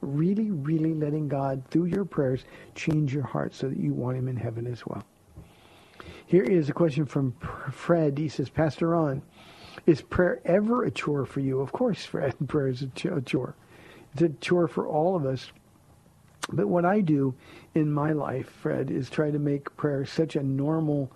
really, 0.00 0.50
really 0.50 0.94
letting 0.94 1.28
God, 1.28 1.62
through 1.70 1.86
your 1.86 2.04
prayers, 2.04 2.44
change 2.74 3.12
your 3.12 3.24
heart 3.24 3.54
so 3.54 3.68
that 3.68 3.78
you 3.78 3.92
want 3.92 4.16
him 4.16 4.28
in 4.28 4.36
heaven 4.36 4.66
as 4.66 4.86
well. 4.86 5.04
Here 6.26 6.44
is 6.44 6.68
a 6.68 6.72
question 6.72 7.06
from 7.06 7.34
Fred. 7.72 8.18
He 8.18 8.28
says, 8.28 8.48
Pastor 8.48 8.88
Ron, 8.88 9.22
is 9.86 10.02
prayer 10.02 10.40
ever 10.44 10.84
a 10.84 10.90
chore 10.90 11.24
for 11.24 11.40
you? 11.40 11.60
Of 11.60 11.72
course, 11.72 12.04
Fred, 12.04 12.34
prayer 12.48 12.68
is 12.68 12.82
a 12.82 13.20
chore. 13.22 13.54
It's 14.12 14.22
a 14.22 14.28
chore 14.28 14.68
for 14.68 14.86
all 14.86 15.16
of 15.16 15.24
us. 15.26 15.50
But 16.50 16.68
what 16.68 16.84
I 16.84 17.00
do 17.00 17.34
in 17.74 17.92
my 17.92 18.12
life, 18.12 18.48
Fred, 18.50 18.90
is 18.90 19.10
try 19.10 19.30
to 19.30 19.38
make 19.38 19.76
prayer 19.76 20.06
such 20.06 20.36
a 20.36 20.42
normal 20.42 21.12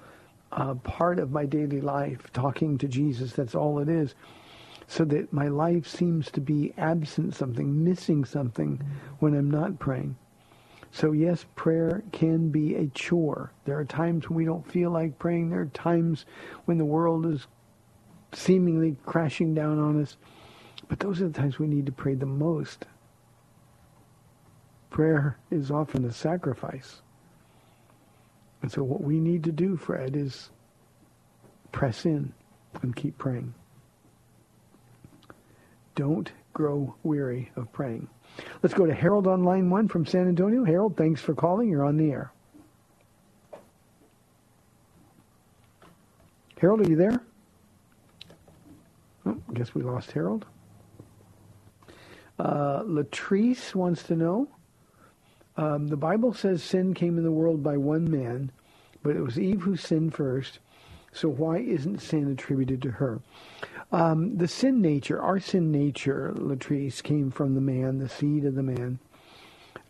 uh, 0.52 0.74
part 0.74 1.18
of 1.18 1.32
my 1.32 1.46
daily 1.46 1.80
life, 1.80 2.32
talking 2.32 2.78
to 2.78 2.88
Jesus. 2.88 3.32
That's 3.32 3.54
all 3.54 3.78
it 3.78 3.88
is 3.88 4.14
so 4.86 5.04
that 5.06 5.32
my 5.32 5.48
life 5.48 5.86
seems 5.86 6.30
to 6.32 6.40
be 6.40 6.74
absent 6.76 7.34
something, 7.34 7.84
missing 7.84 8.24
something 8.24 8.80
when 9.20 9.34
I'm 9.34 9.50
not 9.50 9.78
praying. 9.78 10.16
So 10.90 11.12
yes, 11.12 11.46
prayer 11.56 12.02
can 12.12 12.50
be 12.50 12.74
a 12.74 12.86
chore. 12.88 13.52
There 13.64 13.78
are 13.78 13.84
times 13.84 14.28
when 14.28 14.36
we 14.36 14.44
don't 14.44 14.70
feel 14.70 14.90
like 14.90 15.18
praying. 15.18 15.50
There 15.50 15.60
are 15.62 15.66
times 15.66 16.26
when 16.66 16.76
the 16.76 16.84
world 16.84 17.24
is 17.26 17.46
seemingly 18.34 18.96
crashing 19.06 19.54
down 19.54 19.78
on 19.78 20.02
us. 20.02 20.18
But 20.88 21.00
those 21.00 21.22
are 21.22 21.28
the 21.28 21.40
times 21.40 21.58
we 21.58 21.68
need 21.68 21.86
to 21.86 21.92
pray 21.92 22.14
the 22.14 22.26
most. 22.26 22.86
Prayer 24.92 25.38
is 25.50 25.70
often 25.70 26.04
a 26.04 26.12
sacrifice. 26.12 27.00
And 28.60 28.70
so 28.70 28.84
what 28.84 29.00
we 29.00 29.18
need 29.18 29.42
to 29.44 29.52
do, 29.52 29.76
Fred, 29.76 30.14
is 30.14 30.50
press 31.72 32.04
in 32.04 32.32
and 32.82 32.94
keep 32.94 33.16
praying. 33.16 33.54
Don't 35.94 36.30
grow 36.52 36.94
weary 37.02 37.50
of 37.56 37.72
praying. 37.72 38.06
Let's 38.62 38.74
go 38.74 38.84
to 38.84 38.92
Harold 38.92 39.26
on 39.26 39.44
line 39.44 39.70
one 39.70 39.88
from 39.88 40.04
San 40.04 40.28
Antonio. 40.28 40.62
Harold, 40.62 40.96
thanks 40.96 41.22
for 41.22 41.34
calling. 41.34 41.70
You're 41.70 41.86
on 41.86 41.96
the 41.96 42.10
air. 42.10 42.30
Harold, 46.58 46.86
are 46.86 46.90
you 46.90 46.96
there? 46.96 47.20
Oh, 49.24 49.38
I 49.48 49.52
guess 49.54 49.74
we 49.74 49.82
lost 49.82 50.12
Harold. 50.12 50.44
Uh, 52.38 52.82
Latrice 52.82 53.74
wants 53.74 54.02
to 54.04 54.16
know, 54.16 54.48
Um, 55.56 55.88
the 55.88 55.96
Bible 55.96 56.32
says 56.32 56.62
sin 56.62 56.94
came 56.94 57.18
in 57.18 57.24
the 57.24 57.30
world 57.32 57.62
by 57.62 57.76
one 57.76 58.10
man, 58.10 58.50
but 59.02 59.16
it 59.16 59.20
was 59.20 59.38
Eve 59.38 59.62
who 59.62 59.76
sinned 59.76 60.14
first. 60.14 60.58
So 61.12 61.28
why 61.28 61.58
isn't 61.58 62.00
sin 62.00 62.30
attributed 62.30 62.80
to 62.82 62.90
her? 62.90 63.20
Um, 63.92 64.38
the 64.38 64.48
sin 64.48 64.80
nature, 64.80 65.20
our 65.20 65.38
sin 65.38 65.70
nature, 65.70 66.32
Latrice, 66.34 67.02
came 67.02 67.30
from 67.30 67.54
the 67.54 67.60
man, 67.60 67.98
the 67.98 68.08
seed 68.08 68.46
of 68.46 68.54
the 68.54 68.62
man 68.62 68.98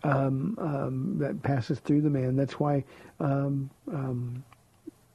um, 0.03 0.57
um, 0.61 1.19
that 1.19 1.43
passes 1.43 1.79
through 1.79 2.03
the 2.03 2.11
man. 2.11 2.35
That's 2.35 2.59
why, 2.59 2.85
um, 3.21 3.71
um, 3.93 4.43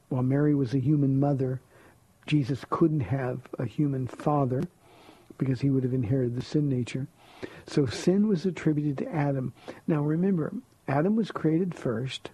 while 0.08 0.22
Mary 0.22 0.54
was 0.54 0.72
a 0.72 0.78
human 0.78 1.20
mother, 1.20 1.60
Jesus 2.26 2.64
couldn't 2.70 3.00
have 3.00 3.40
a 3.58 3.66
human 3.66 4.06
father 4.06 4.62
because 5.36 5.60
he 5.60 5.68
would 5.70 5.84
have 5.84 5.94
inherited 5.94 6.36
the 6.36 6.44
sin 6.44 6.68
nature. 6.68 7.06
So 7.66 7.86
sin 7.86 8.28
was 8.28 8.46
attributed 8.46 8.98
to 8.98 9.14
Adam. 9.14 9.52
Now 9.86 10.02
remember, 10.02 10.52
Adam 10.86 11.16
was 11.16 11.30
created 11.30 11.74
first. 11.74 12.30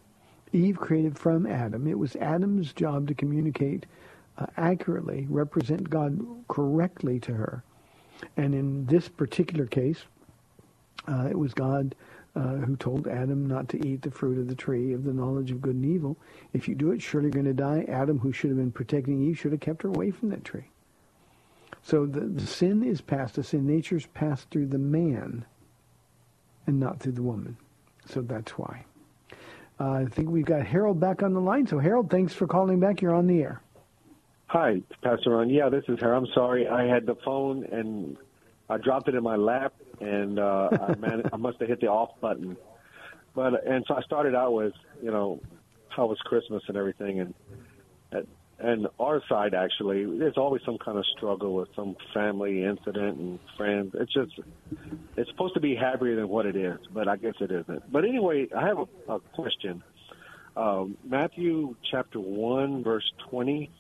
Eve 0.53 0.77
created 0.77 1.19
from 1.19 1.47
Adam. 1.47 1.87
It 1.89 1.99
was 1.99 2.15
Adam's 2.17 2.73
job 2.73 3.09
to 3.09 3.15
communicate 3.15 3.87
uh, 4.39 4.47
accurately, 4.57 5.27
represent 5.29 5.91
God 5.91 6.21
correctly 6.49 7.19
to 7.21 7.35
her. 7.35 7.65
And 8.37 8.55
in 8.55 8.87
this 8.87 9.09
particular 9.09 9.67
case, 9.67 10.05
uh, 11.09 11.27
it 11.29 11.39
was 11.39 11.53
God 11.53 11.95
uh, 12.37 12.57
who 12.57 12.77
told 12.77 13.07
Adam 13.07 13.47
not 13.47 13.69
to 13.69 13.87
eat 13.87 14.03
the 14.03 14.11
fruit 14.11 14.39
of 14.39 14.49
the 14.49 14.55
tree 14.55 14.93
of 14.93 15.05
the 15.05 15.13
knowledge 15.13 15.51
of 15.51 15.61
good 15.61 15.77
and 15.77 15.85
evil. 15.85 16.17
If 16.53 16.69
you 16.69 16.75
do 16.75 16.93
it, 16.93 17.03
surely 17.03 17.27
you're 17.27 17.43
going 17.43 17.45
to 17.45 17.53
die. 17.53 17.85
Adam, 17.89 18.19
who 18.19 18.33
should 18.33 18.51
have 18.51 18.59
been 18.59 18.73
protecting 18.73 19.23
Eve, 19.23 19.39
should 19.39 19.53
have 19.53 19.61
kept 19.61 19.83
her 19.83 19.89
away 19.89 20.11
from 20.11 20.31
that 20.31 20.45
tree. 20.45 20.69
So 21.85 22.07
the, 22.07 22.21
the 22.21 22.47
sin 22.47 22.83
is 22.83 23.03
passed, 23.03 23.35
the 23.35 23.45
sin 23.45 23.67
nature 23.67 23.97
is 23.97 24.07
passed 24.07 24.51
through 24.51 24.67
the 24.69 24.79
man 24.79 25.45
and 26.67 26.81
not 26.81 26.99
through 26.99 27.13
the 27.13 27.23
woman. 27.23 27.59
So 28.07 28.23
that's 28.23 28.53
why. 28.53 28.87
Uh, 29.79 29.91
I 29.91 30.05
think 30.07 30.31
we've 30.31 30.47
got 30.47 30.67
Harold 30.67 30.99
back 30.99 31.23
on 31.23 31.35
the 31.35 31.41
line. 31.41 31.67
So 31.67 31.79
Harold, 31.79 32.11
thanks 32.11 32.33
for 32.33 32.47
calling 32.47 32.81
back. 32.81 33.03
You're 33.03 33.15
on 33.15 33.27
the 33.27 33.43
air. 33.43 33.61
Hi, 34.47 34.81
Pastor 35.03 35.31
Ron. 35.31 35.51
Yeah, 35.51 35.69
this 35.69 35.85
is 35.89 35.99
her. 36.01 36.15
I'm 36.15 36.27
sorry. 36.35 36.67
I 36.67 36.85
had 36.85 37.05
the 37.05 37.17
phone 37.17 37.65
and 37.65 38.17
I 38.71 38.79
dropped 38.79 39.09
it 39.09 39.15
in 39.15 39.23
my 39.23 39.37
lap, 39.37 39.75
and 40.01 40.39
uh, 40.39 40.71
I, 40.73 40.95
man- 40.99 41.29
I 41.33 41.37
must 41.37 41.59
have 41.61 41.69
hit 41.69 41.81
the 41.81 41.89
off 41.89 42.19
button. 42.21 42.57
But 43.35 43.67
and 43.67 43.85
so 43.87 43.95
I 43.95 44.03
started 44.03 44.35
out 44.35 44.55
with, 44.55 44.73
you 45.03 45.11
know, 45.11 45.41
how 45.89 46.07
was 46.07 46.19
Christmas 46.21 46.63
and 46.69 46.77
everything, 46.77 47.21
and 47.21 47.35
and, 48.59 48.87
our 48.99 49.23
side 49.29 49.55
actually, 49.55 50.05
there's 50.19 50.37
always 50.37 50.63
some 50.65 50.79
kind 50.79 50.99
of 50.99 51.05
struggle 51.17 51.55
with 51.55 51.69
some 51.75 51.97
family 52.13 52.65
incident 52.65 53.19
and 53.19 53.39
friends. 53.57 53.95
It's 53.95 54.13
just, 54.13 54.33
it's 55.17 55.31
supposed 55.31 55.55
to 55.55 55.61
be 55.61 55.75
happier 55.75 56.17
than 56.17 56.29
what 56.29 56.47
it 56.47 56.57
is, 56.57 56.79
but 56.93 57.09
I 57.09 57.17
guess 57.17 57.35
it 57.41 57.51
isn't. 57.51 57.91
But 57.91 58.05
anyway, 58.05 58.49
I 58.57 58.67
have 58.67 58.79
a, 58.79 59.13
a 59.15 59.21
question. 59.21 59.83
Um, 60.57 60.97
Matthew 61.05 61.75
chapter 61.91 62.21
one, 62.21 62.85
verse 62.85 63.11
twenty 63.29 63.71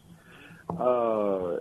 uh, 0.69 1.57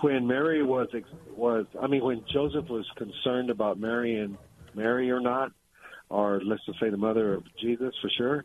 when 0.00 0.26
Mary 0.26 0.62
was 0.62 0.88
was 1.34 1.66
I 1.80 1.86
mean 1.86 2.04
when 2.04 2.22
Joseph 2.32 2.68
was 2.68 2.86
concerned 2.96 3.50
about 3.50 3.78
Mary 3.78 4.18
and 4.18 4.36
Mary 4.74 5.10
or 5.10 5.20
not, 5.20 5.52
or 6.08 6.40
let's 6.44 6.64
just 6.66 6.78
say 6.78 6.90
the 6.90 6.96
mother 6.96 7.34
of 7.34 7.44
Jesus 7.60 7.94
for 8.00 8.10
sure. 8.16 8.44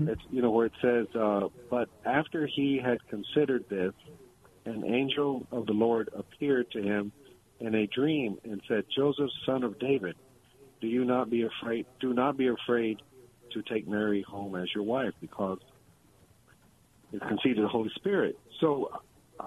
It's 0.00 0.22
you 0.30 0.42
know 0.42 0.50
where 0.50 0.66
it 0.66 0.72
says, 0.82 1.06
uh, 1.14 1.48
but 1.70 1.88
after 2.04 2.46
he 2.46 2.80
had 2.82 2.98
considered 3.08 3.64
this, 3.68 3.92
an 4.64 4.84
angel 4.84 5.46
of 5.52 5.66
the 5.66 5.72
Lord 5.72 6.08
appeared 6.14 6.70
to 6.72 6.82
him 6.82 7.12
in 7.60 7.74
a 7.74 7.86
dream 7.86 8.38
and 8.44 8.60
said, 8.68 8.84
Joseph, 8.94 9.30
son 9.46 9.62
of 9.62 9.78
David, 9.78 10.16
do 10.80 10.88
you 10.88 11.04
not 11.04 11.30
be 11.30 11.42
afraid? 11.42 11.86
Do 12.00 12.12
not 12.12 12.36
be 12.36 12.48
afraid 12.48 12.98
to 13.52 13.62
take 13.62 13.88
Mary 13.88 14.22
home 14.28 14.56
as 14.56 14.68
your 14.74 14.84
wife, 14.84 15.14
because 15.20 15.58
it's 17.12 17.24
conceived 17.26 17.58
of 17.58 17.62
the 17.62 17.68
Holy 17.68 17.90
Spirit. 17.94 18.36
So, 18.60 18.90
uh, 19.38 19.46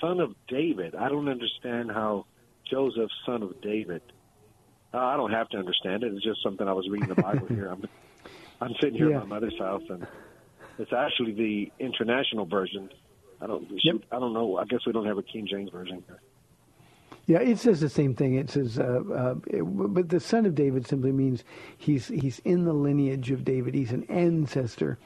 son 0.00 0.20
of 0.20 0.34
David. 0.48 0.94
I 0.94 1.08
don't 1.08 1.28
understand 1.28 1.90
how 1.90 2.24
Joseph, 2.70 3.10
son 3.26 3.42
of 3.42 3.60
David. 3.60 4.02
Uh, 4.94 4.98
I 4.98 5.16
don't 5.16 5.32
have 5.32 5.48
to 5.50 5.58
understand 5.58 6.04
it. 6.04 6.12
It's 6.14 6.24
just 6.24 6.42
something 6.42 6.66
I 6.66 6.72
was 6.72 6.88
reading 6.88 7.08
the 7.08 7.20
Bible 7.20 7.48
here. 7.48 7.66
I'm, 7.66 7.84
I'm 8.60 8.74
sitting 8.80 8.94
here 8.94 9.10
Yeah. 9.10 9.20
at 9.20 9.28
my 9.28 9.36
mother's 9.36 9.58
house, 9.58 9.82
and 9.88 10.06
it's 10.78 10.92
actually 10.92 11.32
the 11.32 11.72
international 11.78 12.44
version. 12.46 12.90
I 13.40 13.46
don't. 13.46 13.66
Shoot, 13.80 14.04
I 14.12 14.18
don't 14.18 14.32
know. 14.34 14.58
I 14.58 14.64
guess 14.66 14.80
we 14.86 14.92
don't 14.92 15.06
have 15.06 15.18
a 15.18 15.22
King 15.22 15.46
James 15.50 15.70
version 15.70 16.02
here. 16.06 16.20
Yeah, 17.26 17.38
it 17.40 17.58
says 17.58 17.80
the 17.80 17.88
same 17.88 18.14
thing. 18.14 18.34
It 18.34 18.50
says, 18.50 18.78
uh, 18.78 19.02
uh, 19.14 19.34
it, 19.46 19.62
but 19.62 20.08
the 20.08 20.18
son 20.20 20.46
of 20.46 20.54
David 20.54 20.86
simply 20.86 21.12
means 21.12 21.44
he's 21.78 22.08
he's 22.08 22.40
in 22.40 22.64
the 22.64 22.72
lineage 22.72 23.30
of 23.30 23.44
David. 23.44 23.74
He's 23.74 23.92
an 23.92 24.04
ancestor 24.08 24.98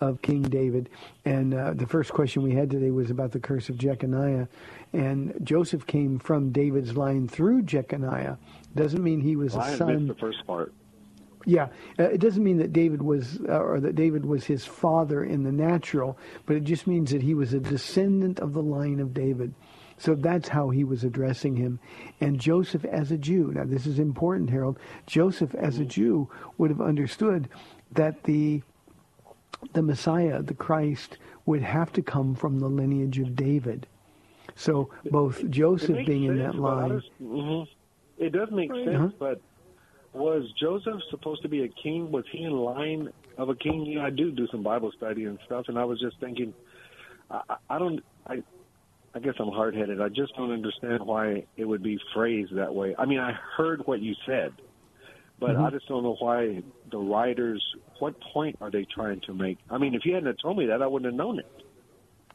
of 0.00 0.22
King 0.22 0.42
David. 0.42 0.88
And 1.24 1.54
uh, 1.54 1.74
the 1.74 1.86
first 1.86 2.12
question 2.12 2.42
we 2.42 2.52
had 2.52 2.70
today 2.70 2.90
was 2.90 3.10
about 3.10 3.32
the 3.32 3.40
curse 3.40 3.68
of 3.68 3.76
Jeconiah, 3.78 4.48
and 4.92 5.34
Joseph 5.42 5.86
came 5.86 6.18
from 6.18 6.50
David's 6.50 6.96
line 6.96 7.28
through 7.28 7.62
Jeconiah. 7.62 8.36
Doesn't 8.74 9.02
mean 9.02 9.20
he 9.20 9.36
was 9.36 9.52
Well, 9.54 9.62
I 9.64 9.66
a 9.66 9.70
had 9.70 9.78
son. 9.78 9.94
missed 10.06 10.08
the 10.08 10.14
first 10.20 10.46
part. 10.46 10.72
Yeah, 11.44 11.68
uh, 11.98 12.04
it 12.04 12.20
doesn't 12.20 12.42
mean 12.44 12.58
that 12.58 12.72
David 12.72 13.02
was, 13.02 13.40
uh, 13.48 13.58
or 13.58 13.80
that 13.80 13.94
David 13.94 14.24
was 14.24 14.44
his 14.44 14.64
father 14.64 15.24
in 15.24 15.42
the 15.42 15.52
natural, 15.52 16.16
but 16.46 16.56
it 16.56 16.64
just 16.64 16.86
means 16.86 17.10
that 17.10 17.22
he 17.22 17.34
was 17.34 17.52
a 17.52 17.58
descendant 17.60 18.38
of 18.40 18.52
the 18.52 18.62
line 18.62 19.00
of 19.00 19.12
David. 19.12 19.54
So 19.98 20.14
that's 20.14 20.48
how 20.48 20.70
he 20.70 20.84
was 20.84 21.04
addressing 21.04 21.56
him. 21.56 21.78
And 22.20 22.40
Joseph 22.40 22.84
as 22.84 23.12
a 23.12 23.18
Jew, 23.18 23.52
now 23.54 23.64
this 23.64 23.86
is 23.86 23.98
important, 23.98 24.50
Harold, 24.50 24.78
Joseph 25.06 25.54
as 25.54 25.78
a 25.78 25.84
Jew 25.84 26.28
would 26.58 26.70
have 26.70 26.80
understood 26.80 27.48
that 27.92 28.24
the 28.24 28.62
the 29.74 29.82
Messiah, 29.82 30.42
the 30.42 30.54
Christ, 30.54 31.18
would 31.46 31.62
have 31.62 31.92
to 31.92 32.02
come 32.02 32.34
from 32.34 32.58
the 32.58 32.68
lineage 32.68 33.20
of 33.20 33.36
David. 33.36 33.86
So 34.56 34.90
both 35.10 35.48
Joseph 35.50 36.04
being 36.04 36.24
in 36.24 36.38
that 36.38 36.56
line, 36.56 37.00
mhm. 37.22 37.66
It 38.18 38.30
does 38.30 38.50
make 38.50 38.70
sense, 38.72 38.88
Uh-huh. 38.88 39.08
but 39.18 39.40
was 40.12 40.44
Joseph 40.60 41.00
supposed 41.10 41.42
to 41.42 41.48
be 41.48 41.62
a 41.64 41.68
king? 41.68 42.10
Was 42.12 42.24
he 42.30 42.42
in 42.44 42.52
line 42.52 43.08
of 43.38 43.48
a 43.48 43.54
king? 43.54 43.84
You 43.86 43.96
know, 43.98 44.04
I 44.04 44.10
do 44.10 44.30
do 44.30 44.46
some 44.48 44.62
Bible 44.62 44.92
study 44.96 45.24
and 45.24 45.38
stuff, 45.46 45.66
and 45.68 45.78
I 45.78 45.84
was 45.84 46.00
just 46.00 46.18
thinking, 46.20 46.52
I, 47.30 47.56
I- 47.70 47.78
don't, 47.78 48.02
I, 48.26 48.42
I 49.14 49.18
guess 49.20 49.34
I'm 49.38 49.48
hard 49.48 49.74
headed. 49.74 50.00
I 50.00 50.08
just 50.08 50.34
don't 50.36 50.52
understand 50.52 51.04
why 51.04 51.44
it 51.56 51.64
would 51.64 51.82
be 51.82 51.98
phrased 52.14 52.54
that 52.56 52.74
way. 52.74 52.94
I 52.98 53.04
mean, 53.06 53.18
I 53.20 53.32
heard 53.56 53.82
what 53.86 54.00
you 54.00 54.14
said, 54.26 54.52
but 55.38 55.50
Mm-hmm. 55.50 55.64
I 55.64 55.70
just 55.70 55.88
don't 55.88 56.02
know 56.02 56.16
why 56.20 56.62
the 56.90 56.98
writers. 56.98 57.62
What 57.98 58.14
point 58.20 58.56
are 58.60 58.70
they 58.70 58.84
trying 58.94 59.20
to 59.26 59.34
make? 59.34 59.58
I 59.70 59.76
mean, 59.78 59.94
if 59.94 60.04
you 60.06 60.14
hadn't 60.14 60.36
told 60.42 60.56
me 60.56 60.66
that, 60.66 60.80
I 60.82 60.86
wouldn't 60.86 61.12
have 61.12 61.16
known 61.18 61.38
it. 61.40 61.50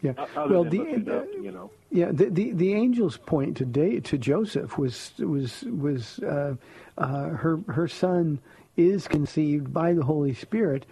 yeah. 0.01 0.11
Other 0.36 0.53
Well, 0.53 0.63
the 0.65 0.82
up, 0.82 1.25
you 1.41 1.51
know. 1.51 1.71
Yeah, 1.89 2.11
the, 2.11 2.25
the 2.30 2.51
the 2.51 2.73
angel's 2.73 3.17
point 3.17 3.57
to 3.57 3.65
da- 3.65 3.99
to 4.01 4.17
Joseph 4.17 4.78
was 4.78 5.13
was 5.19 5.63
was 5.63 6.19
uh, 6.19 6.55
uh, 6.98 7.30
her 7.30 7.60
her 7.68 7.88
son 7.88 8.39
is 8.76 9.08
conceived 9.08 9.74
by 9.74 9.93
the 9.93 10.04
Holy 10.04 10.34
Spirit, 10.34 10.86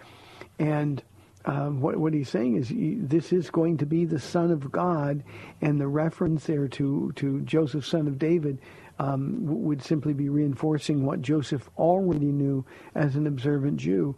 and 0.58 1.02
um, 1.44 1.80
what 1.80 1.96
what 1.96 2.14
he's 2.14 2.28
saying 2.28 2.56
is 2.56 2.72
this 3.08 3.32
is 3.32 3.50
going 3.50 3.76
to 3.78 3.86
be 3.86 4.04
the 4.04 4.18
Son 4.18 4.50
of 4.50 4.72
God, 4.72 5.22
and 5.60 5.80
the 5.80 5.88
reference 5.88 6.44
there 6.46 6.68
to 6.68 7.12
to 7.16 7.40
Joseph, 7.42 7.86
son 7.86 8.08
of 8.08 8.18
David. 8.18 8.58
Um, 8.98 9.40
would 9.64 9.82
simply 9.82 10.14
be 10.14 10.30
reinforcing 10.30 11.04
what 11.04 11.20
Joseph 11.20 11.68
already 11.76 12.32
knew 12.32 12.64
as 12.94 13.14
an 13.14 13.26
observant 13.26 13.76
Jew, 13.76 14.16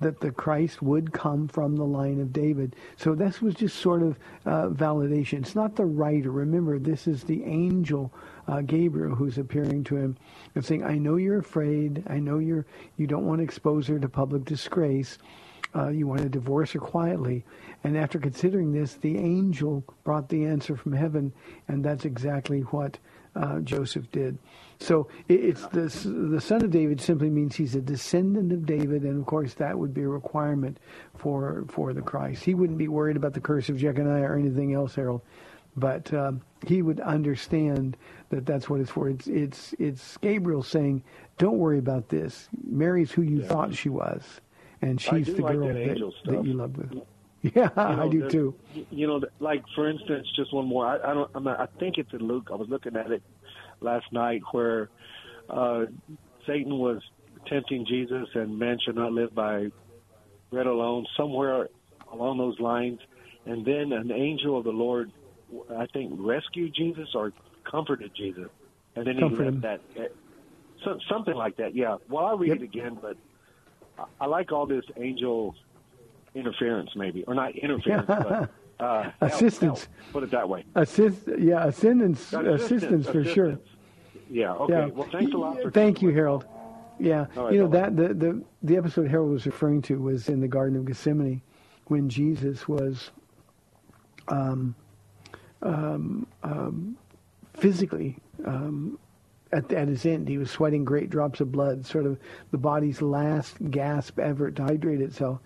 that 0.00 0.20
the 0.20 0.30
Christ 0.30 0.82
would 0.82 1.12
come 1.12 1.48
from 1.48 1.76
the 1.76 1.86
line 1.86 2.20
of 2.20 2.30
David. 2.30 2.76
So 2.96 3.14
this 3.14 3.40
was 3.40 3.54
just 3.54 3.76
sort 3.78 4.02
of 4.02 4.18
uh, 4.44 4.68
validation. 4.68 5.38
It's 5.38 5.54
not 5.54 5.76
the 5.76 5.86
writer. 5.86 6.30
Remember, 6.30 6.78
this 6.78 7.06
is 7.06 7.24
the 7.24 7.42
angel 7.44 8.12
uh, 8.48 8.62
Gabriel 8.62 9.14
who's 9.14 9.38
appearing 9.38 9.84
to 9.84 9.96
him 9.96 10.16
and 10.54 10.64
saying, 10.64 10.82
"I 10.82 10.98
know 10.98 11.16
you're 11.16 11.38
afraid. 11.38 12.02
I 12.08 12.18
know 12.18 12.38
you're 12.38 12.66
you 12.96 13.06
don't 13.06 13.26
want 13.26 13.38
to 13.38 13.44
expose 13.44 13.86
her 13.86 13.98
to 13.98 14.08
public 14.08 14.44
disgrace. 14.44 15.18
Uh, 15.76 15.88
you 15.88 16.06
want 16.06 16.22
to 16.22 16.28
divorce 16.28 16.72
her 16.72 16.80
quietly." 16.80 17.44
And 17.84 17.96
after 17.96 18.18
considering 18.18 18.72
this, 18.72 18.94
the 18.94 19.18
angel 19.18 19.84
brought 20.02 20.28
the 20.28 20.46
answer 20.46 20.76
from 20.76 20.92
heaven, 20.92 21.32
and 21.68 21.84
that's 21.84 22.04
exactly 22.04 22.62
what 22.62 22.98
uh, 23.36 23.60
Joseph 23.60 24.10
did. 24.10 24.38
So 24.80 25.08
it, 25.28 25.40
it's 25.40 25.66
the 25.68 25.88
the 26.30 26.40
son 26.40 26.64
of 26.64 26.70
David 26.70 27.00
simply 27.00 27.30
means 27.30 27.54
he's 27.54 27.74
a 27.74 27.80
descendant 27.80 28.52
of 28.52 28.66
David, 28.66 29.02
and 29.02 29.20
of 29.20 29.26
course 29.26 29.54
that 29.54 29.78
would 29.78 29.92
be 29.92 30.02
a 30.02 30.08
requirement 30.08 30.78
for 31.14 31.64
for 31.68 31.92
the 31.92 32.02
Christ. 32.02 32.44
He 32.44 32.54
wouldn't 32.54 32.78
be 32.78 32.88
worried 32.88 33.16
about 33.16 33.34
the 33.34 33.40
curse 33.40 33.68
of 33.68 33.76
Jeconiah 33.76 34.24
or 34.24 34.36
anything 34.36 34.72
else, 34.72 34.94
Harold, 34.94 35.22
but 35.78 36.12
um, 36.12 36.40
he 36.66 36.82
would 36.82 37.00
understand 37.00 37.96
that 38.30 38.46
that's 38.46 38.68
what 38.68 38.80
it's 38.80 38.90
for. 38.90 39.08
It's 39.08 39.26
it's 39.26 39.74
it's 39.78 40.16
Gabriel 40.18 40.62
saying, 40.62 41.02
"Don't 41.38 41.58
worry 41.58 41.78
about 41.78 42.08
this. 42.08 42.48
Mary's 42.64 43.10
who 43.12 43.22
you 43.22 43.42
thought 43.42 43.74
she 43.74 43.88
was, 43.88 44.22
and 44.82 45.00
she's 45.00 45.26
the 45.26 45.42
like 45.42 45.54
girl 45.54 45.68
that 45.68 45.76
angel 45.76 46.14
that, 46.26 46.44
you 46.44 46.54
loved 46.54 46.76
with." 46.76 47.02
Yeah, 47.40 47.70
You 47.76 48.02
I 48.02 48.08
do 48.08 48.28
too. 48.28 48.54
You 48.90 49.06
know, 49.06 49.20
like 49.38 49.62
for 49.76 49.88
instance, 49.88 50.26
just 50.34 50.52
one 50.52 50.66
more. 50.66 50.84
I, 50.88 50.96
I 50.96 51.14
don't. 51.14 51.30
I'm 51.36 51.44
not, 51.44 51.60
I 51.60 51.66
think 51.78 51.96
it's 51.96 52.12
in 52.12 52.18
Luke. 52.18 52.48
I 52.50 52.56
was 52.56 52.68
looking 52.68 52.96
at 52.96 53.12
it 53.12 53.22
last 53.80 54.12
night 54.12 54.42
where 54.50 54.90
uh, 55.48 55.84
Satan 56.48 56.78
was 56.78 57.00
tempting 57.46 57.86
Jesus 57.86 58.28
and 58.34 58.58
man 58.58 58.78
should 58.84 58.96
not 58.96 59.12
live 59.12 59.34
by 59.34 59.68
bread 60.50 60.66
alone, 60.66 61.06
somewhere 61.16 61.68
along 62.12 62.38
those 62.38 62.58
lines. 62.58 63.00
And 63.46 63.64
then 63.64 63.92
an 63.92 64.10
angel 64.10 64.58
of 64.58 64.64
the 64.64 64.70
Lord, 64.70 65.10
I 65.76 65.86
think, 65.86 66.12
rescued 66.18 66.74
Jesus 66.74 67.08
or 67.14 67.32
comforted 67.70 68.12
Jesus. 68.16 68.48
And 68.96 69.06
then 69.06 69.14
he 69.16 69.20
Comfort 69.20 69.44
left 69.44 69.54
him. 69.56 69.60
that. 69.62 69.80
eh, 69.96 70.06
So, 70.84 70.98
something 71.10 71.34
like 71.34 71.56
that, 71.56 71.74
yeah. 71.74 71.96
Well, 72.08 72.26
I'll 72.26 72.38
read 72.38 72.48
Yep. 72.48 72.56
it 72.58 72.62
again, 72.64 72.98
but 73.00 73.16
I, 73.98 74.04
I 74.20 74.26
like 74.26 74.52
all 74.52 74.66
this 74.66 74.84
angel 74.96 75.54
interference, 76.34 76.90
maybe. 76.96 77.24
Or 77.24 77.34
not 77.34 77.56
interference, 77.56 78.06
but 78.06 78.50
uh, 78.84 79.10
Assistance. 79.20 79.84
help, 79.84 80.12
put 80.12 80.22
it 80.22 80.30
that 80.30 80.48
way. 80.48 80.64
Assist, 80.74 81.28
yeah, 81.38 81.64
assistance, 81.66 82.32
assistance 82.32 83.08
for 83.08 83.24
sure. 83.24 83.58
Yeah, 84.30 84.52
okay. 84.54 84.72
Yeah. 84.74 84.86
Well, 84.86 85.08
thanks 85.10 85.32
a 85.32 85.36
lot 85.36 85.60
for 85.62 85.70
Thank 85.70 86.02
you, 86.02 86.10
Harold. 86.10 86.44
Yeah, 87.00 87.26
right, 87.36 87.52
you 87.54 87.60
know 87.60 87.68
that 87.68 87.96
the, 87.96 88.08
the 88.12 88.42
the 88.62 88.76
episode 88.76 89.06
Harold 89.08 89.30
was 89.30 89.46
referring 89.46 89.82
to 89.82 90.00
was 90.00 90.28
in 90.28 90.40
the 90.40 90.48
Garden 90.48 90.76
of 90.76 90.84
Gethsemane, 90.84 91.40
when 91.86 92.08
Jesus 92.08 92.66
was, 92.66 93.10
um, 94.26 94.74
um, 95.62 96.26
um, 96.42 96.96
physically 97.54 98.16
at 99.52 99.72
at 99.72 99.88
his 99.88 100.06
end. 100.06 100.28
He 100.28 100.38
was 100.38 100.50
sweating 100.50 100.84
great 100.84 101.10
drops 101.10 101.40
of 101.40 101.52
blood, 101.52 101.86
sort 101.86 102.06
of 102.06 102.18
the 102.50 102.58
body's 102.58 103.02
last 103.02 103.56
gasp 103.70 104.18
effort 104.18 104.56
to 104.56 104.64
hydrate 104.64 105.00
itself. 105.00 105.40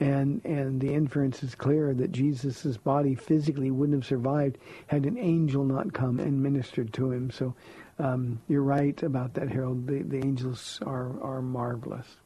And 0.00 0.44
and 0.44 0.80
the 0.80 0.92
inference 0.92 1.42
is 1.42 1.54
clear 1.54 1.94
that 1.94 2.12
Jesus' 2.12 2.76
body 2.76 3.14
physically 3.14 3.70
wouldn't 3.70 3.96
have 3.96 4.06
survived 4.06 4.58
had 4.88 5.06
an 5.06 5.16
angel 5.18 5.64
not 5.64 5.92
come 5.92 6.18
and 6.18 6.42
ministered 6.42 6.92
to 6.94 7.12
him. 7.12 7.30
So 7.30 7.54
um, 7.98 8.40
you're 8.48 8.62
right 8.62 9.00
about 9.02 9.34
that, 9.34 9.48
Harold. 9.48 9.86
The, 9.86 10.02
the 10.02 10.18
angels 10.18 10.80
are, 10.84 11.22
are 11.22 11.40
marvelous. 11.42 12.16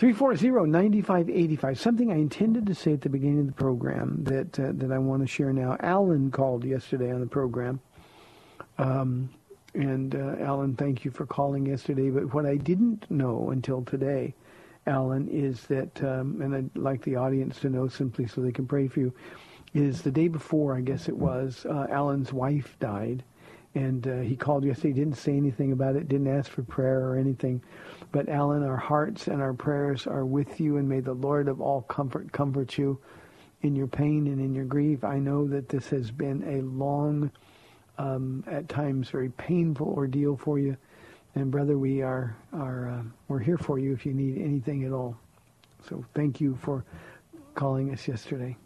340-9585. 0.00 1.76
Something 1.76 2.10
I 2.10 2.14
intended 2.14 2.64
to 2.66 2.74
say 2.74 2.94
at 2.94 3.02
the 3.02 3.10
beginning 3.10 3.40
of 3.40 3.46
the 3.48 3.52
program 3.52 4.24
that 4.24 4.58
uh, 4.58 4.72
that 4.76 4.90
I 4.90 4.96
want 4.96 5.20
to 5.20 5.28
share 5.28 5.52
now. 5.52 5.76
Alan 5.80 6.30
called 6.30 6.64
yesterday 6.64 7.12
on 7.12 7.20
the 7.20 7.26
program. 7.26 7.80
Um, 8.78 9.28
and 9.74 10.14
uh, 10.14 10.36
Alan, 10.40 10.74
thank 10.74 11.04
you 11.04 11.10
for 11.10 11.26
calling 11.26 11.66
yesterday. 11.66 12.08
But 12.08 12.32
what 12.32 12.46
I 12.46 12.56
didn't 12.56 13.10
know 13.10 13.50
until 13.50 13.82
today, 13.82 14.34
Alan, 14.86 15.28
is 15.28 15.66
that, 15.66 16.02
um, 16.02 16.40
and 16.40 16.56
I'd 16.56 16.74
like 16.74 17.02
the 17.02 17.16
audience 17.16 17.60
to 17.60 17.68
know 17.68 17.86
simply 17.86 18.26
so 18.26 18.40
they 18.40 18.52
can 18.52 18.66
pray 18.66 18.88
for 18.88 19.00
you, 19.00 19.12
is 19.74 20.00
the 20.00 20.10
day 20.10 20.28
before, 20.28 20.74
I 20.74 20.80
guess 20.80 21.10
it 21.10 21.16
was, 21.16 21.66
uh, 21.68 21.86
Alan's 21.90 22.32
wife 22.32 22.74
died. 22.80 23.22
And 23.74 24.08
uh, 24.08 24.20
he 24.20 24.34
called 24.34 24.64
yesterday, 24.64 24.94
didn't 24.94 25.18
say 25.18 25.36
anything 25.36 25.72
about 25.72 25.94
it, 25.94 26.08
didn't 26.08 26.26
ask 26.26 26.50
for 26.50 26.62
prayer 26.62 27.04
or 27.04 27.16
anything. 27.16 27.62
But 28.12 28.28
Alan, 28.28 28.64
our 28.64 28.76
hearts 28.76 29.28
and 29.28 29.40
our 29.40 29.52
prayers 29.52 30.06
are 30.06 30.24
with 30.24 30.60
you, 30.60 30.78
and 30.78 30.88
may 30.88 31.00
the 31.00 31.12
Lord 31.12 31.48
of 31.48 31.60
all 31.60 31.82
comfort 31.82 32.32
comfort 32.32 32.76
you 32.76 32.98
in 33.62 33.76
your 33.76 33.86
pain 33.86 34.26
and 34.26 34.40
in 34.40 34.54
your 34.54 34.64
grief. 34.64 35.04
I 35.04 35.18
know 35.18 35.46
that 35.48 35.68
this 35.68 35.88
has 35.90 36.10
been 36.10 36.42
a 36.46 36.62
long, 36.62 37.30
um, 37.98 38.42
at 38.46 38.68
times 38.68 39.10
very 39.10 39.30
painful 39.30 39.88
ordeal 39.88 40.36
for 40.36 40.58
you. 40.58 40.76
And 41.34 41.50
brother, 41.50 41.78
we 41.78 42.02
are 42.02 42.36
are 42.52 42.88
uh, 42.88 43.02
we're 43.28 43.38
here 43.38 43.58
for 43.58 43.78
you 43.78 43.92
if 43.92 44.04
you 44.04 44.12
need 44.12 44.38
anything 44.38 44.84
at 44.84 44.92
all. 44.92 45.16
So 45.88 46.04
thank 46.14 46.40
you 46.40 46.58
for 46.60 46.84
calling 47.54 47.92
us 47.92 48.08
yesterday. 48.08 48.56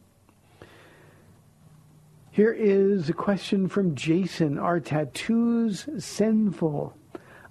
Here 2.30 2.52
is 2.52 3.08
a 3.08 3.12
question 3.12 3.68
from 3.68 3.94
Jason. 3.94 4.58
Are 4.58 4.80
tattoos 4.80 5.88
sinful? 5.98 6.96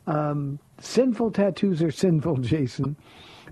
Um, 0.08 0.60
sinful 0.80 1.32
tattoos 1.32 1.82
are 1.82 1.92
sinful, 1.92 2.38
Jason, 2.42 2.96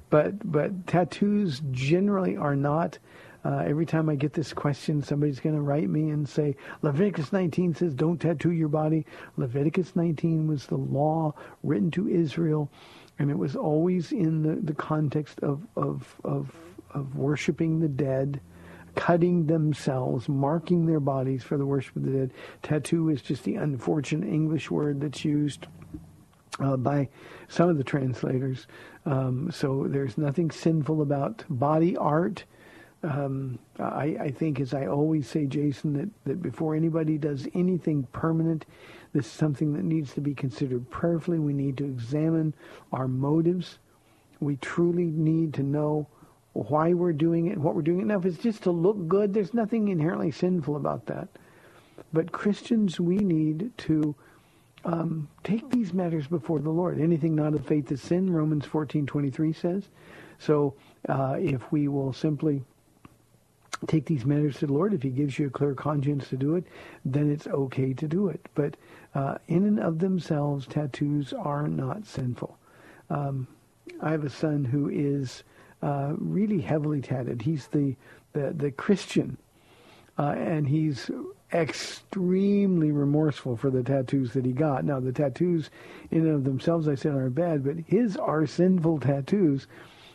but 0.10 0.52
but 0.52 0.88
tattoos 0.88 1.62
generally 1.72 2.38
are 2.38 2.56
not. 2.56 2.98
Uh, 3.44 3.64
every 3.66 3.88
time 3.88 4.08
I 4.08 4.14
get 4.14 4.34
this 4.34 4.54
question, 4.54 5.02
somebody's 5.02 5.40
going 5.40 5.56
to 5.56 5.62
write 5.62 5.90
me 5.90 6.12
and 6.12 6.30
say, 6.30 6.56
Leviticus 6.84 7.34
19 7.34 7.74
says 7.74 7.96
don't 7.96 8.22
tattoo 8.22 8.52
your 8.52 8.68
body. 8.68 9.04
Leviticus 9.36 9.96
19 9.96 10.46
was 10.46 10.68
the 10.68 10.78
law 10.78 11.34
written 11.64 11.90
to 11.92 12.08
Israel, 12.08 12.70
and 13.18 13.32
it 13.32 13.38
was 13.38 13.56
always 13.56 14.12
in 14.12 14.44
the, 14.44 14.62
the 14.62 14.76
context 14.76 15.40
of, 15.40 15.66
of, 15.76 16.16
of, 16.24 16.52
of 16.92 17.16
worshiping 17.16 17.80
the 17.80 17.88
dead, 17.88 18.40
cutting 18.94 19.48
themselves, 19.48 20.30
marking 20.30 20.86
their 20.86 21.00
bodies 21.00 21.42
for 21.42 21.58
the 21.58 21.66
worship 21.66 21.96
of 21.96 22.04
the 22.04 22.12
dead. 22.12 22.32
Tattoo 22.62 23.10
is 23.10 23.24
just 23.24 23.44
the 23.44 23.56
unfortunate 23.56 24.28
English 24.28 24.70
word 24.70 25.02
that's 25.02 25.26
used 25.26 25.66
uh, 26.62 26.78
by 26.78 27.10
some 27.48 27.70
of 27.70 27.78
the 27.78 27.84
translators. 27.84 28.68
Um, 29.06 29.52
so 29.52 29.88
there's 29.88 30.18
nothing 30.18 30.52
sinful 30.52 31.02
about 31.02 31.44
body 31.50 31.98
art. 31.98 32.44
Um, 33.04 33.58
I, 33.80 34.16
I 34.20 34.32
think, 34.32 34.60
as 34.60 34.74
I 34.74 34.86
always 34.86 35.28
say, 35.28 35.46
Jason, 35.46 35.94
that, 35.94 36.10
that 36.26 36.42
before 36.42 36.76
anybody 36.76 37.18
does 37.18 37.48
anything 37.56 38.08
permanent, 38.12 38.66
this 39.14 39.26
is 39.26 39.32
something 39.32 39.74
that 39.74 39.84
needs 39.84 40.14
to 40.14 40.22
be 40.22 40.36
considered 40.36 40.90
prayerfully. 40.92 41.40
We 41.40 41.54
need 41.54 41.78
to 41.78 41.86
examine 41.86 42.54
our 42.94 43.08
motives. 43.08 43.80
We 44.40 44.58
truly 44.58 45.06
need 45.06 45.54
to 45.56 45.64
know 45.64 46.08
why 46.54 46.94
we're 46.94 47.14
doing 47.14 47.48
it, 47.48 47.58
what 47.58 47.76
we're 47.76 47.82
doing 47.82 48.02
it. 48.02 48.06
Now, 48.06 48.20
if 48.20 48.26
it's 48.26 48.38
just 48.38 48.64
to 48.64 48.72
look 48.72 49.08
good, 49.08 49.34
there's 49.34 49.54
nothing 49.54 49.88
inherently 49.88 50.32
sinful 50.32 50.76
about 50.76 51.08
that. 51.08 51.28
But 52.14 52.32
Christians, 52.32 53.00
we 53.00 53.18
need 53.18 53.72
to 53.80 54.16
um, 54.84 55.28
take 55.44 55.70
these 55.70 55.94
matters 55.94 56.28
before 56.28 56.60
the 56.60 56.70
Lord. 56.70 57.00
Anything 57.00 57.36
not 57.36 57.54
of 57.54 57.66
faith 57.66 57.92
is 57.92 58.02
sin, 58.02 58.32
Romans 58.32 58.66
14:23 58.66 59.56
says. 59.56 59.90
So 60.40 60.74
uh, 61.08 61.38
if 61.40 61.72
we 61.72 61.88
will 61.88 62.14
simply 62.14 62.64
take 63.88 64.06
these 64.06 64.26
matters 64.26 64.58
to 64.60 64.68
the 64.68 64.74
Lord, 64.74 64.94
if 64.94 65.02
he 65.02 65.10
gives 65.10 65.38
you 65.38 65.48
a 65.48 65.52
clear 65.52 65.74
conscience 65.74 66.30
to 66.30 66.38
do 66.38 66.56
it, 66.56 66.66
then 67.06 67.32
it's 67.32 67.48
okay 67.48 67.94
to 67.94 68.08
do 68.08 68.28
it. 68.28 68.48
But 68.56 68.76
uh, 69.16 69.38
in 69.48 69.66
and 69.66 69.80
of 69.80 70.00
themselves, 70.00 70.68
tattoos 70.68 71.34
are 71.34 71.68
not 71.68 72.06
sinful. 72.06 72.58
Um, 73.10 73.48
I 74.02 74.12
have 74.12 74.24
a 74.24 74.30
son 74.30 74.64
who 74.66 74.90
is 74.90 75.44
uh, 75.82 76.14
really 76.18 76.62
heavily 76.62 77.02
tatted. 77.02 77.42
He's 77.42 77.68
the, 77.68 77.96
the, 78.34 78.54
the 78.56 78.72
Christian, 78.72 79.38
uh, 80.18 80.36
and 80.38 80.68
he's 80.68 81.10
extremely 81.54 82.92
remorseful 82.92 83.58
for 83.58 83.70
the 83.70 83.84
tattoos 83.84 84.34
that 84.34 84.46
he 84.46 84.52
got. 84.52 84.86
Now, 84.86 85.00
the 85.00 85.12
tattoos 85.12 85.70
in 86.10 86.22
and 86.22 86.36
of 86.36 86.44
themselves, 86.44 86.88
I 86.88 86.96
said, 86.96 87.14
aren't 87.14 87.36
bad, 87.36 87.64
but 87.64 87.78
his 87.86 88.18
are 88.18 88.46
sinful 88.46 89.00
tattoos. 89.00 89.68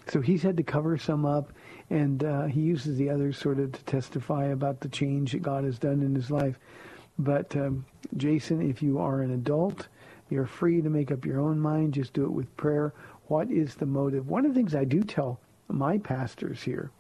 So 0.09 0.21
he's 0.21 0.43
had 0.43 0.57
to 0.57 0.63
cover 0.63 0.97
some 0.97 1.27
up, 1.27 1.53
and 1.91 2.23
uh, 2.23 2.45
he 2.45 2.61
uses 2.61 2.97
the 2.97 3.11
others 3.11 3.37
sort 3.37 3.59
of 3.59 3.73
to 3.73 3.85
testify 3.85 4.47
about 4.47 4.81
the 4.81 4.89
change 4.89 5.33
that 5.33 5.43
God 5.43 5.65
has 5.65 5.79
done 5.79 6.03
in 6.03 6.15
his 6.15 6.31
life. 6.31 6.59
But 7.19 7.57
um, 7.57 7.85
Jason, 8.17 8.63
if 8.63 8.83
you 8.83 8.99
are 8.99 9.21
an 9.23 9.33
adult, 9.33 9.89
you're 10.31 10.47
free 10.47 10.81
to 10.83 10.91
make 10.91 11.11
up 11.11 11.25
your 11.25 11.41
own 11.41 11.59
mind. 11.59 11.95
Just 11.95 12.13
do 12.13 12.25
it 12.25 12.33
with 12.33 12.57
prayer. 12.57 12.93
What 13.27 13.51
is 13.51 13.75
the 13.75 13.87
motive? 13.87 14.29
One 14.29 14.45
of 14.45 14.55
the 14.55 14.61
things 14.61 14.75
I 14.75 14.85
do 14.85 15.03
tell 15.03 15.41
my 15.69 15.99
pastors 15.99 16.63
here, 16.63 16.91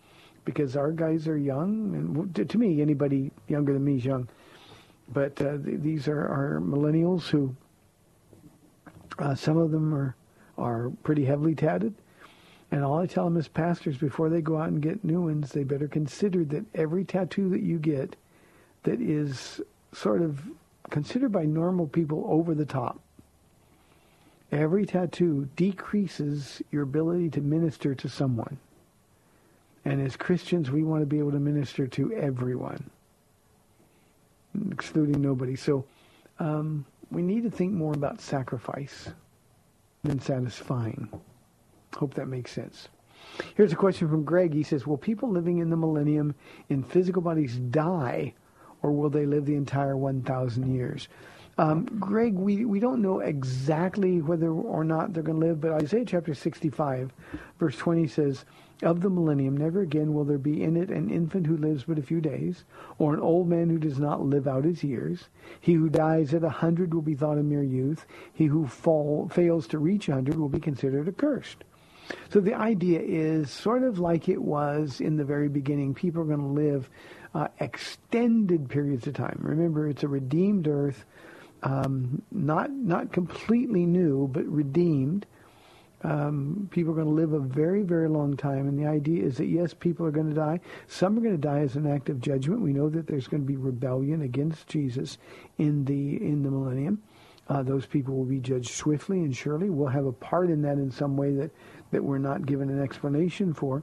because 0.47 0.77
our 0.77 0.93
guys 0.93 1.29
are 1.29 1.37
young, 1.37 1.95
and 1.95 2.49
to- 2.49 2.59
me, 2.59 2.81
anybody 2.81 3.31
younger 3.49 3.75
than 3.75 3.85
me 3.85 3.97
is 3.97 4.05
young. 4.07 4.27
But 5.13 5.39
uh, 5.43 5.59
th- 5.59 5.81
these 5.81 6.09
are, 6.09 6.21
are 6.21 6.61
millennials 6.63 7.29
who, 7.29 7.55
uh, 9.19 9.35
some 9.35 9.59
of 9.59 9.71
them 9.71 9.95
are 9.95 10.17
are 10.59 10.91
pretty 11.03 11.25
heavily 11.25 11.55
tatted. 11.55 11.95
And 12.71 12.83
all 12.83 12.99
I 12.99 13.07
tell 13.07 13.25
them 13.25 13.37
as 13.37 13.47
pastors 13.47 13.97
before 13.97 14.29
they 14.29 14.41
go 14.41 14.57
out 14.57 14.69
and 14.69 14.81
get 14.81 15.05
new 15.05 15.23
ones, 15.23 15.53
they 15.53 15.65
better 15.65 15.87
consider 15.87 16.45
that 16.47 16.65
every 16.75 17.05
tattoo 17.05 17.49
that 17.51 17.61
you 17.63 17.79
get 17.79 18.17
that 18.83 19.01
is 19.01 19.61
sort 19.93 20.23
of 20.23 20.43
considered 20.91 21.31
by 21.31 21.45
normal 21.45 21.87
people 21.87 22.25
over 22.27 22.55
the 22.55 22.65
top, 22.65 22.99
every 24.51 24.87
tattoo 24.87 25.49
decreases 25.57 26.63
your 26.71 26.83
ability 26.83 27.31
to 27.31 27.41
minister 27.41 27.95
to 27.95 28.09
someone. 28.09 28.57
And 29.87 30.05
as 30.05 30.17
Christians, 30.17 30.69
we 30.69 30.83
want 30.83 31.03
to 31.03 31.07
be 31.07 31.21
able 31.21 31.31
to 31.31 31.39
minister 31.39 31.87
to 31.87 32.13
everyone, 32.15 32.91
excluding 34.73 35.23
nobody. 35.23 35.55
So 35.55 35.85
um, 36.41 36.85
we 37.13 37.23
need 37.23 37.45
to 37.45 37.51
think 37.51 37.73
more 37.73 37.93
about 37.93 38.21
sacrifice 38.21 39.11
than 40.03 40.21
satisfying. 40.21 41.09
Hope 41.97 42.15
that 42.15 42.27
makes 42.27 42.51
sense. 42.51 42.89
Here's 43.55 43.73
a 43.73 43.77
question 43.77 44.09
from 44.09 44.25
Greg. 44.25 44.53
He 44.53 44.65
says, 44.65 44.89
Will 44.89 44.99
people 44.99 45.31
living 45.31 45.59
in 45.59 45.71
the 45.71 45.77
millennium 45.77 46.35
in 46.69 46.83
physical 46.83 47.23
bodies 47.23 47.55
die, 47.57 48.35
or 48.83 48.91
will 48.91 49.09
they 49.09 49.25
live 49.25 49.47
the 49.47 49.55
entire 49.55 49.97
1,000 49.97 50.75
years? 50.75 51.07
Um, 51.59 51.85
Greg, 52.01 52.35
we, 52.35 52.65
we 52.65 52.81
don't 52.81 53.01
know 53.01 53.21
exactly 53.21 54.21
whether 54.21 54.51
or 54.51 54.83
not 54.83 55.13
they're 55.13 55.23
going 55.23 55.41
to 55.41 55.47
live, 55.47 55.61
but 55.61 55.71
Isaiah 55.71 56.05
chapter 56.05 56.35
65, 56.35 57.13
verse 57.61 57.77
20 57.77 58.09
says, 58.09 58.45
of 58.83 59.01
the 59.01 59.11
millennium, 59.11 59.57
never 59.57 59.81
again 59.81 60.13
will 60.13 60.25
there 60.25 60.39
be 60.39 60.63
in 60.63 60.77
it 60.77 60.91
an 60.91 61.11
infant 61.11 61.47
who 61.47 61.57
lives 61.57 61.85
but 61.85 61.99
a 61.99 62.03
few 62.03 62.21
days, 62.21 62.65
or 62.99 63.15
an 63.15 63.21
old 63.21 63.49
man 63.49 63.71
who 63.71 63.79
does 63.79 63.99
not 63.99 64.25
live 64.25 64.47
out 64.47 64.65
his 64.65 64.85
years. 64.85 65.29
He 65.61 65.75
who 65.75 65.89
dies 65.89 66.35
at 66.35 66.45
a 66.45 66.51
hundred 66.51 66.93
will 66.93 67.03
be 67.03 67.15
thought 67.15 67.39
a 67.39 67.43
mere 67.43 67.63
youth. 67.63 68.07
He 68.35 68.47
who 68.47 68.67
fall, 68.67 69.29
fails 69.29 69.67
to 69.69 69.79
reach 69.79 70.09
a 70.09 70.15
hundred 70.15 70.39
will 70.39 70.49
be 70.49 70.61
considered 70.61 71.09
accursed. 71.09 71.65
So 72.31 72.41
the 72.41 72.55
idea 72.55 73.01
is 73.01 73.51
sort 73.51 73.83
of 73.83 73.99
like 73.99 74.29
it 74.29 74.41
was 74.41 75.01
in 75.01 75.17
the 75.17 75.25
very 75.25 75.49
beginning. 75.49 75.95
People 75.95 76.23
are 76.23 76.27
going 76.27 76.39
to 76.41 76.47
live 76.47 76.89
uh, 77.35 77.49
extended 77.61 78.69
periods 78.69 79.07
of 79.07 79.15
time. 79.15 79.39
Remember, 79.43 79.89
it's 79.89 80.05
a 80.05 80.09
redeemed 80.09 80.69
earth, 80.69 81.05
um, 81.63 82.23
not 82.31 82.71
not 82.71 83.13
completely 83.13 83.87
new, 83.87 84.29
but 84.29 84.47
redeemed. 84.47 85.27
Um, 86.03 86.69
people 86.71 86.93
are 86.93 86.97
going 86.97 87.09
to 87.09 87.13
live 87.13 87.33
a 87.33 87.41
very, 87.41 87.83
very 87.83 88.09
long 88.09 88.37
time, 88.37 88.69
and 88.69 88.79
the 88.79 88.87
idea 88.87 89.25
is 89.25 89.39
that 89.39 89.47
yes, 89.47 89.73
people 89.73 90.05
are 90.07 90.11
going 90.11 90.29
to 90.29 90.35
die. 90.35 90.61
Some 90.89 91.17
are 91.17 91.23
going 91.23 91.35
to 91.35 91.41
die 91.41 91.61
as 91.61 91.77
an 91.77 91.87
act 91.87 92.11
of 92.11 92.21
judgment. 92.21 92.61
We 92.61 92.73
know 92.73 92.89
that 92.91 93.07
there's 93.07 93.27
going 93.27 93.43
to 93.43 93.47
be 93.47 93.57
rebellion 93.57 94.23
against 94.23 94.67
Jesus 94.67 95.19
in 95.59 95.85
the 95.85 96.17
in 96.17 96.43
the 96.43 96.51
millennium. 96.51 97.03
Uh, 97.49 97.63
those 97.63 97.87
people 97.87 98.15
will 98.15 98.25
be 98.25 98.41
judged 98.41 98.71
swiftly 98.71 99.21
and 99.21 99.35
surely. 99.35 99.71
We'll 99.71 99.89
have 99.89 100.07
a 100.07 100.13
part 100.13 100.51
in 100.51 100.63
that 100.63 100.79
in 100.79 100.91
some 100.91 101.17
way 101.17 101.33
that 101.35 101.51
that 101.93 102.05
we're 102.05 102.19
not 102.19 102.45
given 102.45 102.69
an 102.69 102.83
explanation 102.83 103.55
for. 103.55 103.83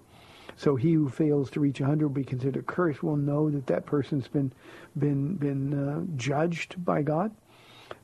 So 0.56 0.76
he 0.76 0.94
who 0.94 1.10
fails 1.10 1.50
to 1.52 1.60
reach 1.60 1.80
100 1.80 2.06
will 2.06 2.14
be 2.14 2.24
considered 2.24 2.68
cursed. 2.68 3.02
We'll 3.02 3.16
know 3.16 3.50
that 3.50 3.66
that 3.68 3.86
person's 3.86 4.28
been 4.28 4.52
been 4.98 5.36
been 5.36 5.74
uh, 5.74 6.04
judged 6.16 6.84
by 6.86 7.02
God. 7.02 7.32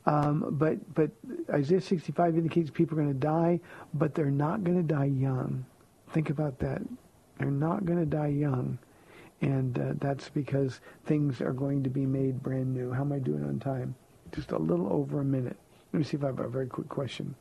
Um, 0.06 0.45
but 0.52 0.78
but 0.95 1.12
Isaiah 1.52 1.82
65 1.82 2.36
indicates 2.36 2.70
people 2.70 2.97
are 2.97 3.04
going 3.04 3.14
to 3.14 3.20
die, 3.20 3.60
but 3.93 4.16
they're 4.16 4.32
not 4.32 4.64
going 4.64 4.78
to 4.78 4.84
die 4.84 5.06
young. 5.06 5.66
Think 6.12 6.30
about 6.30 6.60
that. 6.60 6.82
They're 7.38 7.52
not 7.52 7.86
going 7.86 8.00
to 8.00 8.06
die 8.06 8.28
young, 8.28 8.78
and 9.41 9.78
uh, 9.78 9.93
that's 10.00 10.30
because 10.30 10.80
things 11.06 11.41
are 11.41 11.54
going 11.54 11.84
to 11.84 11.89
be 11.89 12.06
made 12.06 12.41
brand 12.41 12.74
new. 12.74 12.91
How 12.91 13.02
am 13.02 13.12
I 13.12 13.20
doing 13.20 13.43
on 13.43 13.60
time? 13.60 13.95
Just 14.34 14.52
a 14.52 14.58
little 14.58 14.91
over 14.91 15.22
a 15.22 15.26
minute. 15.26 15.58
Let 15.93 16.00
me 16.00 16.06
see 16.06 16.18
if 16.18 16.24
I 16.24 16.28
have 16.28 16.39
a 16.39 16.47
very 16.47 16.68
quick 16.68 16.89
question. 16.89 17.36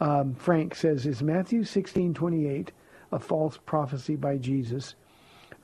Um, 0.00 0.34
Frank 0.34 0.74
says, 0.74 1.06
"Is 1.06 1.22
Matthew 1.22 1.64
16:28 1.64 2.72
a 3.12 3.18
false 3.18 3.58
prophecy 3.58 4.16
by 4.16 4.38
Jesus?" 4.38 4.94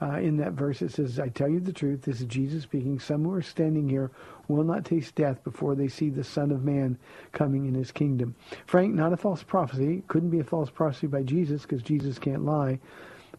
Uh, 0.03 0.19
in 0.19 0.39
that 0.39 0.53
verse, 0.53 0.81
it 0.83 0.93
says, 0.93 1.21
"I 1.21 1.29
tell 1.29 1.49
you 1.49 1.61
the 1.61 1.73
truth. 1.73 2.03
This 2.03 2.21
is 2.21 2.27
Jesus 2.27 2.63
speaking. 2.63 2.99
Some 2.99 3.25
who 3.25 3.35
are 3.35 3.43
standing 3.43 3.89
here 3.89 4.11
will 4.49 4.65
not 4.65 4.85
taste 4.85 5.15
death 5.15 5.45
before 5.45 5.75
they 5.75 5.89
see 5.89 6.09
the 6.09 6.25
Son 6.25 6.51
of 6.51 6.65
Man 6.65 6.99
coming 7.33 7.67
in 7.67 7.75
His 7.75 7.93
kingdom." 7.93 8.35
Frank, 8.67 8.95
not 8.95 9.13
a 9.13 9.17
false 9.17 9.43
prophecy. 9.43 10.03
Couldn't 10.09 10.31
be 10.31 10.41
a 10.41 10.45
false 10.45 10.71
prophecy 10.71 11.07
by 11.07 11.23
Jesus 11.23 11.63
because 11.63 11.83
Jesus 11.83 12.19
can't 12.19 12.45
lie. 12.45 12.79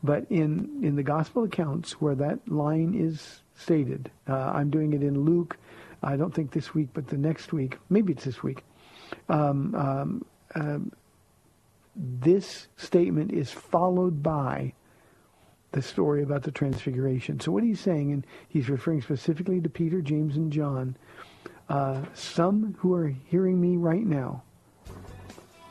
But 0.03 0.25
in 0.29 0.79
in 0.83 0.95
the 0.95 1.03
gospel 1.03 1.43
accounts 1.43 2.01
where 2.01 2.15
that 2.15 2.47
line 2.47 2.93
is 2.95 3.41
stated, 3.55 4.09
uh, 4.27 4.51
I'm 4.53 4.69
doing 4.69 4.93
it 4.93 5.03
in 5.03 5.21
Luke. 5.25 5.57
I 6.03 6.15
don't 6.15 6.33
think 6.33 6.51
this 6.51 6.73
week, 6.73 6.89
but 6.93 7.07
the 7.07 7.17
next 7.17 7.53
week. 7.53 7.77
Maybe 7.89 8.13
it's 8.13 8.25
this 8.25 8.41
week. 8.41 8.63
Um, 9.29 9.75
um, 9.75 10.25
um, 10.55 10.91
this 11.95 12.67
statement 12.77 13.31
is 13.31 13.51
followed 13.51 14.23
by 14.23 14.73
the 15.71 15.81
story 15.81 16.23
about 16.23 16.43
the 16.43 16.51
transfiguration. 16.51 17.39
So 17.39 17.51
what 17.51 17.63
he's 17.63 17.79
saying, 17.79 18.11
and 18.11 18.25
he's 18.49 18.69
referring 18.69 19.01
specifically 19.01 19.61
to 19.61 19.69
Peter, 19.69 20.01
James, 20.01 20.35
and 20.35 20.51
John, 20.51 20.97
uh, 21.69 22.01
some 22.13 22.75
who 22.79 22.93
are 22.93 23.07
hearing 23.07 23.59
me 23.61 23.77
right 23.77 24.05
now 24.05 24.43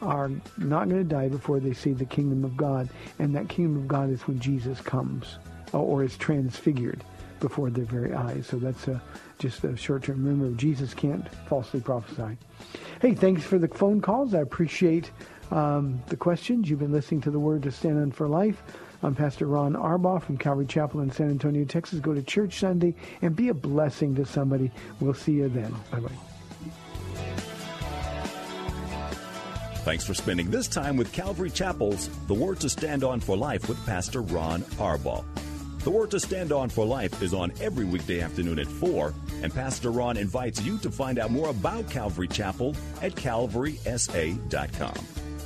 are 0.00 0.30
not 0.56 0.88
going 0.88 1.02
to 1.02 1.04
die 1.04 1.28
before 1.28 1.60
they 1.60 1.74
see 1.74 1.92
the 1.92 2.06
kingdom 2.06 2.44
of 2.44 2.56
God. 2.56 2.88
And 3.18 3.34
that 3.36 3.50
kingdom 3.50 3.76
of 3.76 3.88
God 3.88 4.10
is 4.10 4.22
when 4.22 4.40
Jesus 4.40 4.80
comes 4.80 5.36
or 5.72 6.02
is 6.02 6.16
transfigured 6.16 7.04
before 7.38 7.68
their 7.68 7.84
very 7.84 8.14
eyes. 8.14 8.46
So 8.46 8.58
that's 8.58 8.88
a, 8.88 9.02
just 9.38 9.62
a 9.64 9.76
short-term. 9.76 10.24
Remember, 10.24 10.56
Jesus 10.56 10.94
can't 10.94 11.28
falsely 11.46 11.80
prophesy. 11.80 12.38
Hey, 13.02 13.14
thanks 13.14 13.42
for 13.42 13.58
the 13.58 13.68
phone 13.68 14.00
calls. 14.00 14.34
I 14.34 14.40
appreciate 14.40 15.10
um, 15.50 16.02
the 16.06 16.16
questions. 16.16 16.70
You've 16.70 16.78
been 16.78 16.92
listening 16.92 17.20
to 17.22 17.30
the 17.30 17.38
Word 17.38 17.62
to 17.64 17.70
Stand 17.70 17.98
on 17.98 18.10
for 18.10 18.28
Life. 18.28 18.62
I'm 19.02 19.14
Pastor 19.14 19.46
Ron 19.46 19.74
Arbaugh 19.74 20.22
from 20.22 20.36
Calvary 20.36 20.66
Chapel 20.66 21.00
in 21.00 21.10
San 21.10 21.30
Antonio, 21.30 21.64
Texas. 21.64 22.00
Go 22.00 22.12
to 22.12 22.22
church 22.22 22.58
Sunday 22.58 22.94
and 23.22 23.34
be 23.34 23.48
a 23.48 23.54
blessing 23.54 24.14
to 24.16 24.26
somebody. 24.26 24.70
We'll 25.00 25.14
see 25.14 25.32
you 25.32 25.48
then. 25.48 25.74
Bye-bye. 25.90 26.08
Thanks 29.84 30.04
for 30.04 30.12
spending 30.12 30.50
this 30.50 30.68
time 30.68 30.98
with 30.98 31.10
Calvary 31.10 31.48
Chapel's 31.48 32.08
The 32.26 32.34
Word 32.34 32.60
to 32.60 32.68
Stand 32.68 33.02
On 33.02 33.18
for 33.18 33.36
Life 33.36 33.68
with 33.68 33.84
Pastor 33.86 34.20
Ron 34.20 34.60
Arbaugh. 34.78 35.24
The 35.78 35.90
Word 35.90 36.10
to 36.10 36.20
Stand 36.20 36.52
On 36.52 36.68
for 36.68 36.84
Life 36.84 37.22
is 37.22 37.32
on 37.32 37.50
every 37.62 37.86
weekday 37.86 38.20
afternoon 38.20 38.58
at 38.58 38.66
4, 38.66 39.14
and 39.42 39.54
Pastor 39.54 39.90
Ron 39.90 40.18
invites 40.18 40.60
you 40.60 40.76
to 40.78 40.90
find 40.90 41.18
out 41.18 41.30
more 41.30 41.48
about 41.48 41.88
Calvary 41.88 42.28
Chapel 42.28 42.76
at 43.00 43.14
calvarysa.com. 43.14 45.06